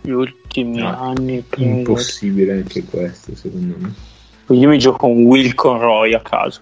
[0.00, 1.44] Gli ultimi No, anni...
[1.46, 4.14] prima- Impossibile anche questo, secondo me.
[4.48, 6.60] Io mi gioco un Will Conroy a caso.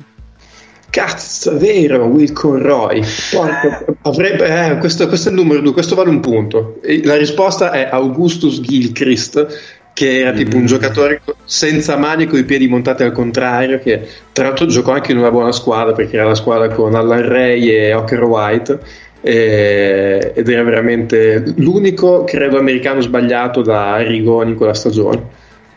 [0.90, 3.02] Cazzo, vero, Will Conroy.
[3.32, 6.78] Porco, avrebbe, eh, questo, questo è il numero due, questo vale un punto.
[6.82, 10.66] E la risposta è Augustus Gilchrist, che era tipo un Mm.
[10.66, 15.19] giocatore senza mani con i piedi montati al contrario, che tra l'altro giocò anche in
[15.19, 18.78] una buona squadra, perché era la squadra con Allan Ray e Ocker White.
[19.27, 25.23] e- ed era veramente l'unico, credo, americano sbagliato da Rigoni in quella stagione.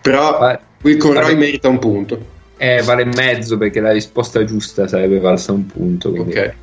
[0.01, 2.35] Però Va- Will Conroy vale- merita un punto.
[2.57, 6.11] Eh, vale mezzo perché la risposta giusta sarebbe valsa un punto.
[6.11, 6.53] quindi- Ok.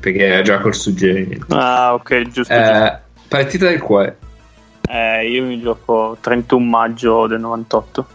[0.00, 1.46] Perché era già col suggerimento.
[1.56, 2.32] Ah, ok, giusto.
[2.32, 2.52] giusto.
[2.54, 2.98] Eh,
[3.28, 4.16] partita del cuore.
[4.88, 8.06] Eh, io mi gioco 31 maggio del 98.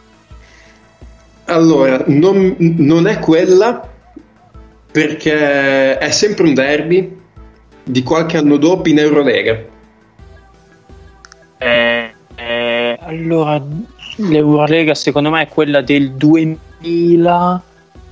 [1.45, 3.87] Allora, non, non è quella
[4.91, 7.17] perché è sempre un derby
[7.83, 9.59] di qualche anno dopo in Eurolega.
[11.57, 13.61] Eh, eh, allora,
[14.15, 17.63] l'Eurolega secondo me è quella del 2000,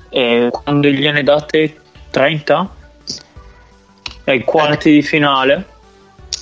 [0.10, 1.76] eh, quando gliene date
[2.10, 2.76] 30?
[4.24, 5.66] È i quarti di finale?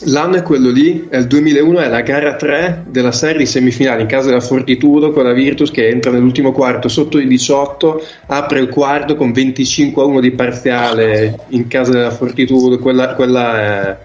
[0.05, 4.01] L'anno è quello lì, è il 2001, è la gara 3 della serie di semifinali
[4.01, 8.61] in casa della Fortitudo con la Virtus che entra nell'ultimo quarto sotto i 18, apre
[8.61, 13.97] il quarto con 25 a 1 di parziale in casa della Fortitudo, quella, quella è,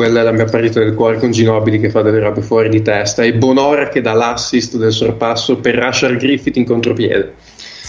[0.00, 2.80] quella è la mia partita del cuore con Ginobili che fa delle robe fuori di
[2.80, 7.34] testa e Bonora che dà l'assist del sorpasso per Rashard Griffith in contropiede.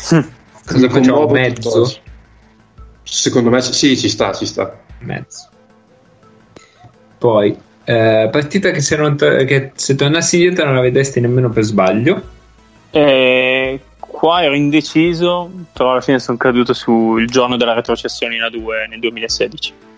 [0.67, 1.89] Cosa commuovo mezzo?
[3.01, 4.77] Secondo me sì, ci sta, ci sta.
[4.99, 5.47] Mezzo.
[7.17, 11.49] Poi, eh, partita che se, non to- che se tornassi dietro non la vedresti nemmeno
[11.49, 12.21] per sbaglio.
[12.89, 18.89] Eh, qua ero indeciso, però alla fine sono caduto sul giorno della retrocessione in A2
[18.89, 19.90] nel 2016.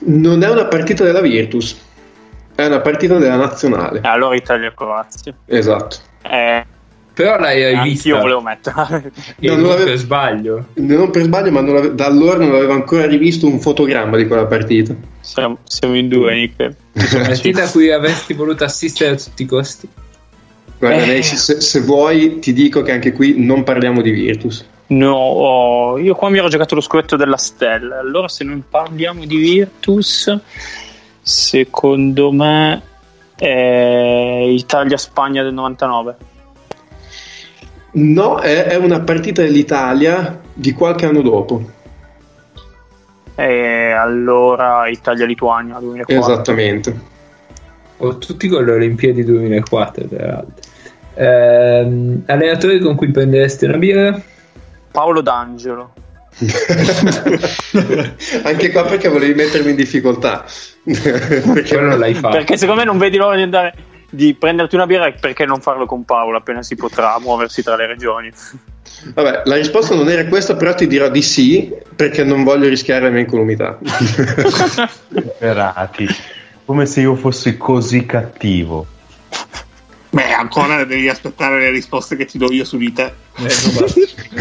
[0.00, 1.78] Non è una partita della Virtus,
[2.54, 4.00] è una partita della nazionale.
[4.02, 5.34] E allora Italia-Croazia.
[5.46, 5.96] Esatto.
[6.22, 6.64] Eh,
[7.14, 9.02] Però l'hai anch'io vista volevo metterla.
[9.38, 10.66] e No, non non per sbaglio.
[10.74, 14.26] Non per sbaglio, ma non ave- da allora non avevo ancora rivisto un fotogramma di
[14.26, 14.94] quella partita.
[15.20, 16.74] siamo, siamo in due, Nick.
[16.92, 19.88] Partita a cui avresti voluto assistere a tutti i costi.
[20.78, 21.22] Guarda, Eh.
[21.22, 24.66] Se, se vuoi ti dico che anche qui non parliamo di Virtus.
[24.94, 27.98] No, oh, io qua mi ero giocato lo scudetto della Stella.
[27.98, 30.40] Allora, se non parliamo di Virtus,
[31.22, 32.82] Secondo me
[33.36, 36.16] è Italia-Spagna del 99.
[37.92, 41.62] No, è, è una partita dell'Italia di qualche anno dopo.
[43.36, 46.32] E allora Italia-Lituania 2004.
[46.32, 47.00] Esattamente.
[47.98, 50.70] Ho tutti con le Olimpiadi 2004, tra l'altro.
[51.14, 54.22] Ehm, allenatori con cui prenderesti una birra?
[54.92, 55.94] Paolo D'Angelo.
[58.44, 60.44] Anche qua perché volevi mettermi in difficoltà.
[60.84, 62.36] perché Quello l'hai fatto.
[62.36, 63.74] Perché secondo me non vedi l'ora di andare
[64.14, 67.76] di prenderti una birra e perché non farlo con Paolo appena si potrà muoversi tra
[67.76, 68.30] le regioni.
[69.14, 73.04] Vabbè, la risposta non era questa, però ti dirò di sì perché non voglio rischiare
[73.04, 73.78] la mia incolumità.
[75.08, 76.06] Disperati.
[76.64, 78.86] Come se io fossi così cattivo.
[80.12, 83.12] Beh, ancora devi aspettare le risposte che ti do io su di te.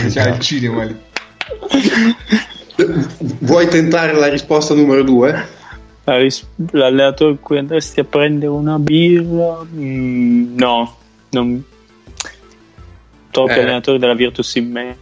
[0.10, 0.96] C'è il cinema lì.
[3.40, 5.48] Vuoi tentare la risposta numero due?
[6.04, 9.66] La ris- L'allenatore con cui andresti a prendere una birra?
[9.74, 10.98] Mm, no,
[11.30, 11.64] non...
[13.32, 13.62] Troppi Eh.
[13.62, 14.98] allenatori della Virtus in me.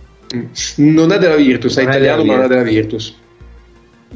[0.76, 3.16] Non è della Virtus, è Non italiano ma non è della Virtus.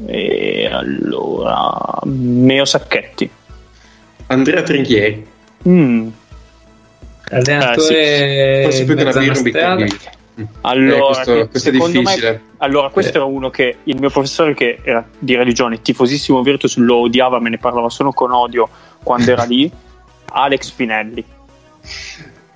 [0.06, 1.98] E allora...
[2.04, 3.28] Meo Sacchetti.
[4.26, 5.26] Andrea Trinchieri.
[5.66, 6.08] Mm,
[7.34, 9.74] Allenatore Forse più che una mezzana birra un strada.
[9.74, 9.98] bicchiere
[10.34, 10.48] di vino.
[10.62, 12.40] Allora, Eh, questo- questo è secondo me- difficile.
[12.58, 13.16] allora, questo Eh.
[13.16, 17.50] era uno che il mio professore, che era di religione, tifosissimo Virtus, lo odiava, me
[17.50, 18.68] ne parlava solo con odio
[19.02, 19.70] quando era lì.
[20.36, 21.24] Alex Pinelli.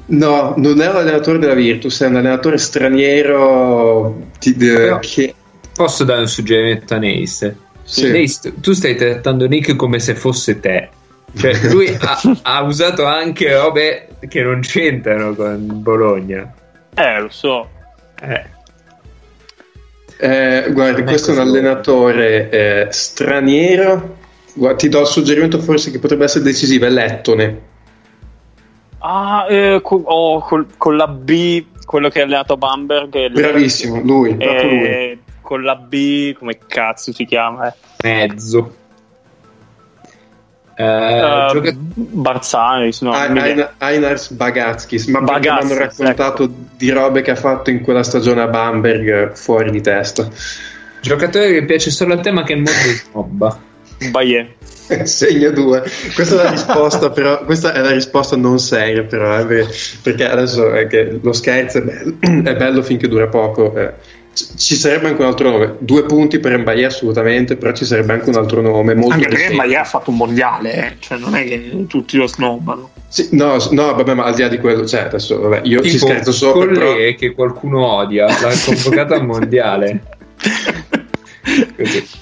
[0.06, 5.34] No, non è un allenatore della Virtus, è un allenatore straniero ti- de- Però- che...
[5.74, 7.56] Posso dare un suggerimento a Nace?
[7.84, 8.10] Sì.
[8.10, 10.88] Nace, tu stai trattando Nick come se fosse te.
[11.36, 16.52] Cioè, lui ha, ha usato anche robe che non c'entrano con Bologna.
[16.94, 17.68] Eh, lo so.
[18.20, 18.44] Eh,
[20.20, 24.16] Eh, è questo è un allenatore eh, straniero.
[24.55, 27.60] Guarda, ti do il suggerimento forse che potrebbe essere decisivo, è Lettone.
[28.98, 33.30] Ah, eh, co- oh, col- con la B, quello che ha allenato Bamberg.
[33.30, 34.84] Bravissimo, lui, proprio lui.
[34.86, 37.68] eh, con la B, come cazzo si chiama?
[37.68, 37.74] Eh?
[38.02, 38.74] mezzo.
[40.80, 43.70] Eh, Eh, gioca- Barzanis, no, Ein- non mi viene.
[43.78, 48.05] Ein- Einars Bagatskis, ma mi hanno Bagatskis, raccontato di robe che ha fatto in quella
[48.05, 50.28] stagione a Bamberg fuori di testa.
[51.00, 52.70] giocatore che piace solo a te, ma che il mondo
[53.10, 53.60] snobba.
[54.12, 54.55] Bayer.
[55.05, 55.82] Segno 2.
[56.14, 57.44] Questa è la risposta, però.
[57.44, 59.36] Questa è la risposta non seria, però.
[59.40, 62.14] eh, perché- perché adesso è che lo scherzo è bello,
[62.48, 63.74] è bello finché dura poco.
[63.76, 63.92] eh.
[64.56, 65.77] Ci sarebbe anche un altro nome.
[65.78, 68.94] Due punti per Mbaye assolutamente, però ci sarebbe anche un altro nome.
[68.94, 69.55] Molto Anche perché.
[69.55, 70.97] Maia ha fatto un mondiale, eh.
[71.01, 72.90] cioè non è che tutti lo snobbano.
[73.09, 75.93] Sì, no, no, vabbè, ma al di là di quello, cioè, adesso, vabbè, io ci
[75.93, 76.93] Tipo scherzo sopra, però.
[76.93, 80.02] Collè che qualcuno odia, l'ha convocato al mondiale.
[81.77, 82.18] Così.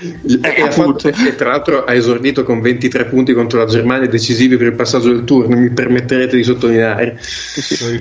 [0.00, 1.08] E, Eh, ha fatto- appunto.
[1.08, 5.08] e tra l'altro ha esordito con 23 punti contro la Germania decisivi per il passaggio
[5.08, 7.18] del turno, mi permetterete di sottolineare.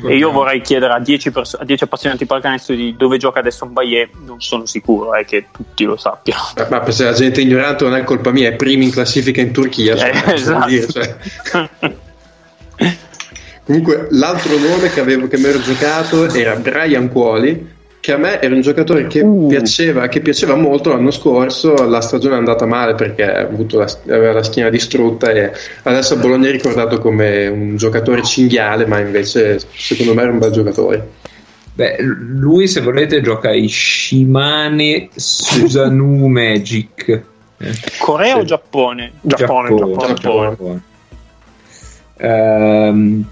[0.07, 3.39] E io vorrei chiedere a 10, perso- a 10 appassionati di pallacanestro di dove gioca
[3.39, 6.41] adesso Bayer, non sono sicuro eh, che tutti lo sappiano.
[6.69, 9.41] Ma, ma se la gente è ignorante non è colpa mia, è primi in classifica
[9.41, 9.95] in Turchia.
[9.97, 10.67] cioè, Eh, esatto.
[10.67, 11.15] dire, cioè.
[13.63, 17.75] Comunque, l'altro nome che, avevo, che mi ero giocato era Brian Cuoli,
[18.07, 19.47] che a me era un giocatore che, Uh.
[19.47, 21.73] piaceva, che piaceva molto l'anno scorso.
[21.89, 25.51] La stagione è andata male perché ha avuto la, aveva la schiena distrutta e
[25.83, 30.39] adesso a Bologna è ricordato come un giocatore cinghiale, ma invece secondo me era un
[30.39, 31.09] bel giocatore.
[31.73, 37.21] Beh, lui se volete gioca i Shimane Susanu Magic.
[37.99, 38.39] Corea Sì.
[38.39, 39.11] o Giappone?
[39.19, 40.13] Giappone, Giappone.
[40.15, 40.81] Giappone.
[42.19, 43.25] Ehm,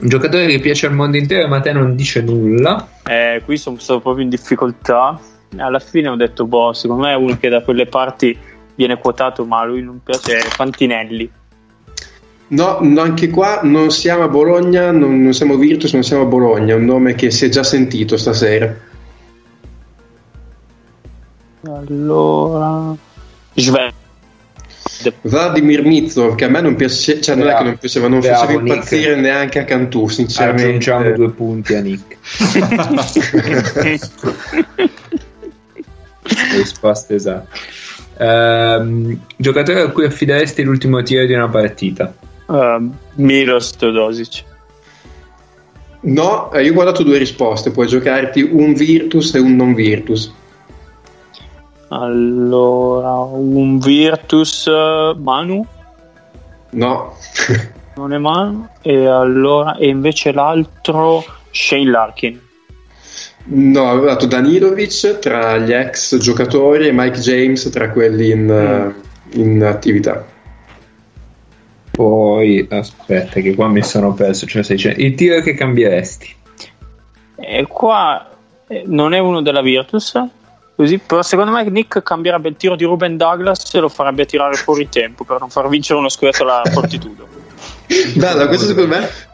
[0.00, 2.88] un giocatore che piace al mondo intero, ma a te non dice nulla.
[3.06, 5.20] Eh, qui sono stato proprio in difficoltà.
[5.56, 8.36] Alla fine ho detto, boh, secondo me è uno che da quelle parti
[8.74, 10.38] viene quotato, ma a lui non piace.
[10.38, 11.30] è Fantinelli.
[12.48, 16.26] No, no, anche qua non siamo a Bologna, non, non siamo Virtus, non siamo a
[16.26, 18.74] Bologna, è un nome che si è già sentito stasera.
[21.62, 22.96] Allora,
[23.54, 23.99] Sven.
[25.22, 28.36] Vladimir Mizov, che a me non piace, cioè non è che non piaceva, non Bravo,
[28.36, 28.74] faceva Nick.
[28.74, 30.64] impazzire neanche a Cantù, sinceramente.
[30.64, 32.16] Aggiungiamo due punti a Nick.
[36.56, 37.46] Risposta esatta.
[38.18, 42.12] Ehm, giocatore a cui affideresti l'ultimo tiro di una partita.
[42.46, 44.44] Uh, Milos Teodosic.
[46.02, 50.32] No, eh, io ho guardato due risposte, puoi giocarti un Virtus e un non Virtus.
[51.92, 55.66] Allora, un Virtus eh, Manu.
[56.70, 57.16] No,
[58.00, 58.68] Non è Manu.
[58.80, 62.40] E allora, e invece l'altro Shane Larkin.
[63.44, 69.38] no, avevo dato Danilovic tra gli ex giocatori e Mike James tra quelli in, eh,
[69.38, 70.24] in attività.
[71.90, 74.46] Poi, aspetta, che qua mi sono perso.
[74.46, 76.34] Cioè, sei il tiro che cambieresti.
[77.36, 78.30] E qua
[78.68, 80.14] eh, non è uno della Virtus,
[80.80, 84.54] così, però secondo me Nick cambierebbe il tiro di Ruben Douglas e lo farebbe tirare
[84.54, 87.28] fuori tempo per non far vincere uno scudetto alla Fortitudo.
[88.14, 89.29] Bello, questo secondo me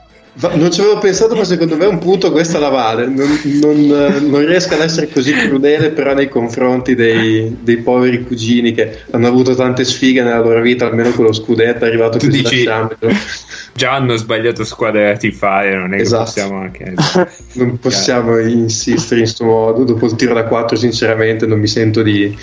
[0.54, 3.06] non ci avevo pensato, ma secondo me un punto questa la vale.
[3.06, 8.22] Non, non, eh, non riesco ad essere così crudele, però nei confronti dei, dei poveri
[8.22, 12.18] cugini che hanno avuto tante sfighe nella loro vita, almeno con lo scudetto è arrivato
[12.18, 13.44] Tu così dici- Champions.
[13.72, 16.24] Già hanno sbagliato squadra da tifare, non è Esatto.
[16.24, 16.94] che possiamo anche.
[17.54, 19.84] Non possiamo insistere in questo modo.
[19.84, 22.34] Dopo il tiro da 4, sinceramente, non mi sento di,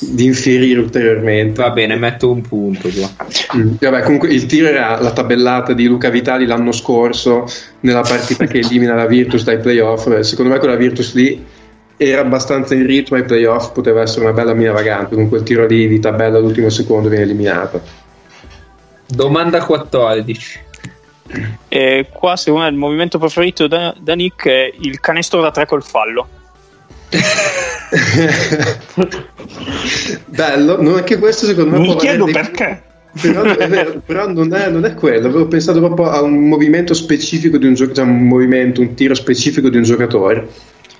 [0.00, 1.60] di infierire ulteriormente.
[1.60, 3.10] Va bene, metto un punto qua.
[3.56, 3.74] Mm.
[3.78, 7.46] Vabbè, comunque il tiro era la tabellata di Luca Vitali l'anno scorso
[7.80, 10.06] nella partita che elimina la Virtus dai playoff.
[10.06, 11.44] Eh, Secondo me quella Virtus lì
[11.96, 15.14] era abbastanza in ritmo ai playoff, poteva essere una bella mina vagante.
[15.14, 17.80] Con quel tiro lì di tabella all'ultimo secondo viene eliminata.
[19.06, 20.68] Domanda 14.
[21.68, 25.66] E qua secondo me il movimento preferito da, da Nick è il canestro da tre
[25.66, 26.26] col fallo.
[30.26, 32.82] Bello, no, anche questo secondo me Mi chiedo dei- perché.
[33.20, 36.94] Però, è vero, però non, è, non è quello, avevo pensato proprio a un movimento
[36.94, 40.48] specifico di un giocatore, un movimento, un tiro specifico di un giocatore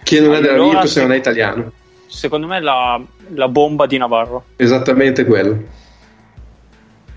[0.03, 0.99] che non è della Allora, Virtus sì.
[0.99, 1.73] e non è italiano.
[2.09, 3.01] Secondo me è la,
[3.35, 4.47] la bomba di Navarro.
[4.57, 5.57] Esattamente quello.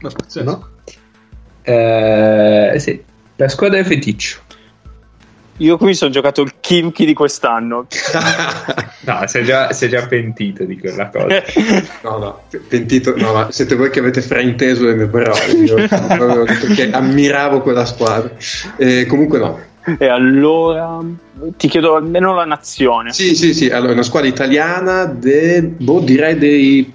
[0.02, 0.44] Ma pazzesco.
[0.44, 0.68] No?
[1.64, 3.04] Eh, sì.
[3.38, 4.42] La squadra è feticcio.
[5.58, 7.88] Io qui mi sono giocato il Kimchi di quest'anno.
[9.06, 11.44] No, sei già, sei già pentito di quella cosa.
[12.04, 15.52] No, no, pentito, no, ma siete voi che avete frainteso le mie parole.
[15.52, 18.32] Io avevo detto che ammiravo quella squadra.
[18.78, 19.60] Eh, comunque no.
[19.98, 21.00] e allora
[21.58, 23.12] ti chiedo almeno la nazione.
[23.12, 26.94] Sì, sì, sì, allora una squadra italiana, de, boh, direi dei,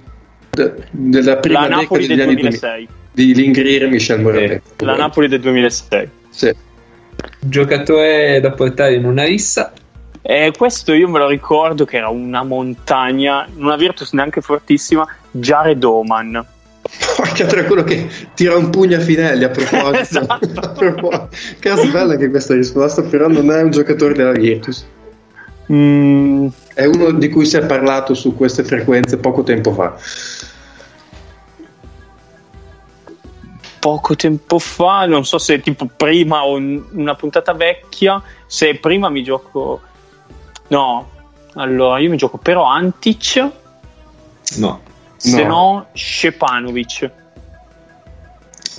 [0.49, 2.69] de- della prima la decade Napoli degli del anni 2006.
[2.71, 4.61] 2000, di Lingrier e Michel Moratet.
[4.77, 6.09] La Napoli del 2006.
[6.29, 6.55] Sì.
[7.39, 9.71] Giocatore da portare in una rissa.
[10.21, 15.83] E questo io me lo ricordo che era una montagna, una Virtus neanche fortissima, Jared
[15.83, 16.45] Oman.
[17.15, 19.97] Porca tra quello che tira un pugno a Finelli a proposito.
[20.19, 20.59] Esatto.
[20.59, 21.29] A proposito.
[21.59, 24.85] Cazzo, bella anche questa risposta, però non è un giocatore della Virtus.
[25.71, 29.95] Mm, È uno di cui si è parlato su queste frequenze poco tempo fa.
[33.79, 39.23] Poco tempo fa, non so se tipo prima o una puntata vecchia, se prima mi
[39.23, 39.81] gioco...
[40.67, 41.09] No,
[41.55, 43.49] allora io mi gioco però Antic,
[44.57, 44.81] No.
[45.15, 45.47] se No.
[45.47, 47.11] no Shepanovic.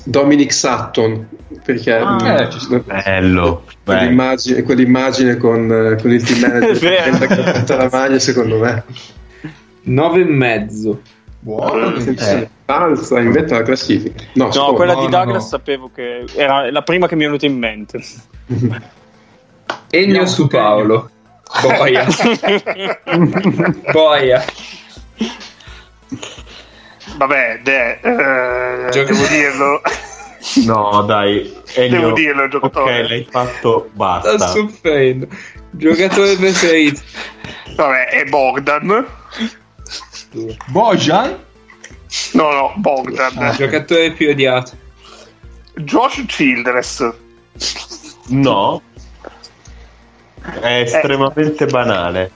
[0.05, 1.29] Dominic Sutton,
[1.65, 2.43] perché Ah.
[2.43, 2.81] Eh.
[2.85, 3.65] Bello.
[3.85, 8.85] Quell'immagine, quell'immagine con, eh, con il team manager che porta la maglia, secondo me,
[9.83, 11.01] 9 e mezzo.
[11.43, 11.95] Buono.
[11.97, 12.49] eh.
[12.67, 14.23] alza in vetta la classifica.
[14.35, 14.73] No, No, scusa.
[14.73, 15.49] quella no, di Douglas no.
[15.49, 18.01] sapevo che era la prima che mi è venuta in mente.
[19.91, 20.47] Ennio su.
[20.49, 21.11] Paolo.
[21.63, 22.07] Boia.
[23.93, 24.45] Boia.
[27.17, 29.81] Vabbè, de, eh, devo dirlo.
[30.67, 31.53] No, dai.
[31.75, 33.03] Ennio, Devo dirlo, giocatore.
[33.03, 34.39] Ok, l'hai fatto, Sta basta.
[34.49, 35.29] soffrendo.
[35.73, 37.01] Giocatore preferito.
[37.77, 39.07] Vabbè, è Bogdan.
[40.69, 41.39] Bojan?
[42.33, 43.55] No, no, Bogdan.
[43.57, 44.73] Giocatore più odiato.
[45.77, 47.13] Josh Childress.
[48.29, 48.83] No.
[50.61, 52.31] È estremamente banale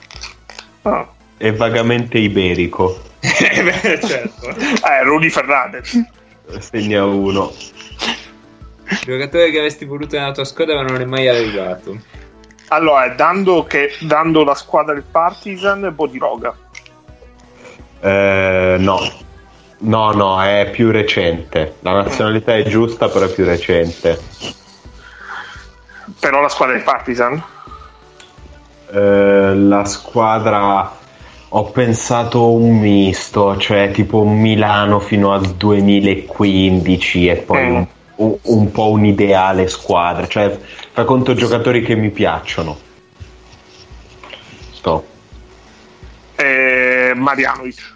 [0.83, 1.07] Ah.
[1.37, 3.01] e vagamente iberico.
[3.19, 4.49] Eh, beh, certo.
[4.49, 5.99] Eh, Rudy Fernandez.
[6.59, 7.51] Segna uno.
[9.03, 11.97] Giocatore che avresti voluto nella tua squadra ma non è mai arrivato.
[12.67, 16.55] Allora, dando, che, dando la squadra del Partizan, Bodiroga.
[18.05, 18.99] Eh, no.
[19.77, 21.75] No, no, è più recente.
[21.81, 24.19] La nazionalità è giusta, però è più recente.
[26.19, 27.43] Però la squadra del Partizan.
[28.91, 30.97] Eh, la squadra
[31.49, 37.75] ho pensato un misto, cioè tipo Milano fino al 2015 e poi Mm.
[37.75, 37.87] un,
[38.17, 40.57] un- un po' un'ideale squadra, cioè
[40.91, 42.77] fa conto giocatori che mi piacciono.
[44.73, 45.05] Sto.
[46.35, 47.93] E Marianovic.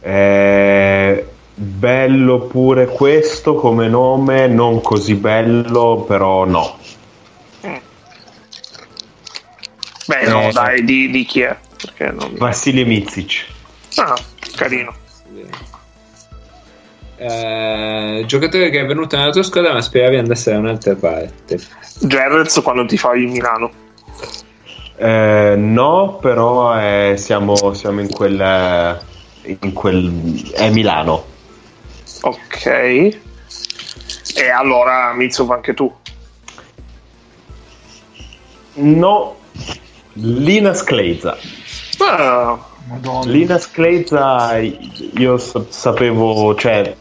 [0.00, 6.78] Eh, bello pure questo come nome, non così bello, però no.
[10.06, 10.52] Beh, no, Eh.
[10.52, 11.56] dai, di, di chi è?
[11.80, 12.34] Perché non...
[12.34, 13.46] Vassili Mizic.
[13.96, 14.18] Ah,
[14.56, 14.92] carino.
[17.16, 21.60] Eh, giocatore che è venuto nella tua squadra ma speravi andasse da un'altra parte.
[22.00, 23.70] Gerrits quando ti fai in Milano.
[24.96, 28.98] Eh, no, però eh, siamo, siamo in quel
[29.42, 30.50] in quel...
[30.52, 31.24] è Milano.
[32.22, 32.66] Ok.
[32.66, 33.18] E
[34.54, 35.92] allora Mitsov anche tu.
[38.74, 39.36] No,
[40.14, 41.36] Lina Scleza.
[41.98, 43.30] Ah, Madonna.
[43.30, 46.96] Lina Scleza io sa- sapevo, cioè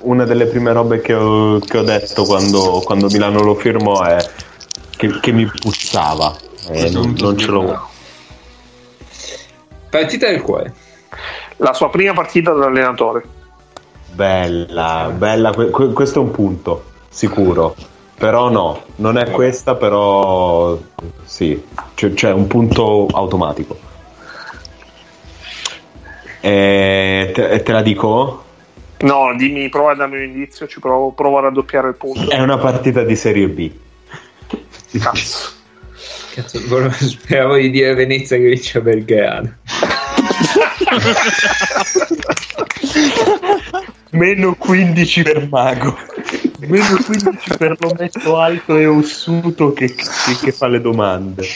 [0.00, 4.18] una delle prime robe che ho, che ho detto quando, quando Milano lo firmò è
[4.96, 6.36] che, che mi puzzava.
[6.68, 7.88] Eh, non, non ce l'ho.
[9.90, 10.74] Partita del cuore.
[11.56, 13.24] La sua prima partita da allenatore.
[14.12, 17.74] Bella, bella, que- que- questo è un punto, sicuro.
[18.18, 20.78] Però no, non è questa, però
[21.24, 21.62] sì,
[21.94, 23.78] c'è, c'è un punto automatico.
[26.40, 28.44] E te, te la dico?
[29.00, 32.30] No, dimmi, prova a darmi un indizio, ci provo, provo a raddoppiare il punto.
[32.30, 33.70] È una partita di Serie B.
[34.98, 35.50] Cazzo.
[36.34, 36.58] Cazzo,
[36.90, 39.56] speravo di dire Venezia che vince a Belgrano.
[44.10, 45.96] Meno 15 per Mago.
[46.60, 51.46] Meno 15 per l'ometto alto e ossuto che, che- che fa le domande.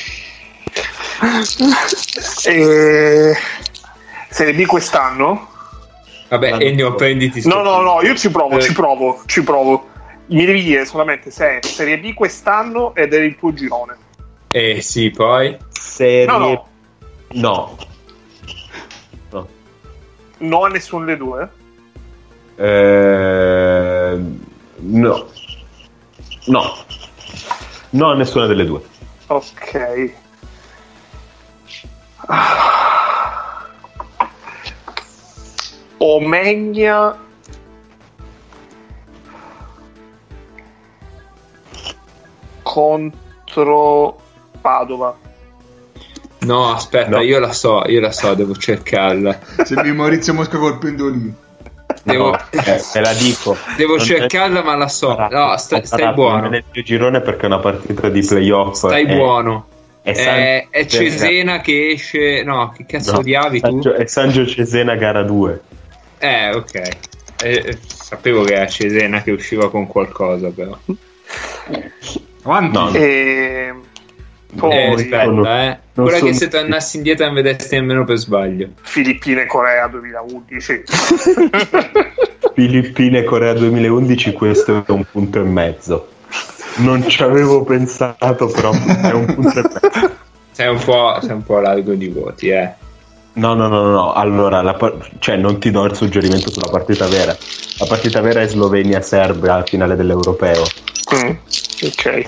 [2.47, 3.35] E...
[4.29, 5.49] Serie B quest'anno?
[6.29, 8.63] Vabbè, Ennio, prenditi No, no, no, io ci provo, Eh.
[8.63, 9.89] ci provo, ci provo.
[10.27, 13.97] Mi devi dire solamente se è Serie B quest'anno ed è il tuo girone.
[14.53, 15.57] Eh sì, poi.
[15.71, 16.67] Serie no, No.
[17.33, 17.77] No.
[20.41, 21.49] No a nessuno delle due.
[22.57, 24.19] Eh,
[24.77, 25.27] no.
[26.47, 26.77] No.
[27.91, 28.83] No a nessuna delle due.
[29.27, 30.13] Ok.
[32.27, 33.65] Ah.
[35.99, 37.19] Omegna
[42.63, 44.21] contro
[44.61, 45.17] Padova.
[46.41, 47.21] No, aspetta, No.
[47.23, 49.39] io la so, io la so, devo cercarla.
[49.65, 51.35] Sembri Maurizio Mosca col pendolino.
[52.03, 53.57] Devo, No, eh, te la dico.
[53.77, 55.15] devo Non cercarla, ma la so.
[55.31, 56.49] No, stai, stai buono.
[56.49, 58.75] Nel mio girone perché è una partita di playoff.
[58.77, 59.67] Stai è- buono.
[60.03, 62.43] È, È, è Cesena che esce.
[62.43, 63.81] No, che cazzo No, odiavi tu?
[63.83, 65.61] È Sangio Cesena gara 2.
[66.19, 66.75] Eh, ok.
[66.75, 66.93] Eh,
[67.43, 70.79] eh, sapevo che era Cesena che usciva con qualcosa, però.
[72.45, 72.79] Avanti.
[72.79, 72.93] No.
[72.95, 73.75] E
[74.57, 75.79] poi Eh, non- aspetta, eh.
[75.95, 78.69] non Quella che se tornassi indietro non vedessi nemmeno per sbaglio.
[78.83, 80.83] Filippine Corea 2011.
[82.55, 86.09] Filippine e Corea 2011, questo è un punto e mezzo.
[86.77, 90.15] Non ci avevo pensato, però è un punto e mezzo.
[90.53, 92.73] Sei un po', sei un po' largo di voti, eh.
[93.35, 94.13] No, no, no, no, no.
[94.13, 97.35] Allora, la par- cioè, non ti do il suggerimento sulla partita vera.
[97.79, 100.65] La partita vera è Slovenia-Serbia al finale dell'Europeo.
[101.15, 101.31] Mm,
[101.85, 102.25] ok.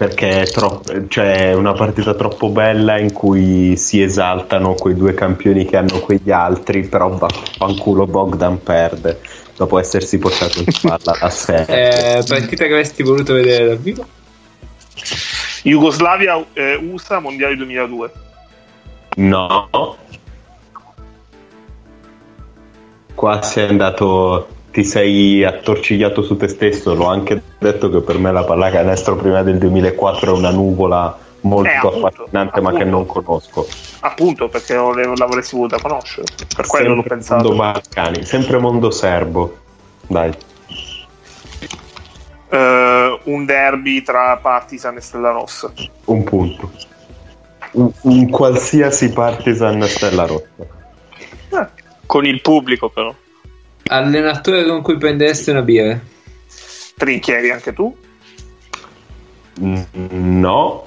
[0.00, 5.12] Perché è, troppo, cioè, è una partita troppo bella in cui si esaltano quei due
[5.12, 9.20] campioni che hanno quegli altri, però vaffanculo Bogdan perde
[9.54, 12.16] dopo essersi portato in spalla a Serbia.
[12.16, 14.06] eh partita che avresti voluto vedere dal vivo?
[15.64, 18.12] Jugoslavia eh, USA Mondiali 2002.
[19.16, 19.96] No.
[23.14, 26.94] Qua sei andato, ti sei attorcigliato su te stesso.
[26.94, 31.68] L'ho anche detto che per me la pallacanestro prima del 2004 è una nuvola molto
[31.70, 32.96] Eh, appunto, affascinante, ma che appunto.
[32.96, 33.66] non conosco.
[34.00, 36.26] Appunto perché non l'avresti voluta conoscere.
[36.54, 37.42] Per quello l'ho Sempre pensato.
[37.48, 39.56] mondo Balcani, sempre mondo serbo.
[40.06, 40.32] Dai.
[42.52, 45.72] Eh, un derby tra Partizan e Stella Rossa.
[46.06, 46.70] Un punto.
[47.72, 50.68] Un, un qualsiasi partisan Stella Rossa.
[52.06, 53.14] Con il pubblico, però.
[53.92, 55.98] Allenatore con cui prenderesti una birra?
[56.96, 57.96] Trinchieri anche tu?
[59.60, 59.82] Mm,
[60.38, 60.86] No.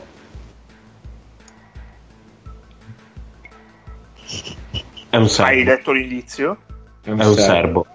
[5.09, 5.63] È un Hai serbo.
[5.63, 6.57] detto l'indizio?
[7.03, 7.85] È un serbo.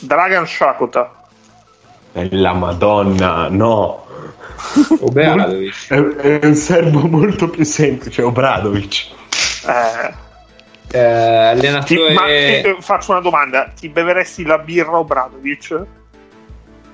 [0.00, 1.24] Dragan Shakota.
[2.12, 4.06] È la Madonna, no.
[5.00, 5.88] Obradovic.
[5.88, 5.94] È,
[6.40, 9.06] è un serbo molto più semplice, Obradovic.
[9.66, 10.14] Eh,
[10.92, 12.12] Eh, ti- allenatore...
[12.14, 15.70] ma eh, faccio una domanda: ti beveresti la birra Obradovic?
[15.70, 15.84] La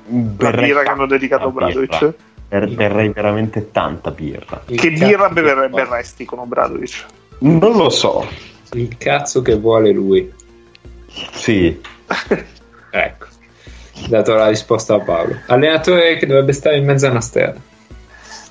[0.08, 2.14] Berrei birra che hanno dedicato a Obradovic?
[2.48, 4.62] Ber- Berrei veramente tanta birra.
[4.66, 7.04] il Che birra bever- berresti con Obradovic?
[7.38, 8.26] Non lo so.
[8.72, 10.32] Il cazzo che vuole lui.
[11.32, 11.80] Sì.
[12.90, 13.26] Ecco.
[14.08, 15.36] Dato la risposta a Paolo.
[15.46, 17.58] Allenatore che dovrebbe stare in mezzo a una strada.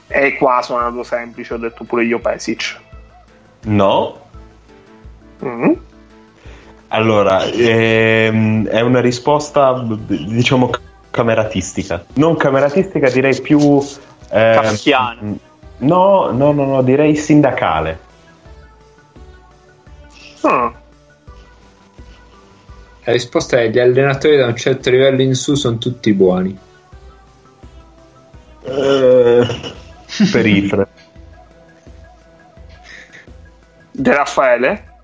[0.07, 2.79] E qua sono andato semplice, ho detto pure io Pesic.
[3.61, 4.24] No.
[5.43, 5.71] Mm.
[6.89, 10.69] Allora, ehm, è una risposta, diciamo,
[11.09, 12.05] cameratistica.
[12.13, 13.59] Non cameratistica, direi più...
[14.29, 15.19] ehm, Kafkiana.
[15.77, 17.99] No, no, no, no, direi sindacale.
[20.41, 20.71] Ah.
[23.03, 26.57] La risposta è: gli allenatori da un certo livello in su sono tutti buoni.
[28.63, 29.47] Eh,
[30.31, 30.87] Perifere.
[33.91, 34.94] De Raffaele?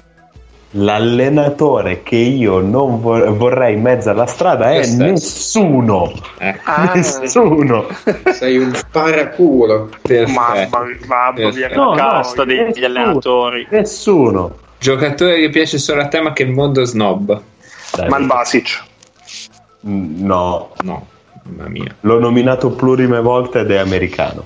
[0.74, 6.14] L'allenatore che io non vor- vorrei in mezzo alla strada è Questo è- nessuno.
[6.38, 7.88] Eh, Ah, Nessuno.
[8.32, 9.90] Sei un paraculo.
[10.28, 11.06] mamma, perfetto.
[11.08, 12.86] mamma mia, che No, no, casta degli nessuno.
[12.86, 13.68] allenatori.
[13.70, 14.58] Nessuno.
[14.80, 17.42] Giocatore che piace solo a te, ma che il mondo snob.
[17.94, 18.84] Dai, Malbasic.
[19.86, 21.08] Mm, No, No,
[21.44, 21.94] mamma mia.
[22.00, 24.46] l'ho nominato plurime volte ed è americano.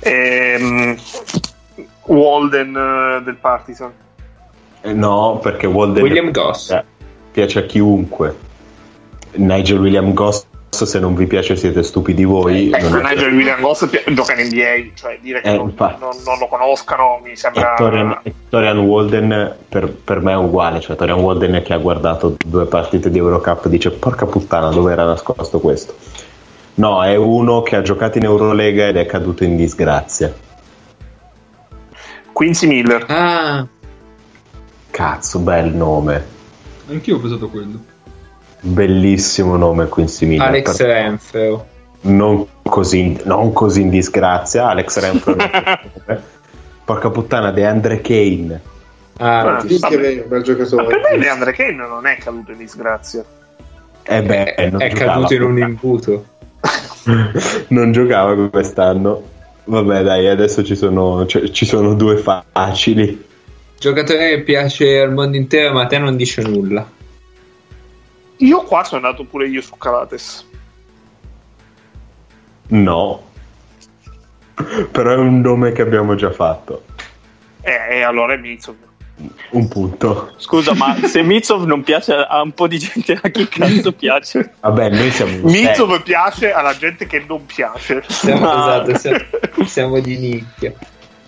[0.00, 0.96] Ehm,
[2.06, 3.92] Walden eh, del Partizan.
[4.82, 6.70] Eh, No, perché Walden William Goss.
[6.70, 6.84] Eh,
[7.32, 8.34] piace a chiunque.
[9.34, 12.70] Nigel William Goss, se non vi piace siete stupidi voi.
[12.72, 15.98] Ecco, non è- Nigel William Goss gioca in NBA, cioè dire che Eh, non, non-
[16.24, 17.74] non lo conoscano mi sembra...
[17.74, 21.78] E Torian, e Torian Walden per, per me è uguale, cioè Torian Walden che ha
[21.78, 25.94] guardato due partite di Eurocup dice porca puttana dove era nascosto questo.
[26.74, 30.32] No, è uno che ha giocato in Eurolega ed è caduto in disgrazia.
[32.32, 33.04] Quincy Miller.
[33.08, 33.66] Ah,
[34.92, 36.22] Cazzo, bel nome.
[36.90, 37.78] Anch'io ho pensato quello.
[38.60, 40.46] Bellissimo nome Quincy Miller.
[40.48, 41.66] Alex per- Renfro.
[42.02, 44.68] non, così, non così in disgrazia.
[44.68, 45.34] Alex Renfro.
[46.84, 48.60] porca puttana, DeAndre Kane.
[49.16, 51.00] Ah, Ah, ti- Sì, che è vero, bel Ma per giocatore.
[51.10, 53.24] me Leandre Kane non è caduto in disgrazia.
[54.04, 56.24] Eh beh, è, è caduto in un imbuto.
[57.68, 59.30] non giocava quest'anno.
[59.64, 63.30] Vabbè, dai, adesso ci sono, cioè, ci sono due facili.
[63.82, 66.88] Giocatore che piace al mondo intero, ma a te non dice nulla.
[68.36, 70.46] Io qua sono andato pure io su Calates.
[72.68, 73.22] No.
[74.88, 76.84] Però è un nome che abbiamo già fatto.
[77.60, 78.76] E, e allora è Mizov.
[79.50, 80.32] Un punto.
[80.36, 84.54] Scusa, ma se Mitsov non piace a un po' di gente, a chi cazzo piace?
[84.60, 88.04] Vabbè, noi siamo Mizov piace alla gente che non piace.
[88.06, 88.84] Siamo, Ah.
[88.84, 89.18] esatto, siamo,
[89.66, 90.72] siamo di nicchia.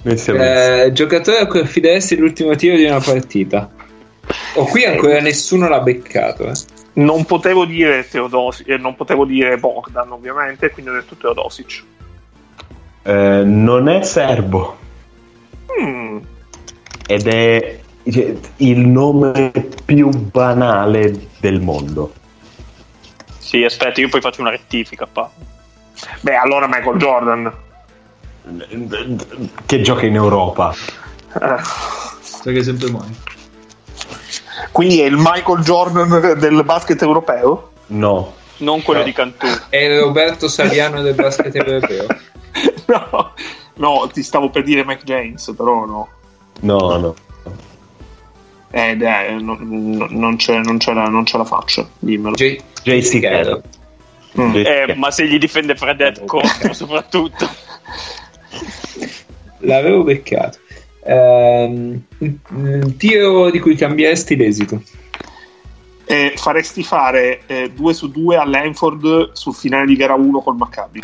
[0.05, 3.70] Eh, giocatore a cui affideresti l'ultimo tiro di una partita.
[4.55, 6.48] O qui ancora nessuno l'ha beccato.
[6.48, 6.55] Eh.
[6.94, 11.82] Non potevo dire Teodosic, eh, non potevo dire Bogdan ovviamente, quindi ho detto Teodosic.
[13.02, 14.78] Eh, non è serbo.
[15.81, 16.18] Mm,
[17.06, 19.52] Ed è cioè, il nome
[19.85, 22.12] più banale del mondo.
[23.39, 25.06] Sì, aspetta, io poi faccio una rettifica.
[25.06, 25.31] Pa.
[26.20, 27.52] Beh, allora Michael Jordan.
[29.66, 30.74] Che gioca in Europa.
[31.32, 33.16] Sai che è sempre mai.
[34.70, 37.70] quindi è il Michael Jordan del basket europeo?
[37.86, 38.34] No.
[38.58, 39.06] Non quello No.
[39.06, 39.46] di Cantù.
[39.68, 42.06] È il Roberto Saviano del basket europeo.
[42.86, 43.32] no,
[43.74, 46.08] no, ti stavo per dire Mike James, però no.
[46.60, 47.14] No, no.
[48.70, 49.58] Eh, dai, non,
[49.96, 52.34] non- non c'è, non, c'è la, non ce la faccio, dimmelo.
[52.34, 53.62] J- JC Carroll.
[54.38, 54.54] Mm.
[54.56, 56.40] Eh, ma se gli difende Fred Epco,
[56.72, 57.48] soprattutto.
[59.64, 60.58] L'avevo beccato.
[61.04, 64.82] Ehm, un tiro di cui cambieresti l'esito.
[66.06, 67.40] Eh, faresti fare
[67.74, 71.00] 2 su 2 all'Enford sul finale di gara 1 col Maccabi.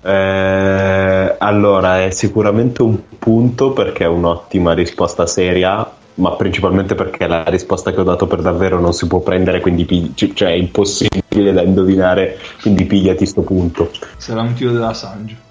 [0.00, 7.44] Eh, allora, è sicuramente un punto perché è un'ottima risposta seria, ma principalmente perché la
[7.44, 11.52] risposta che ho dato per davvero non si può prendere, quindi pi- cioè è impossibile
[11.52, 13.90] da indovinare, quindi pigliati sto punto.
[14.16, 15.46] Sarà un tiro della Sange.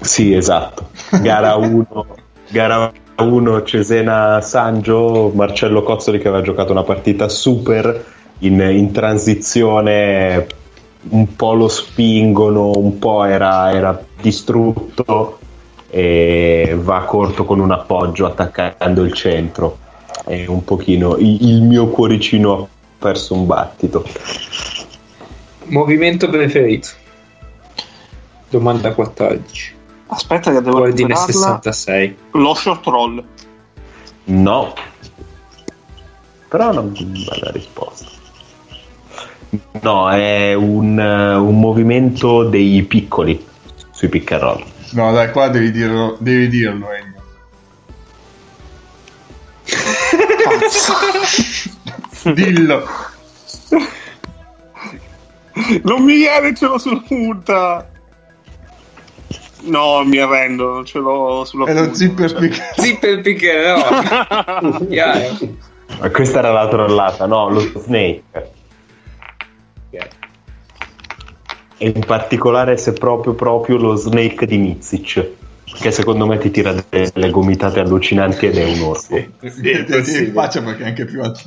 [0.00, 0.90] Sì, esatto.
[1.20, 2.06] Gara 1,
[2.48, 8.04] gara 1 Cesena Sangio, Marcello Cozzoli che aveva giocato una partita super
[8.40, 10.46] in, in transizione,
[11.10, 15.38] un po' lo spingono, un po' era, era distrutto
[15.88, 19.78] e va corto con un appoggio attaccando il centro.
[20.24, 22.66] E un pochino il, il mio cuoricino ha
[22.98, 24.04] perso un battito.
[25.66, 26.88] Movimento preferito.
[28.48, 29.80] Domanda 14.
[30.12, 31.60] Aspetta che devo Ordine recuperarla.
[31.62, 32.16] 66.
[32.32, 33.24] Lo short roll.
[34.24, 34.74] No,
[36.48, 38.10] però è una bella risposta.
[39.80, 43.42] No, è un, eh, un movimento dei piccoli
[43.90, 44.62] sui pick and roll.
[44.90, 47.22] No, dai, qua devi dirlo, devi dirlo, Ennio.
[52.34, 52.86] Dillo.
[55.84, 57.91] Non mi viene, ce l'ho sulla punta.
[59.64, 62.80] No, mi arrendo, non ce l'ho sulla È lo zipper pick.
[62.80, 64.88] Zipper pick roll.
[64.90, 65.38] Chiaro.
[66.00, 68.22] Ma questa era la trollata, no, lo snake.
[71.78, 75.28] E in particolare se proprio proprio lo snake di Mizic.
[75.64, 79.16] Che secondo me ti tira delle gomitate allucinanti ed è un orso.
[79.16, 80.24] Sì, Sì, possibile.
[80.26, 81.40] in faccia perché è anche più alto.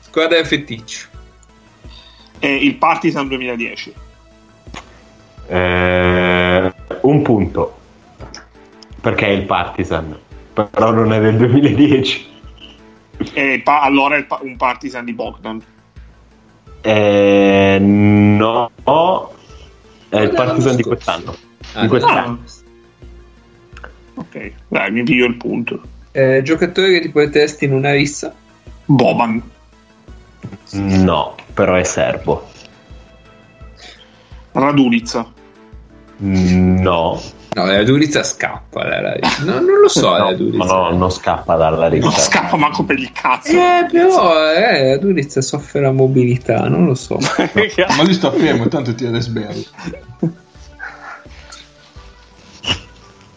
[0.00, 1.06] Squadra del feticcio.
[2.38, 3.94] E il Partizan 2010.
[5.48, 6.69] Eh,
[7.02, 7.78] un punto.
[9.00, 10.18] Perché è il Partizan.
[10.52, 12.28] Però non è del 2010.
[13.32, 15.62] E pa- allora il pa- un Partizan di Bogdan.
[16.82, 18.70] Eh, no.
[20.08, 21.34] È il Partizan di quest'anno.
[21.74, 22.40] Ah, Di quest'anno.
[24.14, 25.80] Ok, dai, mi piglio il punto.
[26.12, 28.34] Eh, giocatore che ti potresti in una rissa?
[28.84, 29.40] Boban.
[30.72, 32.48] No, però è serbo.
[34.52, 35.26] Radulica.
[36.22, 37.20] No.
[37.52, 38.86] No, la Durizza scappa.
[38.86, 40.64] La, la- no, non lo so, la no, Durizza.
[40.64, 42.20] no, non scappa dalla Non rissa.
[42.20, 43.50] scappa manco per il cazzo.
[43.50, 47.18] Eh, però eh, la Durizza soffre la mobilità, non lo so.
[47.18, 49.64] Ma lui sta fermo, intanto tira le sberle.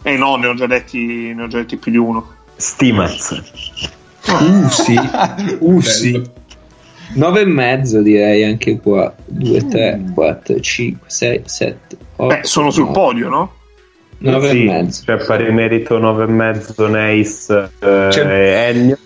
[0.02, 2.32] Eh no, ne ho già detti, ne ho già detti più di uno.
[2.56, 3.42] Stimaz.
[4.26, 4.68] Uh,
[5.80, 6.22] sì.
[7.08, 7.18] Uh, sì.
[7.18, 9.12] 9 e mezzo direi anche qua.
[9.26, 12.26] 2, 3, 4, 5, 6, 7, 8.
[12.34, 13.52] Beh, sono sul podio, no?
[14.18, 15.02] 9 Sì, e mezzo.
[15.04, 17.68] Cioè pari merito 9 e mezzo Neis eh,
[18.10, 18.98] C'è- e Ennio.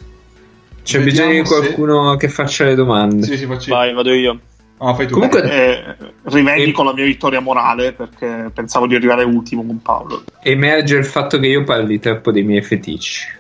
[0.83, 3.27] C'è Vediamo bisogno di se- qualcuno che faccia le domande.
[3.27, 3.71] Sì, sì, facci.
[3.71, 4.39] Vai, vado io.
[4.79, 5.15] Ah, fai tu.
[5.15, 10.23] Comunque- Eh, rivendico E- la mia vittoria morale perché pensavo di arrivare ultimo con Paolo.
[10.43, 13.37] Emerge il fatto che io parli troppo dei miei feticci.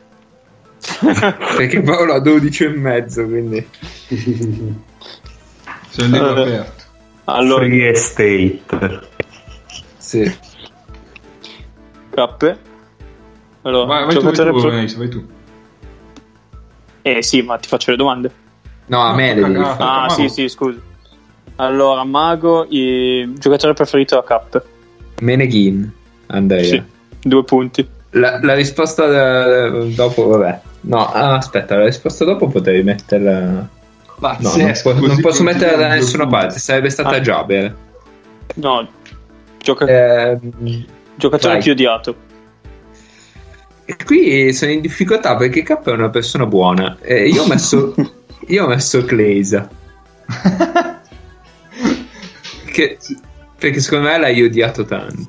[1.56, 3.66] Perché Paolo ha 12 e mezzo, quindi...
[4.06, 6.40] Sei un libro Allora.
[6.42, 6.84] aperto.
[7.24, 8.60] Allora, Free Estate.
[9.98, 10.36] Sì.
[12.10, 12.58] cappe.
[13.62, 15.26] Allora, Vai, vai tu, vai tu, pro- vai tu.
[17.02, 18.30] Eh sì, ma ti faccio le domande.
[18.86, 20.04] No, a me le devi Ah, fare.
[20.06, 20.78] Ah, sì, sì, scusa.
[21.56, 24.62] Allora, Mago, il giocatore preferito a Cap.
[25.20, 25.90] Meneghin,
[26.28, 26.62] Andrea.
[26.64, 26.82] Sì,
[27.20, 27.86] due punti.
[28.10, 30.60] La, la risposta da- dopo, vabbè.
[30.80, 33.40] No, ah, aspetta, la risposta dopo potevi metterla...
[33.40, 33.68] No,
[34.18, 37.20] non, Pazzesco, po- così non posso metterla da nessuna due parte, sarebbe stata Ah.
[37.20, 37.76] Jaber.
[38.54, 38.88] No,
[39.60, 40.84] gioca- Ehm,
[41.14, 41.62] giocatore vai.
[41.62, 42.16] più odiato.
[43.84, 46.96] E qui sono in difficoltà perché K è una persona buona.
[47.00, 47.94] E io ho messo,
[48.48, 49.68] io ho messo Kleisa.
[52.72, 52.98] Che-
[53.58, 55.28] perché secondo me l'hai odiato tanto.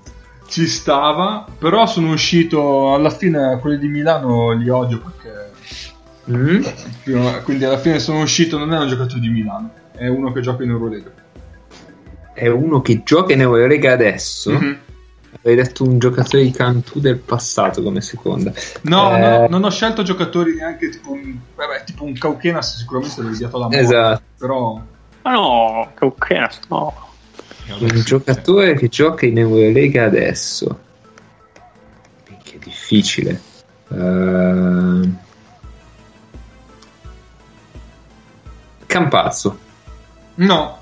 [0.50, 5.48] Ci stava, però sono uscito alla fine quelli di Milano li odio perché
[6.32, 6.64] Mm?
[7.44, 10.64] quindi alla fine sono uscito non è un giocatore di Milano, è uno che gioca
[10.64, 11.12] in Eurolega.
[12.34, 14.52] È uno che gioca in Eurolega adesso.
[14.52, 14.78] Mhm.
[15.42, 18.52] Avevi detto un giocatore di Cantù del passato come seconda.
[18.84, 23.22] No, Eh, no, non ho scelto giocatori neanche tipo un, vabbè, tipo un Cauchenas sicuramente
[23.22, 24.22] l'ho odiato la morte, Esatto.
[24.38, 24.82] però
[25.24, 27.08] Ma no, ok, no.
[27.78, 30.80] Un giocatore che gioca in Eurolega adesso.
[32.44, 33.40] Che difficile.
[33.90, 35.18] Ehm,
[38.86, 39.60] Campazzo.
[40.36, 40.82] no,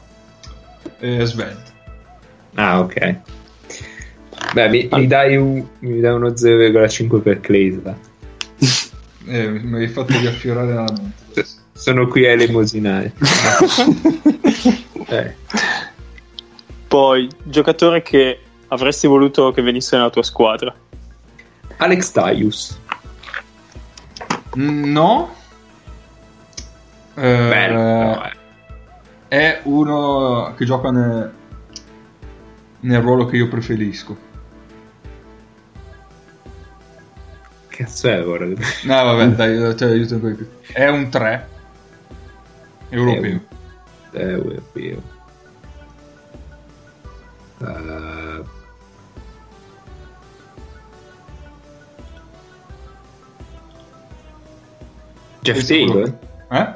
[0.99, 1.71] eh, svelto.
[2.55, 3.15] Ah, ok.
[4.53, 7.97] Beh, mi, mi dai, un, mi dai uno 0,5 per Kleisa.
[9.29, 11.45] Eh, mi hai fatto riaffiorare la mente.
[11.73, 13.11] Sono qui a elemosinare.
[15.09, 15.35] eh.
[16.87, 20.73] Poi, giocatore che avresti voluto che venisse nella tua squadra.
[21.77, 22.79] Alex Taius.
[24.57, 25.35] Mm, No.
[27.15, 28.23] Eh, Bello.
[28.23, 28.35] eh.
[29.27, 31.33] È uno che gioca nel,
[32.81, 34.25] nel ruolo che io preferisco.
[37.67, 38.45] Cazzo è ora?
[38.45, 38.55] No,
[38.85, 40.47] vabbè, dai, ti aiuto ancora di più.
[40.73, 41.47] È un 3
[42.89, 43.39] europeo.
[44.11, 45.01] È europeo.
[47.61, 48.43] Eh,
[55.41, 56.13] Jeff Taylor?
[56.51, 56.67] Eh?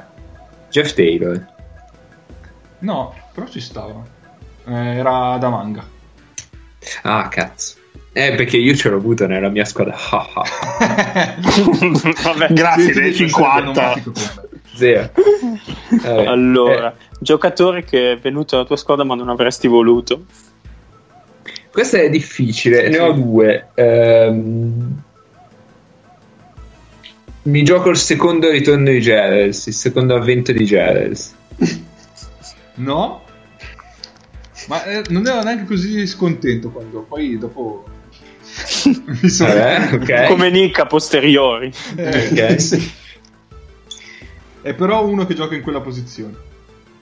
[0.70, 1.46] Jeff Taylor.
[2.80, 4.02] No, però ci stava.
[4.66, 5.84] Eh, era da manga.
[7.02, 7.76] Ah, cazzo.
[8.12, 9.96] Eh, perché io ce l'ho avuto nella mia squadra.
[12.22, 13.72] Vabbè, Grazie dei sì, 50.
[13.74, 14.48] sarebbe onomatico per me.
[14.74, 15.10] Zero.
[16.02, 16.26] Vabbè.
[16.26, 20.24] Allora, Eh, giocatore che è venuto nella tua squadra ma non avresti voluto.
[21.72, 23.68] Questo è difficile, ne ho due.
[23.74, 25.02] Ehm,
[27.44, 31.34] mi gioco il secondo ritorno di Gerals, il secondo avvento di Gerals.
[32.74, 33.22] No?
[34.68, 37.84] Ma eh, non ero neanche così scontento quando poi dopo
[39.20, 40.24] mi sono Eh, ok.
[40.28, 41.70] Come Nick a posteriori.
[41.96, 42.60] Eh, Ok.
[42.60, 42.92] sì.
[44.62, 46.34] È però uno che gioca in quella posizione.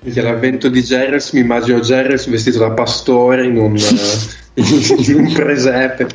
[0.03, 3.83] Perché l'avvento di Gerrels mi immagino Gerrels vestito da pastore in un, eh,
[4.63, 6.07] in un presepe.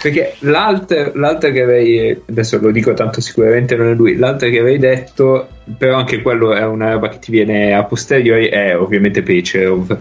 [0.00, 4.60] Perché l'altro, l'altro che avevi, adesso lo dico tanto sicuramente non è lui, l'altro che
[4.60, 9.22] avevi detto, però anche quello è una roba che ti viene a posteriori, è ovviamente
[9.24, 9.98] Pecherov.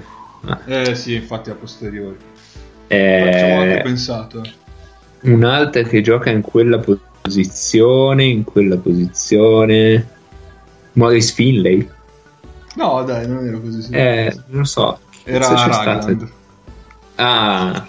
[0.68, 2.16] Eh sì, infatti a posteriori.
[2.86, 4.44] È Ci avevo anche pensato.
[5.22, 10.06] un'altra che gioca in quella posizione, in quella posizione.
[10.94, 11.90] Maurice Finlay?
[12.78, 13.92] No, dai, non era così.
[13.92, 15.00] Eh, non so.
[15.24, 16.02] Era Ragland.
[16.04, 16.32] stato?
[17.16, 17.88] Ah,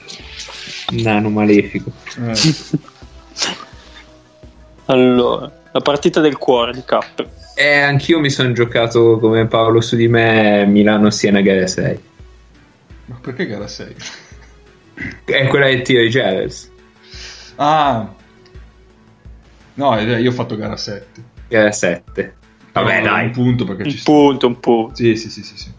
[0.93, 1.93] nano malefico.
[2.16, 2.35] Eh.
[4.86, 6.98] Allora, la partita del cuore di K.
[7.55, 12.02] Eh, anch'io mi sono giocato come Paolo su di me Milano-Siena gara 6.
[13.05, 13.94] Ma perché gara 6?
[15.24, 16.70] È quella del tiro di Gerrels.
[17.56, 18.09] Ah.
[19.74, 21.23] No, eh, io ho fatto gara 7.
[21.48, 22.36] Gara 7.
[22.83, 23.25] Vabbè, dai.
[23.27, 24.11] Un punto perché Un ci sta.
[24.11, 24.95] punto, un punto.
[24.95, 25.71] Sì, sì, sì, sì, sì.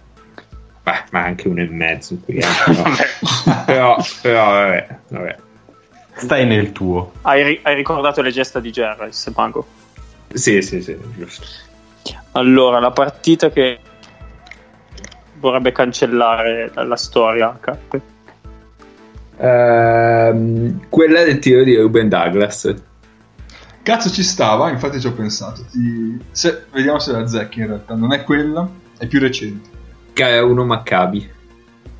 [0.83, 2.35] Beh, ma anche uno e mezzo qui.
[2.37, 3.03] eh, però,
[3.65, 5.35] però, però, vabbè, vabbè.
[6.13, 7.13] Stai nel tuo.
[7.21, 9.65] Hai, ri- hai ricordato le gesta di Gerrits, Mago?
[10.33, 11.45] Sì, sì, sì, giusto.
[12.33, 13.79] Allora, la partita che
[15.35, 17.99] vorrebbe cancellare dalla storia K.
[19.37, 22.73] Ehm, quella del tiro di Ruben Douglas.
[23.89, 25.63] Cazzo ci stava, infatti ci ho pensato.
[25.71, 27.95] Ti- se- Vediamo se la azzecchi in realtà.
[27.95, 29.67] Non è quella, è più recente.
[30.13, 31.27] Gara 1 Maccabi.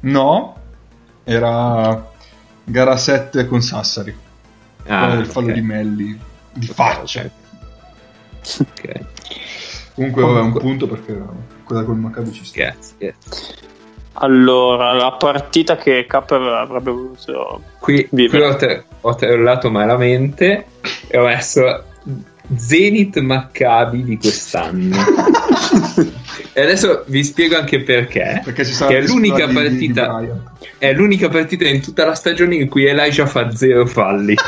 [0.02, 0.56] No,
[1.24, 2.12] era
[2.64, 4.16] gara 7 con Sassari.
[4.88, 5.54] Ah, del fallo ok.
[5.54, 6.20] di Melli.
[6.54, 7.22] Di faccia.
[8.60, 9.06] Ok,
[9.96, 11.20] Comunque vabbè, un punto perché
[11.64, 12.60] quella col Maccabi ci sta.
[12.62, 13.56] grazie, grazie.
[14.14, 18.30] Allora, la partita che K avrebbe voluto Qui, Vive.
[18.30, 20.66] qui ho, tra- ho trollato malamente
[21.08, 21.84] e ho messo
[22.56, 24.96] Zenith Maccabi di quest'anno.
[26.54, 28.42] e adesso vi spiego anche perché.
[28.44, 30.42] Perché ci sarà Che è l'unica di- di- di partita Bryant.
[30.80, 34.36] è l'unica partita in tutta la stagione in cui Elijah fa zero falli.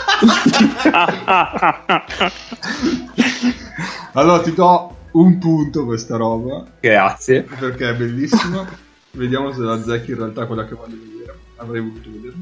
[4.13, 7.43] Allora ti do un punto questa roba Grazie.
[7.43, 8.67] perché è bellissima.
[9.11, 11.37] Vediamo se la azzecchi in realtà quella che voglio vedere.
[11.57, 12.33] Avrei voluto vedere.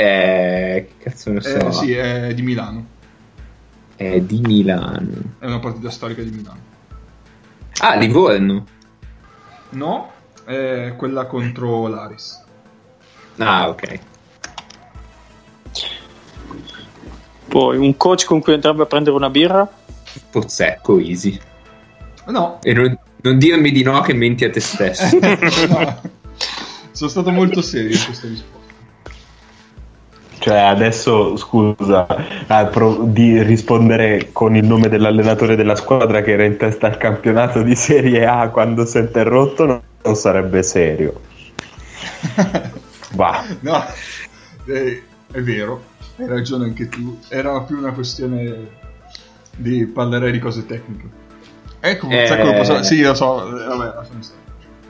[0.00, 1.56] Eh, che cazzo ne so?
[1.66, 2.86] Eh, sì, è di Milano.
[3.96, 5.10] È di Milano.
[5.40, 6.60] È una partita storica di Milano.
[7.80, 8.64] Ah, Livorno.
[9.70, 10.12] No,
[10.44, 12.44] è quella contro l'Aris.
[13.38, 13.98] Ah, ok.
[17.48, 19.68] Poi un coach con cui andrebbe a prendere una birra.
[20.30, 21.36] Pozzecco, easy.
[22.26, 25.08] No, E non, non dirmi di no che menti a te stesso.
[25.18, 26.00] no.
[26.92, 28.57] sono stato molto serio in questa risposta.
[30.48, 32.06] Cioè, adesso scusa,
[32.46, 36.96] ah, pro- di rispondere con il nome dell'allenatore della squadra che era in testa al
[36.96, 41.20] campionato di Serie A quando si è interrotto non, non sarebbe serio.
[43.12, 43.44] Va.
[43.60, 43.84] No,
[44.64, 45.02] eh,
[45.32, 45.82] è vero,
[46.16, 47.18] hai ragione anche tu.
[47.28, 48.68] Era più una questione
[49.54, 51.08] di parlerei di cose tecniche.
[51.80, 52.54] Ecco, Eh.
[52.56, 54.40] posso- Sì, lo so, eh, vabbè, lasciamo stare.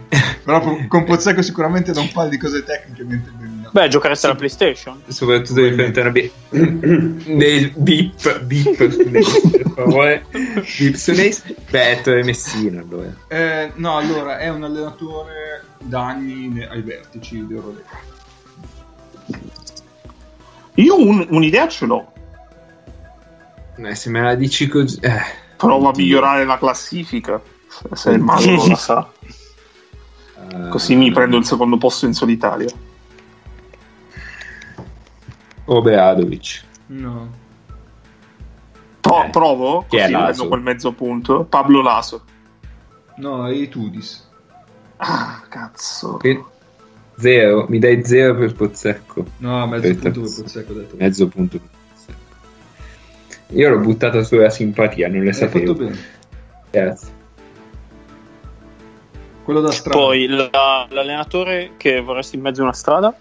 [0.45, 3.33] Però con- Pozzecco sicuramente non parli di cose tecniche mentre.
[3.71, 5.03] Beh, giochereste alla PlayStation.
[5.09, 10.25] Soprattutto una bi- Nel beep, beep favore.
[10.31, 11.13] Beep su.
[11.71, 13.15] Beh, Ettore Messina allora.
[13.29, 18.07] Eh, no, allora, è un allenatore da anni ai vertici di Eurolega.
[20.75, 22.13] Io un- un'idea ce l'ho.
[23.77, 24.99] Eh, se me la dici così...
[25.01, 25.47] Eh.
[25.57, 27.41] Provo a migliorare la classifica.
[27.93, 29.09] Se- il mago la sa.
[30.53, 32.69] Eh, Così mi prendo il secondo posto in solitaria.
[35.65, 36.65] Obradovic.
[36.87, 37.47] No.
[39.01, 40.25] Pro- Eh, provo, chi è così Laso?
[40.27, 41.45] prendo quel mezzo punto.
[41.45, 42.25] Pablo Laso.
[43.17, 44.27] No, è i Tudis.
[44.97, 46.17] Ah, cazzo.
[46.17, 46.45] Che-
[47.19, 49.25] Zero, mi dai zero per Pozzecco.
[49.39, 50.11] No, mezzo Aspetta.
[50.11, 50.97] punto per Pozzecco detto.
[50.97, 53.57] Mezzo punto per Pozzecco.
[53.59, 55.75] Io l'ho buttata sulla simpatia, non le Hai fatto sapevo.
[55.75, 55.99] bene.
[56.71, 57.17] Grazie.
[59.49, 59.99] Quello da strada.
[59.99, 63.17] Poi la- l'allenatore che vorresti in mezzo a una strada.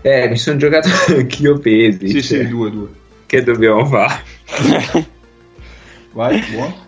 [0.00, 2.08] Eh, mi sono giocato anch'io pesi.
[2.08, 2.88] Sì, cioè, sì, due, due.
[3.26, 4.22] Che dobbiamo fare?
[6.12, 6.86] Vai, buono.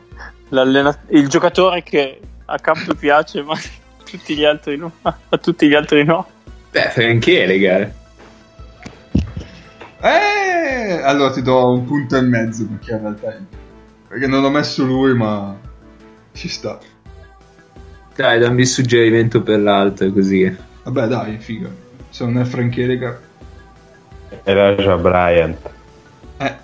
[1.09, 3.55] Il giocatore che a campo piace, ma
[4.11, 4.91] tutti gli altri no.
[5.03, 6.27] A tutti gli altri no.
[6.71, 7.93] Beh, Franchele, gara.
[10.01, 13.37] Eh, allora ti do un punto e mezzo perché in realtà
[14.09, 15.55] perché non ho messo lui, ma
[16.33, 16.79] ci sta.
[18.17, 20.57] Dai, dammi il suggerimento per l'altro, così.
[20.85, 21.69] Vabbè, dai, figa.
[22.11, 23.17] Se non è Frank.
[24.45, 25.59] Era già Bryant.
[26.39, 26.55] Eh,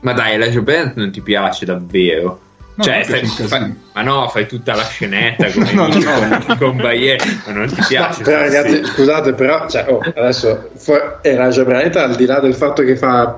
[0.00, 2.40] Ma dai, la Band non ti piace davvero?
[2.74, 6.56] No, cioè, fai- fai- ma no, fai tutta la scenetta come No, dici no.
[6.58, 8.22] con, Bayer, ma non ti piace.
[8.22, 10.92] Però ragazzi, scusate, però, cioè, oh, adesso fu-
[11.22, 13.36] era Giabraneta al di là del fatto che fa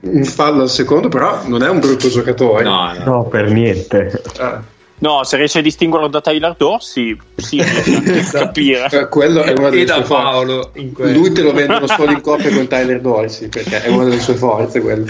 [0.00, 2.64] un fallo al secondo, però non è un brutto giocatore.
[2.64, 3.04] No, no.
[3.04, 4.20] No, per niente.
[4.38, 4.62] Ah,
[5.02, 8.86] No, se riesce a distinguerlo da Tyler Dorsey, sì, a capire.
[8.88, 10.22] eh, quello è una E delle da sue forze.
[10.22, 11.18] Paolo in questo.
[11.18, 14.34] Lui te lo vendono solo in coppia con Tyler Dorsey perché è una delle sue
[14.34, 15.06] forze quello.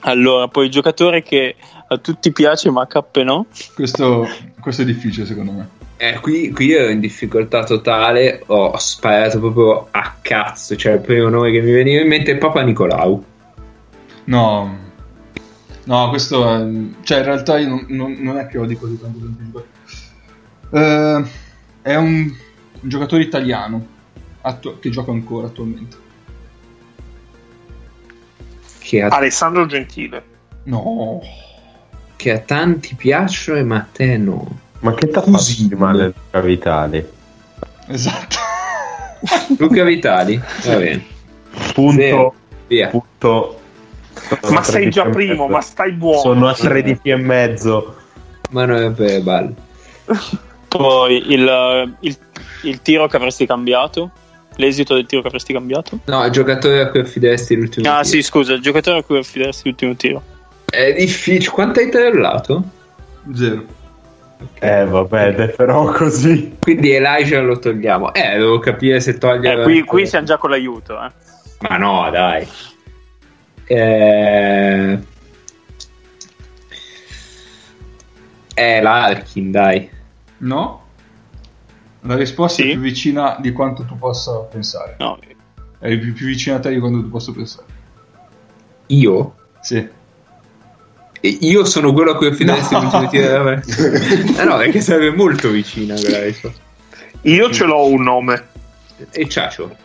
[0.00, 1.54] Allora, poi il giocatore che
[1.88, 3.46] a tutti piace ma a Cappe no.
[3.74, 4.28] Questo,
[4.60, 5.68] questo è difficile secondo me.
[5.96, 11.30] Eh, qui, qui ero in difficoltà totale, ho sparato proprio a cazzo, cioè il primo
[11.30, 13.24] nome che mi veniva in mente è Papa Nicolau.
[14.24, 14.78] No,
[15.84, 16.66] no, questo è...
[17.02, 19.70] Cioè, in realtà io non, non- non è che odi così tanto tanti giocatori.
[20.70, 21.24] Eh,
[21.82, 22.34] è un,
[22.80, 23.86] un giocatore italiano
[24.42, 25.96] attu- che gioca ancora attualmente.
[28.78, 30.22] Che a, Alessandro Gentile.
[30.64, 31.20] No,
[32.16, 34.58] che a tanti piacciono ma a te no.
[34.80, 35.64] Ma che t'ha Così.
[35.64, 37.06] fatto male Luca Vitali?
[37.88, 38.36] esatto.
[39.58, 41.04] Luca Vitali, va bene,
[41.74, 42.34] Punto.
[42.66, 42.88] via.
[42.88, 43.60] punto.
[44.40, 46.20] Sono Ma sei 13 già primo, ma stai buono.
[46.20, 47.96] Sono a 13 e mezzo.
[48.50, 49.54] Ma non è verbale.
[50.68, 52.16] Poi il, il-
[52.64, 54.10] il tiro che avresti cambiato.
[54.56, 55.98] L'esito del tiro che avresti cambiato.
[56.04, 58.04] No, il giocatore a cui affideresti l'ultimo Ah, tiro.
[58.08, 60.22] sì, scusa, il giocatore a cui affideresti l'ultimo tiro.
[60.66, 61.50] È difficile.
[61.50, 62.62] Quanto hai trallato?
[63.34, 63.64] Zero.
[64.58, 66.56] Eh, vabbè, è però così.
[66.60, 68.12] Quindi Elijah lo togliamo.
[68.12, 69.62] Eh, devo capire se togliere.
[69.62, 70.94] Eh, qui, qui siamo già con l'aiuto.
[71.02, 71.10] Eh.
[71.68, 72.46] Ma no, dai.
[73.66, 74.98] Eh...
[78.54, 79.88] Eh, l'Arkin, dai.
[80.38, 80.80] No?
[82.00, 82.68] La risposta Sì.
[82.68, 84.96] è più vicina di quanto tu possa pensare.
[84.98, 85.18] No,
[85.78, 87.66] È più, più vicina a te di quanto tu possa pensare.
[88.88, 89.34] Io?
[89.60, 89.88] Sì.
[91.24, 93.08] E Io sono quello a cui No.
[93.08, 93.62] tiro della me.
[94.38, 96.60] Eh no, perché sarebbe molto vicina quella risposta.
[97.22, 98.48] Io ce l'ho un nome.
[99.12, 99.76] E Ciacio?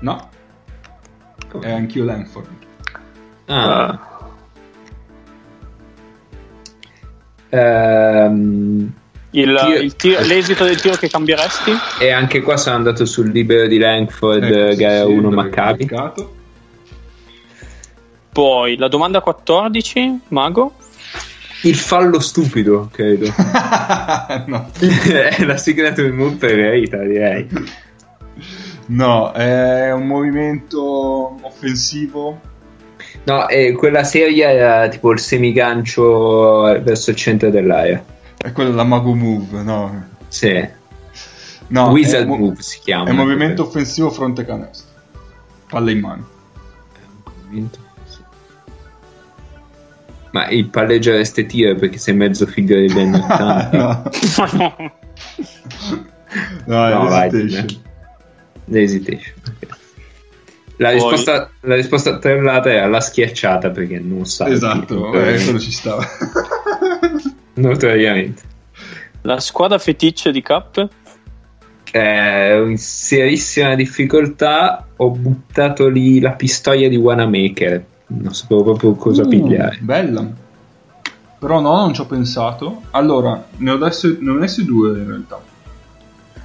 [0.00, 0.28] No?
[1.48, 1.66] Come?
[1.66, 2.48] È anch'io Lanford.
[3.46, 3.98] Ah.
[7.48, 8.92] Ehm,
[9.30, 11.72] il, Tiro- il tiro- l'esito del tiro che cambieresti?
[12.00, 15.88] e anche qua sono andato sul libero di Langford, Ecco, gara sì, 1 l'avevo Maccabi.
[18.32, 20.74] Poi la domanda 14, Mago.
[21.64, 23.26] Il fallo stupido, credo.
[24.46, 24.70] no.
[24.80, 27.46] è la signature move preferita, direi.
[28.86, 32.40] No, è un movimento offensivo.
[33.24, 38.02] No, e quella serie era tipo il semigancio verso il centro dell'area.
[38.36, 40.08] È quello la Mago Move, no?
[40.28, 40.68] Sì.
[41.68, 43.08] No, Wizard mo- move si chiama.
[43.08, 44.88] È movimento offensivo fronte canestro.
[45.68, 46.28] Palla in mano.
[47.24, 47.78] Movimento.
[50.32, 53.70] Ma il palleggiare este tiro perché sei mezzo figlio degli anni 80.
[53.76, 54.92] no.
[56.66, 57.82] no, No, vai, dimmi.
[58.64, 59.34] L'hesitation.
[59.46, 59.80] ok.
[60.82, 64.48] La Poi- risposta, la risposta trellata era la schiacciata perché non sa.
[64.48, 66.04] Esatto, eh, quello ci stava.
[67.54, 68.42] Notoriamente.
[69.22, 70.88] La squadra feticcio di Cap?
[71.92, 77.84] Eh, in serissima difficoltà ho buttato lì la pistoia di Wanamaker.
[78.08, 79.78] Non sapevo proprio cosa Uh, pigliare.
[79.80, 80.26] Bella.
[81.38, 82.82] Però no, non ci ho pensato.
[82.90, 85.40] Allora, ne ho adesso, ne ho messi due in realtà.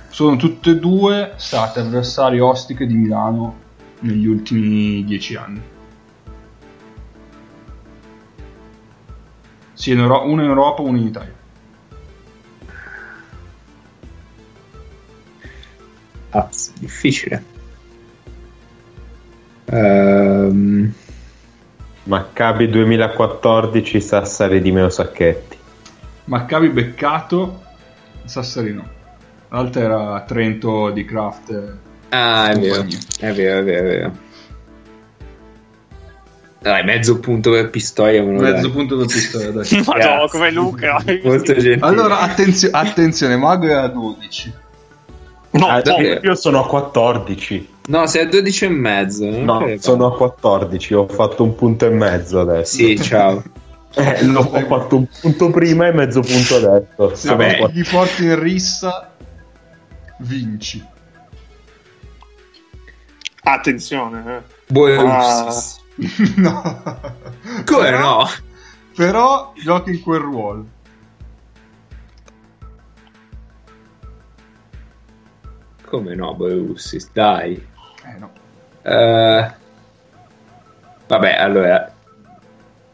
[0.10, 3.66] Sono tutte e due state avversari ostiche di Milano
[4.02, 5.62] negli ultimi dieci anni.
[9.74, 11.36] Sì, in Euro- uno in Europa, uno in Italia.
[16.32, 16.50] Ah,
[16.80, 17.44] difficile.
[19.66, 20.94] Ehm,
[22.04, 25.58] Maccabi 2014, Sassari di Meo Sacchetti.
[26.26, 27.64] Maccabi beccato,
[28.26, 28.88] Sassari no.
[29.50, 31.78] L'altra era Trento di Kraft.
[32.10, 32.86] Ah, è vero.
[33.20, 34.12] È vero, è vero, è vero.
[36.60, 38.22] Dai, mezzo punto per pistoia.
[38.24, 38.72] Mezzo dai.
[38.72, 39.68] punto per pistoia, dai.
[39.86, 40.28] Madonna, Grazie.
[40.30, 41.04] come Luca.
[41.24, 41.78] Molto gentile.
[41.82, 44.54] Allora, attenzio- attenzione, Mago è a 12.
[45.52, 46.20] No, Ah, davvero?
[46.24, 47.70] io sono a 14.
[47.88, 49.30] No, sei a 12 e mezzo.
[49.30, 49.82] No, credo.
[49.82, 50.94] sono a 14.
[50.94, 52.76] Ho fatto un punto e mezzo adesso.
[52.76, 53.44] Sì, ciao.
[53.98, 57.16] Eh, no, ho fatto un punto prima e mezzo punto adesso.
[57.16, 57.70] Se Vabbè.
[57.72, 59.12] gli porti in rissa,
[60.20, 60.86] vinci.
[63.52, 64.36] Attenzione.
[64.38, 64.42] eh.
[64.68, 65.82] Boerussis.
[66.38, 66.62] no.
[67.66, 68.26] Come Però- no?
[68.96, 70.66] Però giochi in quel ruolo.
[75.86, 77.10] Come no, Boerussis?
[77.14, 77.54] Dai.
[77.54, 78.32] Eh no.
[78.82, 79.52] Eh,
[81.08, 81.92] vabbè, allora.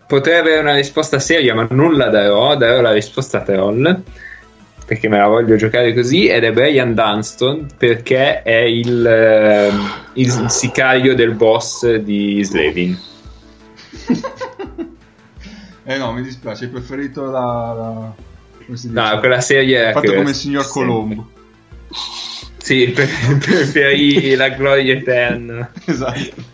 [0.05, 2.55] potrei avere una risposta seria, ma non la darò.
[2.55, 4.01] Darò la risposta troll
[4.93, 6.27] perché me la voglio giocare così.
[6.27, 9.71] Ed è Brian Dunston perché è il, eh,
[10.13, 12.97] il sicario del boss di Slavin.
[15.83, 17.73] eh no, mi dispiace, hai preferito la...
[17.73, 18.13] la...
[18.65, 20.67] No, quella serie era Fatto come il signor.
[20.69, 21.29] Colombo.
[22.57, 22.95] Sì,
[23.73, 25.69] per, i- la gloria eterna.
[25.85, 26.51] esatto.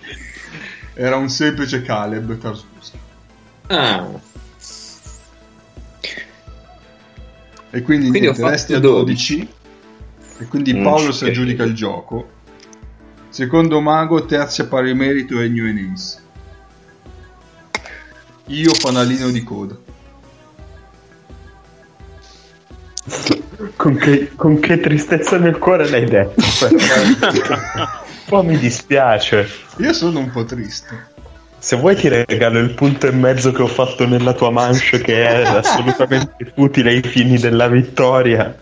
[0.96, 2.98] Era un semplice Caleb Tarsuski.
[3.68, 4.10] Ah,
[7.72, 9.36] E quindi, Quindi ho niente, resti a 12.
[9.36, 9.54] 12.
[10.40, 12.38] E quindi Paolo si aggiudica il gioco.
[13.30, 16.24] Secondo Mago, terzi a pari merito è New Enemies.
[18.48, 19.78] Io fanalino di coda.
[23.76, 26.42] Con che, con che tristezza nel cuore l'hai detto.
[26.60, 26.76] però.
[28.30, 29.48] Un po' mi dispiace.
[29.78, 31.09] Io sono un po' triste.
[31.60, 35.28] Se vuoi ti regalo il punto e mezzo che ho fatto nella tua manche che
[35.28, 38.58] è assolutamente utile ai fini della vittoria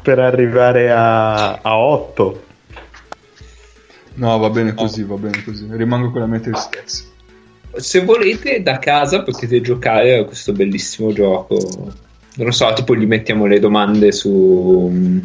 [0.00, 2.44] per arrivare a, a 8.
[4.14, 5.66] No, va bene così, va bene così.
[5.70, 7.04] Rimango con la mia tristezza.
[7.74, 11.56] se volete da casa potete giocare a questo bellissimo gioco.
[12.34, 15.20] Non lo so, tipo gli mettiamo le domande su,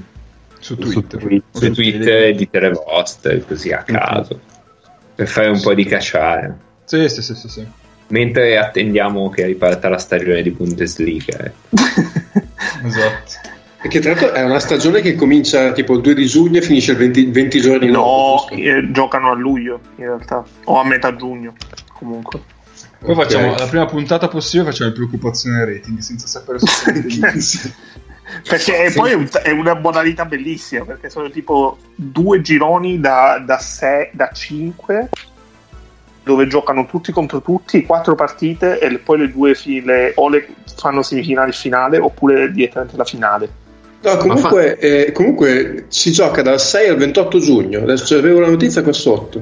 [0.59, 1.19] Su Su Twitter.
[1.19, 1.43] Twitter.
[1.51, 4.55] su Twitter e dite le vostre così a caso
[5.17, 6.55] per fare un po' di cacciare.
[6.85, 7.65] Sì, sì, sì, sì, sì.
[8.09, 11.37] Mentre attendiamo che riparta la stagione di Bundesliga.
[11.39, 11.51] eh.
[12.85, 13.33] Esatto.
[13.81, 16.91] Perché tra l'altro è una stagione che comincia tipo il 2 di giugno e finisce
[16.91, 18.47] il 20, 20 giorni dopo.
[18.51, 21.53] No, eh, giocano a luglio in realtà, o a metà giugno
[21.93, 22.41] comunque.
[22.99, 23.23] Poi Ok.
[23.23, 27.07] facciamo la prima puntata possibile, facciamo le preoccupazioni rating senza sapere assolutamente
[28.47, 33.57] Perché poi è, un- è una modalità bellissima, perché sono tipo due gironi da, da,
[33.57, 35.09] sei- da 5
[36.23, 40.45] dove giocano tutti contro tutti, quattro partite e le- poi le due file o le
[40.77, 43.49] fanno semifinale e finale oppure direttamente la finale.
[44.01, 47.79] No, comunque, eh, comunque si gioca dal 6 al 28 giugno.
[47.79, 49.41] Adesso avevo la notizia qua sotto.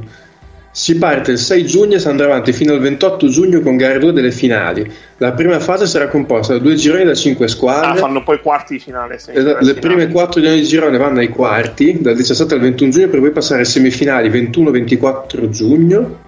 [0.77, 3.97] Si parte il 6 giugno e si andrà avanti fino al 28 giugno con gare
[3.97, 4.91] 2 delle finali.
[5.19, 7.99] La prima fase sarà composta da due gironi da 5 Ah, squadre.
[7.99, 9.15] fanno poi quarti di finale.
[9.15, 9.79] E semifinale la- le e finale.
[9.79, 13.31] prime 4 gironi di girone vanno ai quarti, dal 17 al 21 giugno, per poi
[13.31, 16.19] passare alle semifinali 21-24 giugno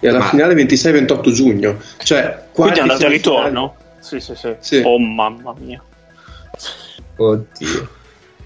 [0.00, 1.76] e alla Ma- finale 26-28 giugno.
[2.02, 3.14] Cioè, Quindi andate a semifinali.
[3.14, 3.74] ritorno?
[4.00, 4.52] Sì, sì, sì.
[4.58, 4.82] Sì.
[4.84, 5.80] Oh mamma mia.
[7.18, 7.88] Oddio.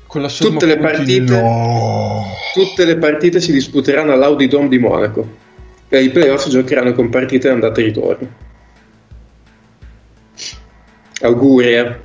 [0.07, 2.27] Con la somma Tutte le partite- no.
[2.53, 5.45] Tutte le partite si disputeranno all'Audi Dome di Monaco
[5.89, 8.29] e i playoff giocheranno con partite andata e ritorno.
[11.21, 11.97] Auguri, eh.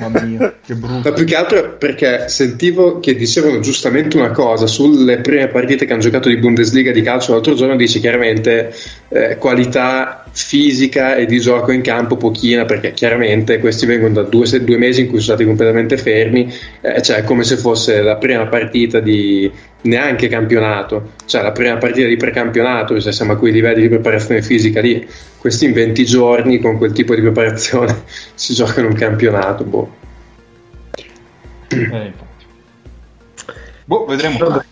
[0.00, 1.08] Mamma mia, che brutto.
[1.08, 5.92] Ma più che altro perché sentivo che dicevano giustamente una cosa sulle prime partite che
[5.92, 8.74] hanno giocato di Bundesliga di calcio l'altro giorno, dice chiaramente
[9.12, 14.46] eh, qualità fisica e di gioco in campo pochina, perché chiaramente questi vengono da due,
[14.64, 18.16] due mesi in cui sono stati completamente fermi, eh, cioè è come se fosse la
[18.16, 19.50] prima partita di
[19.82, 24.40] neanche campionato, cioè la prima partita di precampionato, se siamo a quei livelli di preparazione
[24.42, 25.06] fisica lì.
[25.38, 29.64] Questi in 20 giorni con quel tipo di preparazione si giocano un campionato.
[29.64, 29.90] Boh.
[31.68, 32.12] Eh.
[33.84, 34.62] Boh, vedremo.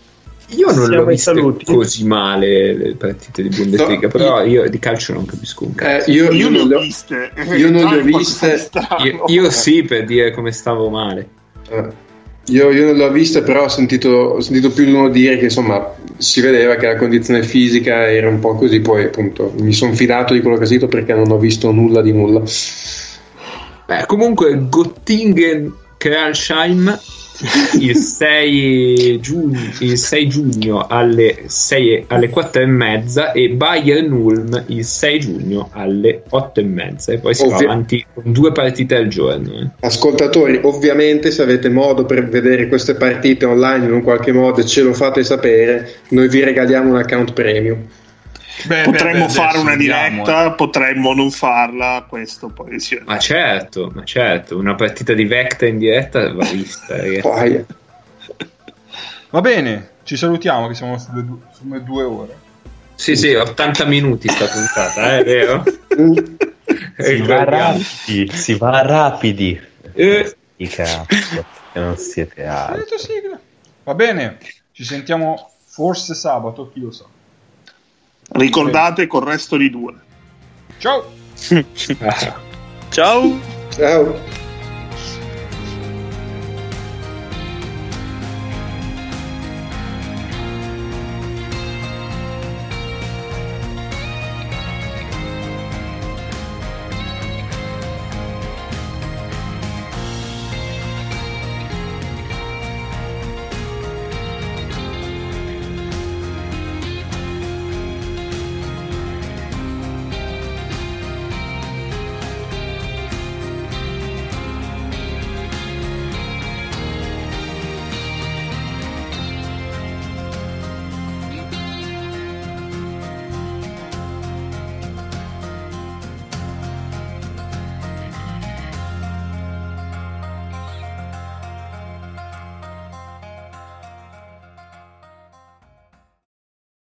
[0.57, 1.65] Io non Siamo l'ho saluti.
[1.65, 6.09] così male le partite di Bundesliga, No, però io di calcio non capisco un cazzo.
[6.09, 7.31] Eh, io, Io non le ho viste.
[7.55, 8.69] io non le ho qualcosa viste.
[9.03, 11.27] Io, io sì per dire come stavo male.
[11.69, 12.09] eh,
[12.47, 15.45] io, io non l'ho vista, però ho sentito, ho sentito più di uno dire che
[15.45, 18.81] insomma si vedeva che la condizione fisica era un po' così.
[18.81, 22.01] Poi, appunto, mi sono fidato di quello che ho sentito perché non ho visto nulla
[22.01, 22.41] di nulla.
[23.85, 26.99] Beh, comunque Göttingen Kralsheim
[27.79, 34.63] il 6 giugno, il 6 giugno alle, 6, alle 4 e mezza e Bayern Ulm
[34.67, 37.69] il 6 giugno alle 8 e mezza e poi si va Ovvio.
[37.69, 39.59] avanti con due partite al giorno.
[39.59, 39.69] eh.
[39.81, 44.65] Ascoltatori, ovviamente, se avete modo per vedere queste partite online in un qualche modo e
[44.65, 47.77] ce lo fate sapere, noi vi regaliamo un account premium.
[48.65, 52.05] Beh, Potremmo beh, beh, fare una vediamo, diretta, potremmo non farla.
[52.07, 52.99] Questo poi sì.
[53.05, 56.95] Ma certo, ma certo, una partita di Vecta in diretta va vista.
[57.01, 57.65] eh.
[59.29, 62.39] Va bene, ci salutiamo che siamo sulle, du- sulle due ore.
[62.95, 65.63] Sì, sì, 80 minuti sta puntata, eh, è vero?
[66.97, 69.59] Si va rapidi, si va rapidi.
[69.93, 70.35] Eh,
[70.69, 71.05] cazzo,
[71.73, 72.45] non siete
[72.97, 73.39] sigla.
[73.83, 74.37] Va bene,
[74.71, 77.05] ci sentiamo forse sabato, chi lo sa.
[78.33, 79.93] Ricordate col resto di due.
[80.77, 81.03] Ciao!
[82.89, 83.39] Ciao.
[83.69, 84.40] ciao.